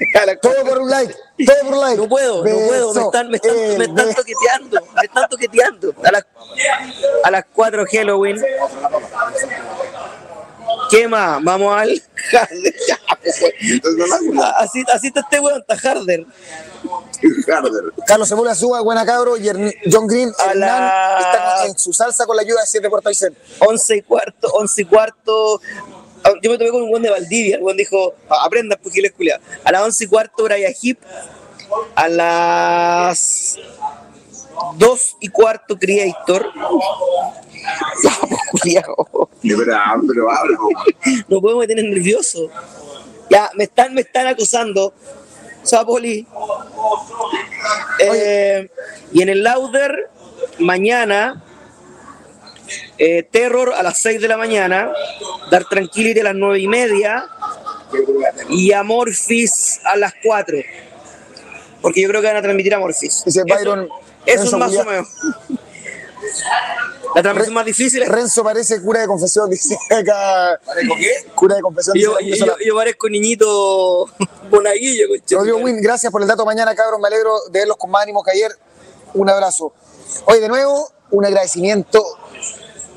Todo 0.43 0.65
por 0.65 0.79
un 0.81 0.91
like, 0.91 1.15
todo 1.47 1.57
por 1.65 1.73
un 1.75 1.81
like. 1.81 1.97
No 2.03 2.09
puedo, 2.09 2.37
no 2.39 2.43
puedo, 2.43 2.93
me 2.95 3.01
Beso, 3.01 3.01
están, 3.07 3.29
me 3.31 3.37
están, 3.37 3.57
me 3.79 3.85
están 3.85 3.95
beso. 3.95 4.15
toqueteando, 4.17 4.81
me 4.95 5.03
están 5.05 5.29
toqueteando. 5.29 5.95
A 6.05 6.13
las, 6.13 6.27
a 7.25 7.31
las 7.31 7.45
4 7.55 7.85
Halloween. 7.91 8.43
¿Qué 10.91 11.09
más? 11.09 11.43
Vamos 11.43 11.77
al 11.77 12.03
Harder. 12.33 12.75
Pues, 13.25 14.45
así, 14.59 14.85
así 14.93 15.07
está 15.07 15.21
este 15.21 15.41
weón, 15.41 15.65
está 15.67 15.75
Harder. 15.91 16.27
Harder. 17.49 17.83
Carlos 18.07 18.29
Sepúlveda 18.29 18.55
suba, 18.55 18.83
buena 18.83 19.07
cabro, 19.07 19.39
y 19.39 19.49
John 19.91 20.07
Green, 20.07 20.31
A 20.39 20.51
Hernán, 20.51 20.61
la- 20.61 21.19
está 21.21 21.67
en 21.67 21.79
su 21.79 21.93
salsa 21.95 22.27
con 22.27 22.37
la 22.37 22.43
ayuda 22.43 22.61
de 22.61 22.67
7 22.67 22.91
Puerto 22.91 23.09
Aysén. 23.09 23.35
11 23.61 23.97
y 23.97 24.03
cuarto, 24.03 24.49
11 24.53 24.83
y 24.83 24.85
cuarto. 24.85 25.61
Ah, 26.25 26.33
Yo 26.43 26.51
me 26.51 26.59
tomé 26.59 26.71
con 26.71 26.83
un 26.83 26.91
buen 26.91 27.03
de 27.03 27.11
Valdivia. 27.11 27.57
El 27.57 27.63
buen 27.63 27.77
dijo, 27.77 28.15
"Ah, 28.29 28.45
aprendan 28.47 28.79
porque 28.83 29.01
les 29.01 29.13
culiado. 29.13 29.43
A 29.63 29.71
las 29.73 29.83
11 29.83 30.05
y 30.05 30.07
cuarto, 30.07 30.45
Brian 30.45 30.73
Hip. 30.81 30.99
A 31.95 32.09
las 32.09 33.59
2 34.77 35.17
y 35.21 35.29
cuarto, 35.29 35.79
Creator. 35.79 36.51
Pues, 37.93 38.15
culiao. 38.51 39.29
No 41.29 41.41
podemos 41.41 41.67
tener 41.67 41.85
nervioso. 41.85 42.49
Ya, 43.31 43.51
me 43.55 43.65
están, 43.65 43.95
me 43.95 44.03
están 44.03 44.27
acusando. 44.27 44.93
Sapoli. 45.63 46.27
Eh, 47.99 48.69
y 49.13 49.23
en 49.23 49.29
el 49.31 49.43
Lauder, 49.43 50.11
mañana, 50.59 51.43
eh, 52.99 53.23
Terror 53.31 53.73
a 53.75 53.83
las 53.83 53.99
6 53.99 54.21
de 54.21 54.29
la 54.29 54.37
mañana, 54.37 54.93
Dar 55.51 55.65
Tranquility 55.65 56.21
a 56.21 56.25
las 56.25 56.35
9 56.35 56.59
y 56.61 56.69
media 56.69 57.27
y 58.49 58.73
Amorphis 58.73 59.81
a 59.85 59.97
las 59.97 60.13
4. 60.25 60.59
Porque 61.83 62.01
yo 62.01 62.09
creo 62.09 62.21
que 62.21 62.27
van 62.29 62.37
a 62.37 62.43
transmitir 62.43 62.75
Amorphis. 62.75 63.23
Dice 63.25 63.43
Eso- 63.47 63.57
Byron, 63.59 63.89
Eso, 64.27 64.45
es 64.45 64.53
más 64.55 64.75
o 64.77 64.85
menos. 64.85 65.09
La 67.15 67.23
transmisión 67.23 67.55
más 67.55 67.65
difícil 67.65 68.03
es 68.03 68.09
Renzo 68.09 68.43
parece 68.43 68.83
cura 68.83 69.01
de 69.03 69.07
confesión, 69.07 69.49
dice 69.49 69.79
acá. 69.91 70.59
Cura 71.35 71.55
de 71.57 71.63
confesión. 71.63 71.97
Yo, 71.97 72.17
dice 72.19 72.45
yo, 72.45 72.57
yo 72.65 72.75
parezco 72.75 73.09
niñito 73.09 74.07
monaguillo, 74.51 75.09
concha 75.09 75.37
Rodrigo. 75.37 75.59
Win, 75.59 75.81
gracias 75.81 76.11
por 76.11 76.23
el 76.23 76.27
dato 76.29 76.45
mañana, 76.45 76.75
cabros. 76.75 76.99
Me 77.01 77.07
alegro 77.07 77.35
de 77.51 77.61
verlos 77.61 77.77
con 77.77 77.91
más 77.91 78.03
ánimo 78.03 78.23
que 78.25 78.33
ayer. 78.33 78.51
Un 79.13 79.31
abrazo. 79.31 79.73
Hoy 80.25 80.41
de 80.41 80.49
nuevo, 80.49 80.91
un 81.11 81.25
agradecimiento 81.25 82.03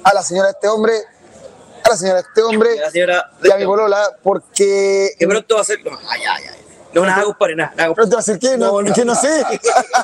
a 0.09 0.13
la 0.13 0.23
señora 0.23 0.47
de 0.47 0.51
este 0.53 0.67
hombre, 0.67 0.93
a 1.83 1.89
la 1.89 1.97
señora 1.97 2.21
de 2.21 2.27
este 2.27 2.41
hombre 2.43 2.75
La 2.77 2.91
señora 2.91 3.31
y 3.43 3.51
a 3.51 3.55
mi 3.57 3.65
bolola, 3.65 4.17
porque. 4.23 5.11
que 5.17 5.27
pronto 5.27 5.55
va 5.55 5.61
a 5.61 5.65
ser. 5.65 5.83
No, 5.83 5.97
ay, 6.07 6.21
ay, 6.29 6.43
ay. 6.51 6.61
No, 6.93 7.05
nada, 7.05 7.23
compadre, 7.23 7.55
nada. 7.55 7.73
nada 7.75 7.93
¿Pronto 7.93 8.15
va 8.15 8.19
a 8.21 8.23
ser 8.23 8.39
qué? 8.39 8.57
No, 8.57 8.71
No, 8.71 8.81
no. 8.81 8.93
que 8.93 9.05
no 9.05 9.13
sé. 9.13 9.43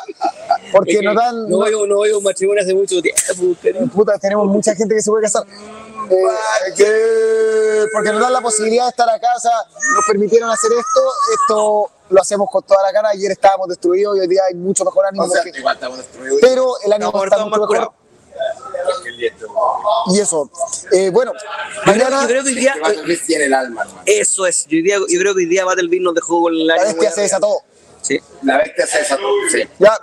porque 0.71 0.91
Es 0.91 0.99
que 0.99 1.05
nos 1.05 1.15
dan. 1.15 1.49
No 1.49 1.57
voy, 1.57 1.71
no 1.87 2.03
a 2.03 2.17
un 2.17 2.23
matrimonio 2.23 2.61
hace 2.61 2.73
mucho 2.73 3.01
tiempo. 3.01 3.21
pero- 3.61 3.79
Puta, 3.87 4.17
tenemos 4.19 4.45
mucha 4.47 4.75
gente 4.75 4.93
que 4.95 5.01
se 5.01 5.09
puede 5.09 5.23
casar. 5.23 5.43
Eh, 5.47 6.73
que- 6.75 7.85
porque 7.93 8.11
nos 8.11 8.21
dan 8.21 8.33
la 8.33 8.41
posibilidad 8.41 8.83
de 8.83 8.89
estar 8.89 9.09
a 9.09 9.19
casa, 9.19 9.49
nos 9.95 10.05
permitieron 10.05 10.49
hacer 10.51 10.71
esto. 10.71 11.01
Esto 11.41 11.91
lo 12.09 12.21
hacemos 12.21 12.47
con 12.51 12.61
toda 12.63 12.81
la 12.83 12.91
gana. 12.91 13.09
Ayer 13.09 13.31
estábamos 13.31 13.69
destruidos 13.69 14.17
y 14.17 14.19
hoy 14.19 14.27
día 14.27 14.41
hay 14.47 14.53
mucho 14.55 14.83
mejor 14.85 15.05
ánimo. 15.05 15.23
O 15.23 15.29
sea, 15.29 15.41
porque- 15.41 15.57
igual 15.59 15.75
estamos 15.75 15.97
destruidos. 15.97 16.37
pero 16.41 16.73
el 16.85 16.93
ánimo 16.93 17.11
No, 17.13 17.23
está 17.23 17.45
mucho 17.45 17.61
mejor. 17.61 17.91
Y 20.13 20.19
eso. 20.19 20.49
Eh, 20.91 21.09
bueno, 21.09 21.31
mañana 21.85 22.21
yo 22.21 22.27
creo 22.27 22.43
que 22.43 22.49
hoy 22.49 22.55
día. 22.55 22.75
Battlefield 22.81 23.25
tiene 23.25 23.45
el 23.45 23.53
alma, 23.53 23.81
hermano. 23.83 24.01
Eso 24.05 24.45
es. 24.45 24.65
Yo, 24.67 24.77
día- 24.83 24.97
yo 24.97 25.19
creo 25.19 25.33
que 25.33 25.39
hoy 25.39 25.45
día 25.45 25.65
Battlefield 25.65 26.03
nos 26.03 26.15
dejó 26.15 26.41
con 26.41 26.53
el 26.53 26.65
la 26.67 26.81
bestia 26.83 27.11
se 27.11 27.21
desató. 27.21 27.57
Sí. 28.01 28.19
La 28.41 28.57
bestia 28.57 28.85
se 28.85 28.99
desató. 28.99 29.23
Sí. 29.51 29.63
Ya, 29.79 29.97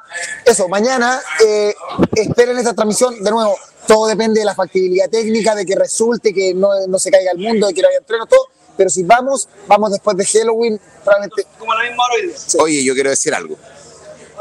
eso, 0.46 0.68
mañana 0.68 1.20
eh, 1.46 1.74
esperen 2.14 2.58
esta 2.58 2.72
transmisión. 2.74 3.22
De 3.22 3.30
nuevo, 3.30 3.56
todo 3.86 4.06
depende 4.06 4.40
de 4.40 4.46
la 4.46 4.54
factibilidad 4.54 5.08
técnica, 5.10 5.54
de 5.54 5.66
que 5.66 5.76
resulte, 5.76 6.32
que 6.32 6.54
no, 6.54 6.70
no 6.86 6.98
se 6.98 7.10
caiga 7.10 7.32
el 7.32 7.38
mundo, 7.38 7.66
de 7.66 7.74
que 7.74 7.82
no 7.82 7.88
haya 7.88 7.98
entreno, 7.98 8.26
todo. 8.26 8.46
Pero 8.76 8.88
si 8.88 9.02
vamos, 9.02 9.46
vamos 9.66 9.90
después 9.90 10.16
de 10.16 10.24
Halloween, 10.24 10.80
probablemente. 11.04 11.46
Como 11.58 11.74
la 11.74 11.82
misma 11.82 12.04
hora 12.04 12.14
hoy 12.14 12.26
día. 12.28 12.36
Oye, 12.62 12.84
yo 12.84 12.94
quiero 12.94 13.10
decir 13.10 13.34
algo. 13.34 13.56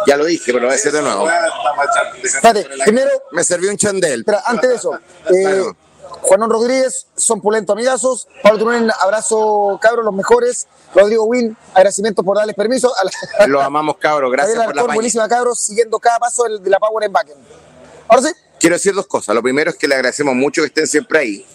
Ya 0.08 0.18
lo 0.18 0.26
dije, 0.26 0.45
pero 0.47 0.60
lo 0.60 0.66
voy 0.68 0.74
a 0.74 0.76
decir 0.78 0.91
de 0.91 1.02
nuevo. 1.02 1.28
Espérate, 2.24 2.68
primero, 2.84 3.10
Me 3.32 3.43
serví 3.43 3.68
un 3.68 3.78
chandel. 3.78 4.22
espera, 4.22 4.43
antes 4.45 4.70
de 4.70 4.76
eso, 4.76 4.93
eh. 5.34 5.64
Juanón 6.22 6.50
Rodríguez, 6.50 7.08
son 7.16 7.39
pulento 7.39 7.74
amigazos. 7.74 8.28
Pablo 8.41 8.60
Turunen, 8.60 8.91
abrazo, 9.00 9.80
cabros, 9.82 10.04
los 10.04 10.14
mejores. 10.14 10.68
Rodrigo 10.93 11.24
Win, 11.26 11.56
agradecimientos 11.74 12.26
por 12.26 12.36
darles 12.36 12.56
permiso. 12.56 12.91
Los 13.47 13.64
amamos, 13.64 13.97
cabros. 13.97 14.32
Gracias 14.32 14.58
por 14.66 14.76
la 14.76 14.82
paña. 14.82 14.95
buenísima, 14.95 15.30
cabros, 15.30 15.60
siguiendo 15.60 16.00
cada 16.00 16.18
paso 16.18 16.43
de 16.45 16.70
la 16.70 16.80
Power 16.80 17.06
en 17.06 17.14
Backend. 17.14 17.39
Ahora 18.08 18.24
sí, 18.24 18.34
Quiero 18.60 18.76
decir 18.76 18.93
dos 18.93 19.08
cosas. 19.08 19.34
Lo 19.36 19.41
primero 19.41 19.70
es 19.70 19.78
que 19.78 19.88
le 19.88 19.95
agradecemos 19.95 20.36
mucho 20.36 20.62
que 20.62 20.68
estén 20.68 20.88
siempre 20.88 21.20
ahí. 21.20 21.45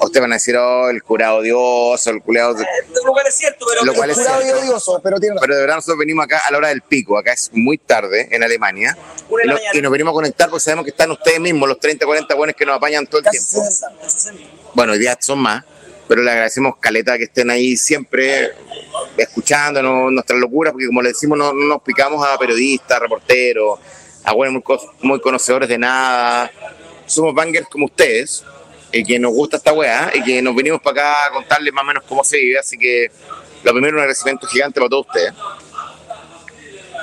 Ustedes 0.00 0.20
van 0.20 0.32
a 0.32 0.36
decir, 0.36 0.56
oh, 0.56 0.88
el 0.88 1.02
curado 1.02 1.38
odioso, 1.38 2.10
el 2.10 2.22
curado... 2.22 2.56
Lo 3.04 3.12
cual 3.12 3.26
es 3.26 3.34
cierto, 3.34 3.66
pero. 3.68 3.84
Lo 3.84 3.94
cual 3.94 4.10
es 4.10 4.18
jurado 4.18 4.40
y 4.40 4.44
cierto. 4.44 4.60
odioso, 4.62 5.00
pero 5.02 5.18
tiene 5.18 5.34
razón. 5.34 5.46
Pero 5.46 5.54
de 5.54 5.60
verdad 5.60 5.76
nosotros 5.76 5.98
venimos 5.98 6.24
acá 6.24 6.42
a 6.46 6.50
la 6.50 6.58
hora 6.58 6.68
del 6.68 6.82
pico. 6.82 7.18
Acá 7.18 7.32
es 7.32 7.50
muy 7.52 7.78
tarde 7.78 8.28
en 8.30 8.42
Alemania. 8.42 8.96
Una 9.28 9.58
Y, 9.72 9.80
nos 9.80 9.92
venimos 9.92 10.12
a 10.12 10.14
conectar 10.14 10.48
porque 10.48 10.60
sabemos 10.60 10.84
que 10.84 10.90
están 10.90 11.10
ustedes 11.10 11.40
mismos, 11.40 11.68
los 11.68 11.78
30, 11.80 12.04
40 12.04 12.34
buenos 12.34 12.56
que 12.56 12.66
nos 12.66 12.76
apañan 12.76 13.06
todo 13.06 13.18
el 13.18 13.24
Casi 13.24 13.38
tiempo. 13.38 13.70
60. 13.70 14.42
Bueno, 14.74 14.92
hoy 14.92 14.98
día 14.98 15.16
son 15.20 15.38
más, 15.38 15.64
pero 16.08 16.22
le 16.22 16.30
agradecemos 16.30 16.76
caleta 16.78 17.18
que 17.18 17.24
estén 17.24 17.50
ahí 17.50 17.76
siempre 17.76 18.52
escuchándonos 19.16 20.12
nuestras 20.12 20.38
locuras, 20.38 20.72
porque 20.72 20.86
como 20.86 21.02
le 21.02 21.10
decimos, 21.10 21.38
no, 21.38 21.52
no 21.52 21.66
nos 21.66 21.82
picamos 21.82 22.26
a 22.26 22.38
periodistas, 22.38 23.00
reporteros, 23.00 23.78
a 24.24 24.32
buenos 24.32 24.62
muy 25.00 25.20
conocedores 25.20 25.68
de 25.68 25.78
nada. 25.78 26.50
Somos 27.06 27.34
bangers 27.34 27.68
como 27.68 27.86
ustedes, 27.86 28.44
y 28.92 29.04
que 29.04 29.18
nos 29.18 29.32
gusta 29.32 29.56
esta 29.56 29.72
weá, 29.72 30.12
y 30.14 30.22
que 30.22 30.42
nos 30.42 30.54
venimos 30.54 30.80
para 30.82 31.00
acá 31.00 31.26
a 31.26 31.30
contarles 31.32 31.72
más 31.72 31.82
o 31.82 31.86
menos 31.86 32.04
cómo 32.06 32.22
se 32.22 32.38
vive, 32.38 32.58
así 32.58 32.76
que 32.76 33.10
lo 33.64 33.72
primero 33.72 33.94
un 33.94 34.00
agradecimiento 34.00 34.46
gigante 34.46 34.80
para 34.80 34.90
todos 34.90 35.06
ustedes. 35.06 35.32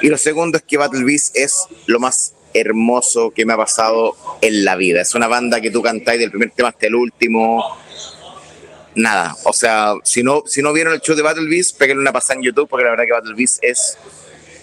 Y 0.02 0.08
lo 0.08 0.18
segundo 0.18 0.58
es 0.58 0.64
que 0.64 0.78
Battle 0.78 1.04
Beast 1.04 1.36
es 1.36 1.66
lo 1.88 2.00
más 2.00 2.34
hermoso 2.54 3.32
que 3.32 3.46
me 3.46 3.54
ha 3.54 3.58
pasado 3.58 4.16
en 4.42 4.66
la 4.66 4.76
vida. 4.76 5.02
Es 5.02 5.14
una 5.14 5.28
banda 5.28 5.62
que 5.62 5.72
tú 5.72 5.82
cantáis 5.82 6.20
del 6.20 6.32
primer 6.32 6.52
tema 6.52 6.70
hasta 6.70 6.88
el 6.88 6.96
último. 6.96 7.78
Nada, 8.96 9.36
o 9.44 9.54
sea, 9.54 9.94
si 10.04 10.24
no, 10.24 10.44
si 10.46 10.62
no 10.62 10.74
vieron 10.74 10.94
el 10.94 11.02
show 11.02 11.16
de 11.16 11.22
Battle 11.22 11.48
Beast, 11.48 11.78
peguen 11.78 12.00
una 12.00 12.12
pasada 12.12 12.36
en 12.36 12.44
YouTube 12.44 12.68
porque 12.68 12.84
la 12.84 12.92
verdad 12.92 13.06
que 13.06 13.12
Battle 13.12 13.36
Beast 13.36 13.64
es 13.64 13.98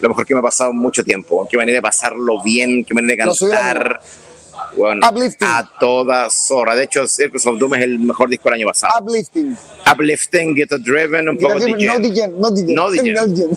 lo 0.00 0.08
mejor 0.08 0.26
que 0.26 0.34
me 0.34 0.40
ha 0.40 0.42
pasado 0.42 0.70
en 0.70 0.76
mucho 0.76 1.04
tiempo. 1.04 1.46
Qué 1.50 1.56
manera 1.56 1.76
de 1.76 1.82
pasarlo 1.82 2.42
bien, 2.42 2.84
qué 2.84 2.94
manera 2.94 3.26
de 3.26 3.34
subieron. 3.34 3.98
Bueno, 4.76 5.08
Uplifting. 5.08 5.48
a 5.48 5.70
toda 5.80 6.28
zorra. 6.30 6.74
De 6.76 6.84
hecho, 6.84 7.06
Circus 7.06 7.46
of 7.46 7.58
Doom 7.58 7.74
es 7.76 7.82
el 7.84 7.98
mejor 7.98 8.28
disco 8.28 8.44
del 8.50 8.60
año 8.60 8.66
pasado. 8.66 8.92
Uplifting. 9.00 9.56
Uplifting, 9.90 10.54
Get 10.54 10.70
Driven, 10.70 11.28
un 11.30 11.38
poco 11.38 11.54
No 11.54 11.60
de 11.60 11.66
digen, 11.66 11.86
no 12.40 12.50
digen. 12.50 12.74
No 12.74 12.90
digen. 12.90 13.14
No 13.14 13.26
digen. 13.26 13.50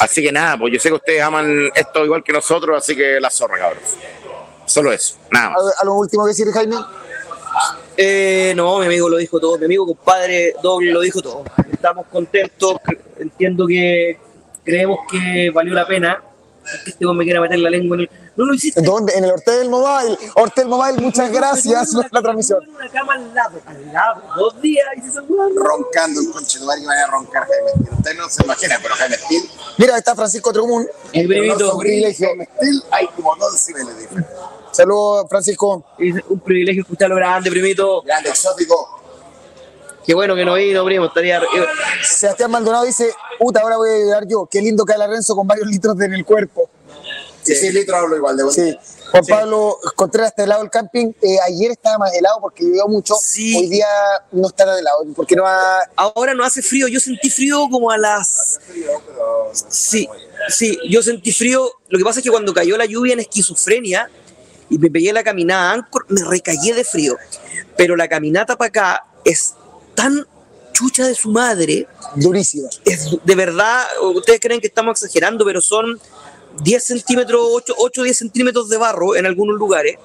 Así 0.00 0.22
que 0.22 0.32
nada, 0.32 0.58
pues 0.58 0.72
yo 0.72 0.80
sé 0.80 0.88
que 0.88 0.94
ustedes 0.94 1.22
aman 1.22 1.70
esto 1.74 2.04
igual 2.04 2.22
que 2.24 2.32
nosotros, 2.32 2.76
así 2.76 2.96
que 2.96 3.20
la 3.20 3.30
zorra, 3.30 3.58
cabros. 3.58 3.82
Solo 4.66 4.92
eso, 4.92 5.16
nada 5.30 5.50
más. 5.50 5.58
¿A 5.80 5.84
lo 5.84 5.94
último 5.94 6.24
que 6.24 6.28
decir, 6.30 6.46
Jaime? 6.50 6.76
Eh, 7.96 8.52
no, 8.56 8.78
mi 8.80 8.86
amigo 8.86 9.08
lo 9.08 9.18
dijo 9.18 9.38
todo, 9.38 9.56
mi 9.58 9.66
amigo 9.66 9.86
compadre 9.86 10.54
doble 10.62 10.90
lo 10.90 11.00
dijo 11.00 11.22
todo. 11.22 11.44
Estamos 11.70 12.06
contentos, 12.06 12.76
entiendo 13.18 13.66
que 13.66 14.18
creemos 14.64 15.00
que 15.10 15.50
valió 15.50 15.74
la 15.74 15.86
pena. 15.86 16.22
Que 16.84 16.90
este 16.90 17.06
me 17.06 17.24
quiera 17.24 17.40
meter 17.40 17.58
la 17.58 17.70
lengua 17.70 17.96
en 17.96 18.00
el. 18.02 18.10
No 18.36 18.46
lo 18.46 18.54
hiciste. 18.54 18.80
¿Dónde? 18.82 19.12
En 19.14 19.24
el 19.24 19.32
Hortel 19.32 19.68
Mobile. 19.68 20.18
Hortel 20.34 20.66
Mobile, 20.66 21.00
muchas 21.00 21.30
gracias 21.30 21.94
por 21.94 22.12
la 22.12 22.22
transmisión. 22.22 22.62
En 22.64 22.74
una 22.74 22.88
cama 22.88 23.14
al 23.14 23.34
lado, 23.34 23.60
al 23.66 23.92
lado, 23.92 24.22
dos 24.36 24.60
días 24.60 24.86
y 24.96 25.00
se. 25.02 25.20
Roncando 25.20 26.20
un 26.20 26.32
conchetumar 26.32 26.78
que 26.78 26.86
vaya 26.86 27.04
a 27.04 27.10
roncar 27.10 27.46
Jaime 27.46 27.70
Steel. 27.70 27.98
Ustedes 27.98 28.16
no 28.16 28.28
se 28.28 28.42
imaginan, 28.42 28.78
pero 28.82 28.94
Jaime 28.94 29.16
Steel, 29.16 29.42
Mira, 29.78 29.98
está 29.98 30.14
Francisco 30.14 30.52
Tremún. 30.52 30.88
El 31.12 31.28
primito, 31.28 31.78
privilegio. 31.78 32.28
Jaime 32.28 32.48
Steel 32.56 32.82
hay 32.90 33.06
como 33.08 33.36
dos 33.36 33.52
decibeles 33.52 33.94
de 33.94 34.02
diferencia. 34.02 34.36
Saludos, 34.72 35.26
Francisco. 35.28 35.84
es 35.98 36.14
un 36.28 36.40
privilegio 36.40 36.82
escucharlo 36.82 37.14
grande, 37.16 37.50
primito. 37.50 38.02
Grande, 38.02 38.30
exótico. 38.30 39.02
Qué 40.04 40.14
bueno 40.14 40.34
que 40.34 40.44
no 40.44 40.54
vino, 40.54 40.84
primo. 40.84 41.06
Estaría. 41.06 41.40
Sebastián 42.02 42.50
Maldonado 42.50 42.84
dice, 42.84 43.14
puta, 43.38 43.60
ahora 43.60 43.76
voy 43.76 43.90
a 43.90 43.98
llorar 43.98 44.26
yo. 44.26 44.46
Qué 44.50 44.60
lindo 44.60 44.84
cae 44.84 44.98
la 44.98 45.06
Renzo 45.06 45.34
con 45.34 45.46
varios 45.46 45.66
litros 45.68 46.00
en 46.00 46.14
el 46.14 46.24
cuerpo. 46.24 46.68
Sí, 47.42 47.54
sí, 47.54 47.72
litro 47.72 47.96
hablo 47.96 48.16
igual 48.16 48.36
de. 48.36 48.50
Sí. 48.50 48.78
Juan 49.10 49.26
Pablo 49.26 49.78
Contreras 49.94 50.30
está 50.30 50.42
helado 50.42 50.62
el 50.62 50.70
camping. 50.70 51.12
Eh, 51.22 51.36
ayer 51.46 51.70
estaba 51.70 51.98
más 51.98 52.14
helado 52.14 52.40
porque 52.40 52.64
llovió 52.64 52.88
mucho. 52.88 53.14
Sí. 53.14 53.54
Hoy 53.56 53.68
día 53.68 53.86
no 54.32 54.48
está 54.48 54.64
tan 54.64 54.78
helado 54.78 55.04
porque 55.14 55.36
no 55.36 55.46
ha... 55.46 55.78
Ahora 55.94 56.34
no 56.34 56.42
hace 56.42 56.62
frío, 56.62 56.88
yo 56.88 56.98
sentí 56.98 57.30
frío 57.30 57.68
como 57.70 57.90
a 57.90 57.98
las. 57.98 58.58
Sí, 59.68 60.08
sí, 60.48 60.76
yo 60.88 61.02
sentí 61.02 61.32
frío. 61.32 61.70
Lo 61.88 61.98
que 61.98 62.04
pasa 62.04 62.18
es 62.18 62.24
que 62.24 62.30
cuando 62.30 62.52
cayó 62.52 62.76
la 62.76 62.86
lluvia 62.86 63.12
en 63.12 63.20
esquizofrenia 63.20 64.10
y 64.68 64.78
me 64.78 64.90
pegué 64.90 65.12
la 65.12 65.22
caminada 65.22 65.70
a 65.70 65.74
Anchor, 65.74 66.06
me 66.08 66.24
recagué 66.24 66.74
de 66.74 66.82
frío. 66.84 67.16
Pero 67.76 67.94
la 67.94 68.08
caminata 68.08 68.56
para 68.56 68.68
acá 68.68 69.06
es 69.24 69.54
tan 69.94 70.26
chucha 70.74 71.06
de 71.06 71.14
su 71.14 71.30
madre, 71.30 71.86
durísima. 72.16 72.68
es 72.84 73.16
de 73.24 73.34
verdad, 73.34 73.84
ustedes 74.02 74.40
creen 74.40 74.60
que 74.60 74.66
estamos 74.66 75.02
exagerando, 75.02 75.44
pero 75.44 75.62
son 75.62 75.98
10 76.62 76.84
centímetros, 76.84 77.40
8, 77.50 77.74
8 77.78 78.02
10 78.02 78.18
centímetros 78.18 78.68
de 78.68 78.76
barro 78.76 79.16
en 79.16 79.24
algunos 79.24 79.56
lugares, 79.56 79.96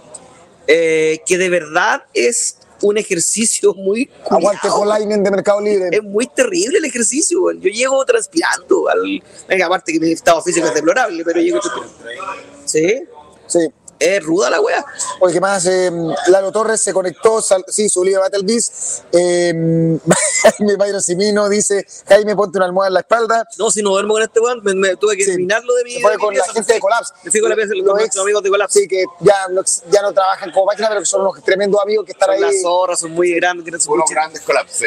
eh, 0.67 1.19
que 1.25 1.37
de 1.37 1.49
verdad 1.49 2.03
es 2.13 2.59
un 2.81 2.97
ejercicio 2.97 3.73
muy 3.75 4.09
Aguante 4.29 4.61
culiao. 4.61 4.79
Polainen 4.79 5.23
de 5.23 5.31
Mercado 5.31 5.61
Libre. 5.61 5.89
Es 5.91 6.03
muy 6.03 6.27
terrible 6.27 6.77
el 6.77 6.85
ejercicio, 6.85 7.41
weón. 7.41 7.59
Yo 7.59 7.69
llego 7.69 8.05
transpirando. 8.05 8.87
Al... 8.87 9.21
Venga, 9.47 9.65
aparte 9.65 9.91
que 9.91 9.99
mi 9.99 10.11
estado 10.11 10.41
físico 10.41 10.67
es 10.67 10.73
deplorable, 10.73 11.23
pero 11.25 11.41
llego 11.41 11.59
transpirando. 11.59 12.33
¿Sí? 12.65 13.03
Sí. 13.47 13.59
Es 13.99 14.23
ruda 14.23 14.49
la 14.49 14.61
wea. 14.61 14.83
Oye, 15.19 15.33
¿qué 15.33 15.41
más? 15.41 15.65
Eh, 15.65 15.91
Lalo 16.27 16.51
Torres 16.51 16.81
se 16.81 16.93
conectó, 16.93 17.41
sal- 17.41 17.65
sí, 17.67 17.89
su 17.89 18.03
lío 18.03 18.19
Battle 18.21 18.43
Beast. 18.43 19.03
Eh, 19.11 19.53
Jaime 20.57 20.75
Byron 20.77 21.01
Simino 21.01 21.49
dice, 21.49 21.85
Jaime, 22.07 22.35
ponte 22.35 22.57
una 22.57 22.65
almohada 22.65 22.87
en 22.87 22.93
la 22.93 22.99
espalda. 23.01 23.45
No, 23.57 23.69
si 23.71 23.81
no 23.83 23.89
duermo 23.91 24.13
con 24.13 24.23
este 24.23 24.39
weón, 24.39 24.61
me, 24.63 24.73
me 24.73 24.95
tuve 24.95 25.17
que 25.17 25.23
Sí. 25.25 25.31
eliminarlo 25.31 25.73
de 25.75 25.83
mi. 25.83 25.93
Se 25.95 26.01
fue 26.01 26.11
de 26.11 26.17
mi 26.17 26.23
con 26.23 26.33
la 26.33 26.39
pieza, 26.43 26.53
gente 26.53 26.73
de 26.73 26.79
Collapse. 26.79 27.13
Fui 27.29 27.39
con 27.41 27.49
la 27.49 27.55
con 27.55 27.67
Los 27.85 28.01
ex- 28.01 28.17
amigos 28.17 28.43
de 28.43 28.49
Collapse. 28.49 28.79
Sí, 28.79 28.87
que 28.87 29.03
ya 29.19 29.47
no, 29.49 29.61
ya 29.91 30.01
no 30.01 30.13
trabajan 30.13 30.51
como 30.51 30.65
máquina, 30.67 30.87
pero 30.89 31.01
que 31.01 31.05
son 31.05 31.21
unos 31.21 31.43
tremendos 31.43 31.81
amigos 31.81 32.05
que 32.05 32.13
están 32.13 32.27
Son 32.27 32.35
ahí. 32.35 32.41
las 32.41 32.61
zorras, 32.61 32.99
son 32.99 33.11
muy 33.11 33.33
grandes, 33.35 33.83
su 33.83 33.91
Unos 33.91 34.09
grandes 34.09 34.41
colapsos. 34.41 34.77
sí. 34.77 34.85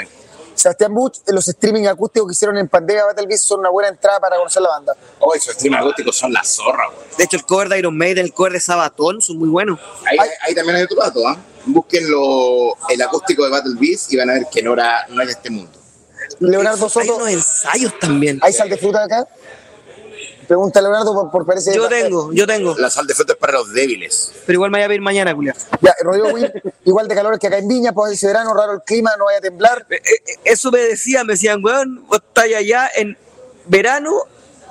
Sebastián 0.54 0.94
Buch, 0.94 1.14
los 1.28 1.48
streaming 1.48 1.86
acústicos 1.86 2.28
que 2.28 2.32
hicieron 2.32 2.56
en 2.58 2.68
Pandemia 2.68 3.04
Battle 3.06 3.26
Beast 3.26 3.44
son 3.44 3.60
una 3.60 3.70
buena 3.70 3.88
entrada 3.88 4.20
para 4.20 4.36
conocer 4.36 4.62
la 4.62 4.68
banda. 4.70 4.94
Oh, 5.18 5.34
esos 5.34 5.54
streams 5.54 5.78
acústicos 5.78 6.16
son 6.16 6.32
la 6.32 6.44
zorra, 6.44 6.88
weón. 6.90 7.02
De 7.18 7.24
hecho, 7.24 7.36
el 7.36 7.44
cover 7.44 7.68
de 7.68 7.78
Iron 7.78 7.96
Maiden, 7.96 8.24
el 8.26 8.32
cover 8.34 8.52
de 8.52 8.60
Sabatón, 8.60 9.20
son 9.22 9.38
muy 9.38 9.48
buenos. 9.48 9.78
Ahí, 10.06 10.18
ahí 10.42 10.54
también 10.54 10.76
hay 10.76 10.82
otro 10.82 10.98
dato, 11.00 11.26
¿ah? 11.26 11.36
Busquen 11.66 12.10
lo- 12.10 12.76
el 12.88 13.00
acústico 13.02 13.44
de 13.44 13.50
Battle 13.50 13.74
Beast 13.78 14.12
y 14.12 14.16
van 14.16 14.30
a 14.30 14.34
ver 14.34 14.46
que 14.50 14.62
no 14.62 14.72
era, 14.74 15.06
no 15.08 15.20
es 15.22 15.28
de 15.28 15.32
este 15.34 15.50
mundo. 15.50 15.70
Leonardo 16.40 16.84
Hay 16.84 16.90
Soto, 16.90 17.16
unos 17.16 17.28
ensayos 17.28 17.98
también. 17.98 18.38
¿hay 18.42 18.52
sal 18.52 18.68
de 18.68 18.76
fruta 18.76 19.04
acá? 19.04 19.26
Pregunta 20.46 20.80
Leonardo 20.80 21.14
por, 21.14 21.30
por 21.30 21.46
parece. 21.46 21.74
Yo 21.74 21.88
tengo, 21.88 22.32
yo 22.32 22.46
tengo. 22.46 22.74
La 22.76 22.90
sal 22.90 23.06
de 23.06 23.14
fruta 23.14 23.32
es 23.32 23.38
para 23.38 23.54
los 23.54 23.72
débiles. 23.72 24.32
Pero 24.46 24.56
igual 24.56 24.70
me 24.70 24.78
voy 24.78 24.84
a 24.84 24.88
pedir 24.88 25.00
mañana, 25.00 25.34
Julián. 25.34 25.56
Ya, 25.80 25.94
Rodrigo 26.02 26.28
Win, 26.28 26.50
igual 26.84 27.08
de 27.08 27.14
calor 27.14 27.38
que 27.38 27.46
acá 27.46 27.58
en 27.58 27.68
Viña, 27.68 27.92
pues 27.92 28.12
ese 28.12 28.26
verano, 28.26 28.54
raro 28.54 28.72
el 28.72 28.82
clima, 28.82 29.12
no 29.18 29.26
vaya 29.26 29.38
a 29.38 29.40
temblar. 29.40 29.86
Eh, 29.90 30.00
eh, 30.04 30.34
Eso 30.44 30.70
me 30.70 30.80
decían, 30.80 31.26
me 31.26 31.34
decían, 31.34 31.64
weón, 31.64 32.06
vos 32.06 32.18
estáis 32.18 32.56
allá 32.56 32.90
en 32.94 33.16
verano 33.66 34.10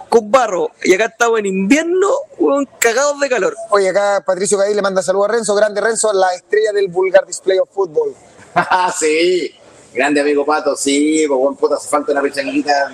con 0.10 0.30
barro 0.30 0.72
y 0.84 0.94
acá 0.94 1.06
estamos 1.06 1.40
en 1.40 1.46
invierno, 1.46 2.10
weón, 2.38 2.68
cagados 2.80 3.20
de 3.22 3.30
calor. 3.30 3.56
Oye, 3.70 3.90
acá 3.90 4.22
Patricio 4.26 4.58
Gaí 4.58 4.74
le 4.74 4.82
manda 4.82 5.02
saludos 5.02 5.30
a 5.30 5.32
Renzo, 5.32 5.56
grande 5.56 5.80
Renzo, 5.80 6.12
la 6.12 6.36
estrella 6.36 6.74
del 6.74 6.90
vulgar 6.90 7.26
display 7.26 7.58
of 7.60 7.70
football. 7.74 8.14
sí, 9.00 9.56
grande 9.94 10.20
amigo 10.20 10.46
Pato, 10.46 10.76
sí, 10.76 11.24
pues 11.30 11.40
buen 11.40 11.56
puta, 11.56 11.76
hace 11.76 11.88
falta 11.88 12.12
una 12.12 12.22
pechanguita 12.22 12.92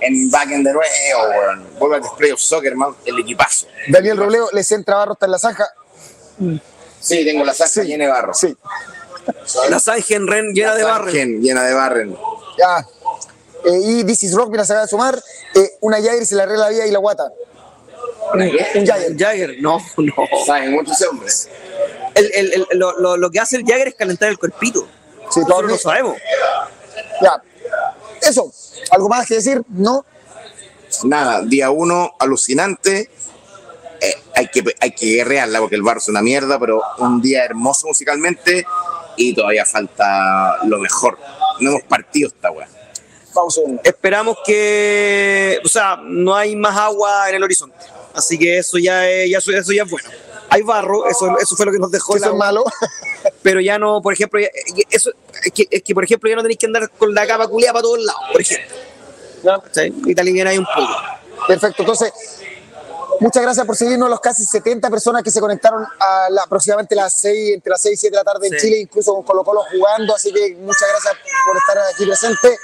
en 0.00 0.30
backend 0.30 0.66
de 0.66 0.72
nuevo, 0.72 1.28
weón. 1.30 1.66
Vuelve 1.78 1.96
al 1.96 2.02
display 2.02 2.30
of 2.32 2.40
soccer, 2.40 2.74
man, 2.76 2.94
el 3.04 3.18
equipazo. 3.20 3.66
Daniel 3.88 4.16
Robleo, 4.16 4.48
les 4.52 4.70
entra 4.72 4.96
barro 4.96 5.12
hasta 5.12 5.26
en 5.26 5.32
la 5.32 5.38
zanja. 5.38 5.68
Sí, 7.00 7.24
tengo 7.24 7.44
la 7.44 7.54
salsa 7.54 7.82
llena 7.82 8.04
de 8.04 8.10
barro. 8.10 8.34
Sí, 8.34 8.56
La 9.68 9.78
Sangen 9.78 10.26
Ren 10.26 10.52
llena 10.54 10.74
de 10.74 10.84
barro. 10.84 11.04
Sargen, 11.04 11.40
Llena 11.42 11.62
de 11.64 11.74
barren. 11.74 12.16
ya. 12.58 12.86
Eh, 13.64 13.80
y 13.82 14.04
This 14.04 14.22
is 14.22 14.34
Rock, 14.34 14.50
mira, 14.50 14.64
se 14.64 14.72
acaba 14.72 14.84
de 14.86 14.88
sumar. 14.88 15.20
Eh, 15.54 15.70
una 15.80 15.96
Jagger 15.98 16.24
se 16.26 16.34
le 16.36 16.42
arregla 16.42 16.64
la 16.66 16.70
vida 16.70 16.86
y 16.86 16.90
la 16.90 16.98
guata. 16.98 17.24
Un 18.32 18.86
Jagger. 18.86 19.16
Jagger, 19.18 19.56
no, 19.60 19.78
no. 19.96 20.14
Saben 20.46 20.72
mucho 20.72 20.92
ese 20.92 21.06
hombre. 21.08 21.28
El, 22.14 22.30
el- 22.34 22.52
el- 22.70 22.78
lo, 22.78 22.98
lo- 22.98 23.16
lo 23.16 23.30
que 23.30 23.40
hace 23.40 23.56
el 23.56 23.64
Jagger 23.64 23.88
es 23.88 23.94
calentar 23.94 24.28
el 24.28 24.38
cuerpito. 24.38 24.86
Sí, 25.30 25.40
Nosotros 25.40 25.70
lo 25.72 25.78
sabemos. 25.78 26.16
Ya. 27.22 27.42
Eso. 28.22 28.52
¿Algo 28.90 29.08
más 29.08 29.26
que 29.26 29.34
decir? 29.34 29.62
No. 29.68 30.04
Nada, 31.04 31.42
día 31.42 31.70
uno, 31.70 32.12
alucinante. 32.18 33.10
Eh, 34.00 34.14
hay, 34.34 34.48
que, 34.48 34.64
hay 34.80 34.92
que 34.92 35.06
guerrearla 35.16 35.60
porque 35.60 35.76
el 35.76 35.82
barro 35.82 35.98
es 35.98 36.08
una 36.08 36.22
mierda, 36.22 36.58
pero 36.58 36.82
un 36.98 37.20
día 37.20 37.44
hermoso 37.44 37.88
musicalmente 37.88 38.66
y 39.16 39.34
todavía 39.34 39.64
falta 39.64 40.58
lo 40.64 40.78
mejor. 40.78 41.18
No 41.60 41.70
hemos 41.70 41.82
partido 41.82 42.28
esta 42.28 42.50
weá. 42.50 42.68
Vamos 43.34 43.58
a 43.58 43.70
ver. 43.70 43.80
Esperamos 43.84 44.38
que, 44.44 45.60
o 45.64 45.68
sea, 45.68 45.96
no 46.02 46.34
hay 46.34 46.56
más 46.56 46.76
agua 46.76 47.28
en 47.28 47.36
el 47.36 47.42
horizonte. 47.42 47.76
Así 48.14 48.38
que 48.38 48.58
eso 48.58 48.78
ya 48.78 49.08
es, 49.08 49.30
ya, 49.30 49.38
eso, 49.38 49.52
eso 49.52 49.72
ya 49.72 49.82
es 49.82 49.90
bueno. 49.90 50.08
Hay 50.50 50.62
barro, 50.62 51.06
eso, 51.06 51.36
eso 51.38 51.56
fue 51.56 51.66
lo 51.66 51.72
que 51.72 51.78
nos 51.78 51.90
dejó 51.90 52.16
Eso 52.16 52.30
es 52.30 52.34
malo. 52.34 52.64
pero 53.42 53.60
ya 53.60 53.78
no, 53.78 54.00
por 54.02 54.12
ejemplo, 54.12 54.40
ya- 54.40 54.48
eso, 54.90 55.10
es 55.44 55.52
que, 55.52 55.66
es 55.70 55.82
que, 55.82 55.94
por 55.94 56.04
ejemplo, 56.04 56.28
ya 56.28 56.36
no 56.36 56.42
tenéis 56.42 56.58
que 56.58 56.66
andar 56.66 56.90
con 56.90 57.14
la 57.14 57.26
capa 57.26 57.46
culiada 57.48 57.74
para 57.74 57.82
todos 57.82 58.00
lados, 58.00 58.20
por 58.32 58.40
ejemplo. 58.40 58.76
¿Cachai? 59.64 59.92
Y 60.06 60.14
te 60.14 60.20
ahí 60.20 60.58
un 60.58 60.64
poco. 60.66 60.92
Perfecto. 61.46 61.82
Entonces, 61.82 62.12
muchas 63.20 63.42
gracias 63.42 63.64
por 63.64 63.76
seguirnos 63.76 64.10
los 64.10 64.20
casi 64.20 64.44
70 64.44 64.90
personas 64.90 65.22
que 65.22 65.30
se 65.30 65.40
conectaron 65.40 65.84
a 66.00 66.28
la, 66.30 66.42
aproximadamente 66.42 66.94
las 66.96 67.14
6, 67.14 67.54
entre 67.54 67.70
las 67.70 67.80
6 67.82 67.94
y 67.94 67.96
7 67.96 68.16
de 68.16 68.20
la 68.20 68.24
tarde 68.24 68.48
en 68.48 68.52
Sí. 68.54 68.66
Chile, 68.66 68.78
incluso 68.80 69.14
con 69.14 69.22
Colo 69.22 69.44
Colo 69.44 69.62
jugando. 69.72 70.14
Así 70.14 70.32
que 70.32 70.56
muchas 70.56 70.88
gracias 70.88 71.14
por 71.46 71.56
estar 71.56 71.78
aquí 71.94 72.04
presente. 72.04 72.58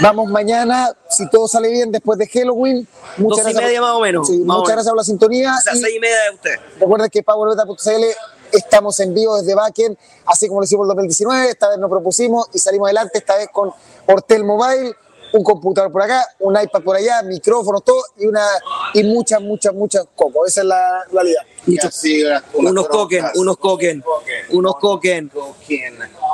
Vamos 0.00 0.28
mañana, 0.30 0.90
si 1.10 1.28
todo 1.28 1.46
sale 1.46 1.68
bien, 1.70 1.92
después 1.92 2.18
de 2.18 2.26
Halloween. 2.26 2.88
Muchas 3.18 3.44
Dos 3.44 3.52
y 3.52 3.54
gracias 3.54 3.62
media 3.64 3.80
por- 3.80 3.88
más 3.90 3.96
o 3.96 4.00
menos, 4.00 4.26
Sí, 4.26 4.38
más 4.38 4.56
o 4.56 4.60
muchas 4.60 4.68
menos. 4.68 4.68
gracias 4.68 4.90
por 4.90 4.96
la 4.96 5.04
sintonía. 5.04 5.54
Y- 5.60 5.78
seis 5.80 5.94
y 5.96 6.00
media 6.00 6.22
de 6.24 6.30
ustedes. 6.34 6.60
Recuerden 6.80 7.10
que 7.10 7.22
PowerBeta.cl 7.22 8.04
estamos 8.52 8.98
en 9.00 9.14
vivo 9.14 9.36
desde 9.40 9.54
Backend, 9.54 9.96
así 10.26 10.48
como 10.48 10.60
lo 10.60 10.64
hicimos 10.64 10.84
en 10.84 10.88
2019. 10.88 11.48
Esta 11.50 11.68
vez 11.70 11.78
nos 11.78 11.90
propusimos 11.90 12.48
y 12.52 12.58
salimos 12.58 12.86
adelante, 12.86 13.18
esta 13.18 13.36
vez 13.36 13.48
con 13.52 13.72
Hortel 14.06 14.44
Mobile, 14.44 14.94
un 15.34 15.42
computador 15.44 15.90
por 15.90 16.02
acá, 16.02 16.26
un 16.40 16.60
iPad 16.60 16.82
por 16.82 16.94
allá, 16.94 17.22
micrófonos, 17.22 17.82
todo 17.82 18.02
y 18.18 18.26
una 18.26 18.46
y 18.92 19.02
muchas, 19.02 19.40
muchas, 19.40 19.72
muchas 19.72 20.04
cocos. 20.14 20.46
Esa 20.48 20.60
es 20.60 20.66
la 20.66 21.04
realidad. 21.10 21.40
Así, 21.88 22.22
unas- 22.22 22.42
unas 22.54 22.72
Unos 22.72 22.88
coquen, 22.88 23.24
unos 23.36 23.56
coquen, 23.56 24.04
unos 24.50 24.74
coquen. 24.76 25.30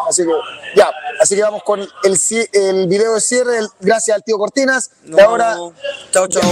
Así 0.09 0.25
que 0.25 0.33
ya, 0.75 0.91
así 1.21 1.37
que 1.37 1.43
vamos 1.43 1.63
con 1.63 1.79
el, 1.81 2.87
video 2.89 3.15
de 3.15 3.21
cierre. 3.21 3.59
el- 3.59 3.69
gracias 3.79 4.17
al 4.17 4.25
tío 4.25 4.37
Cortinas. 4.37 4.91
De 5.05 5.23
ahora 5.23 5.57
Chao, 6.11 6.27
chao. 6.27 6.43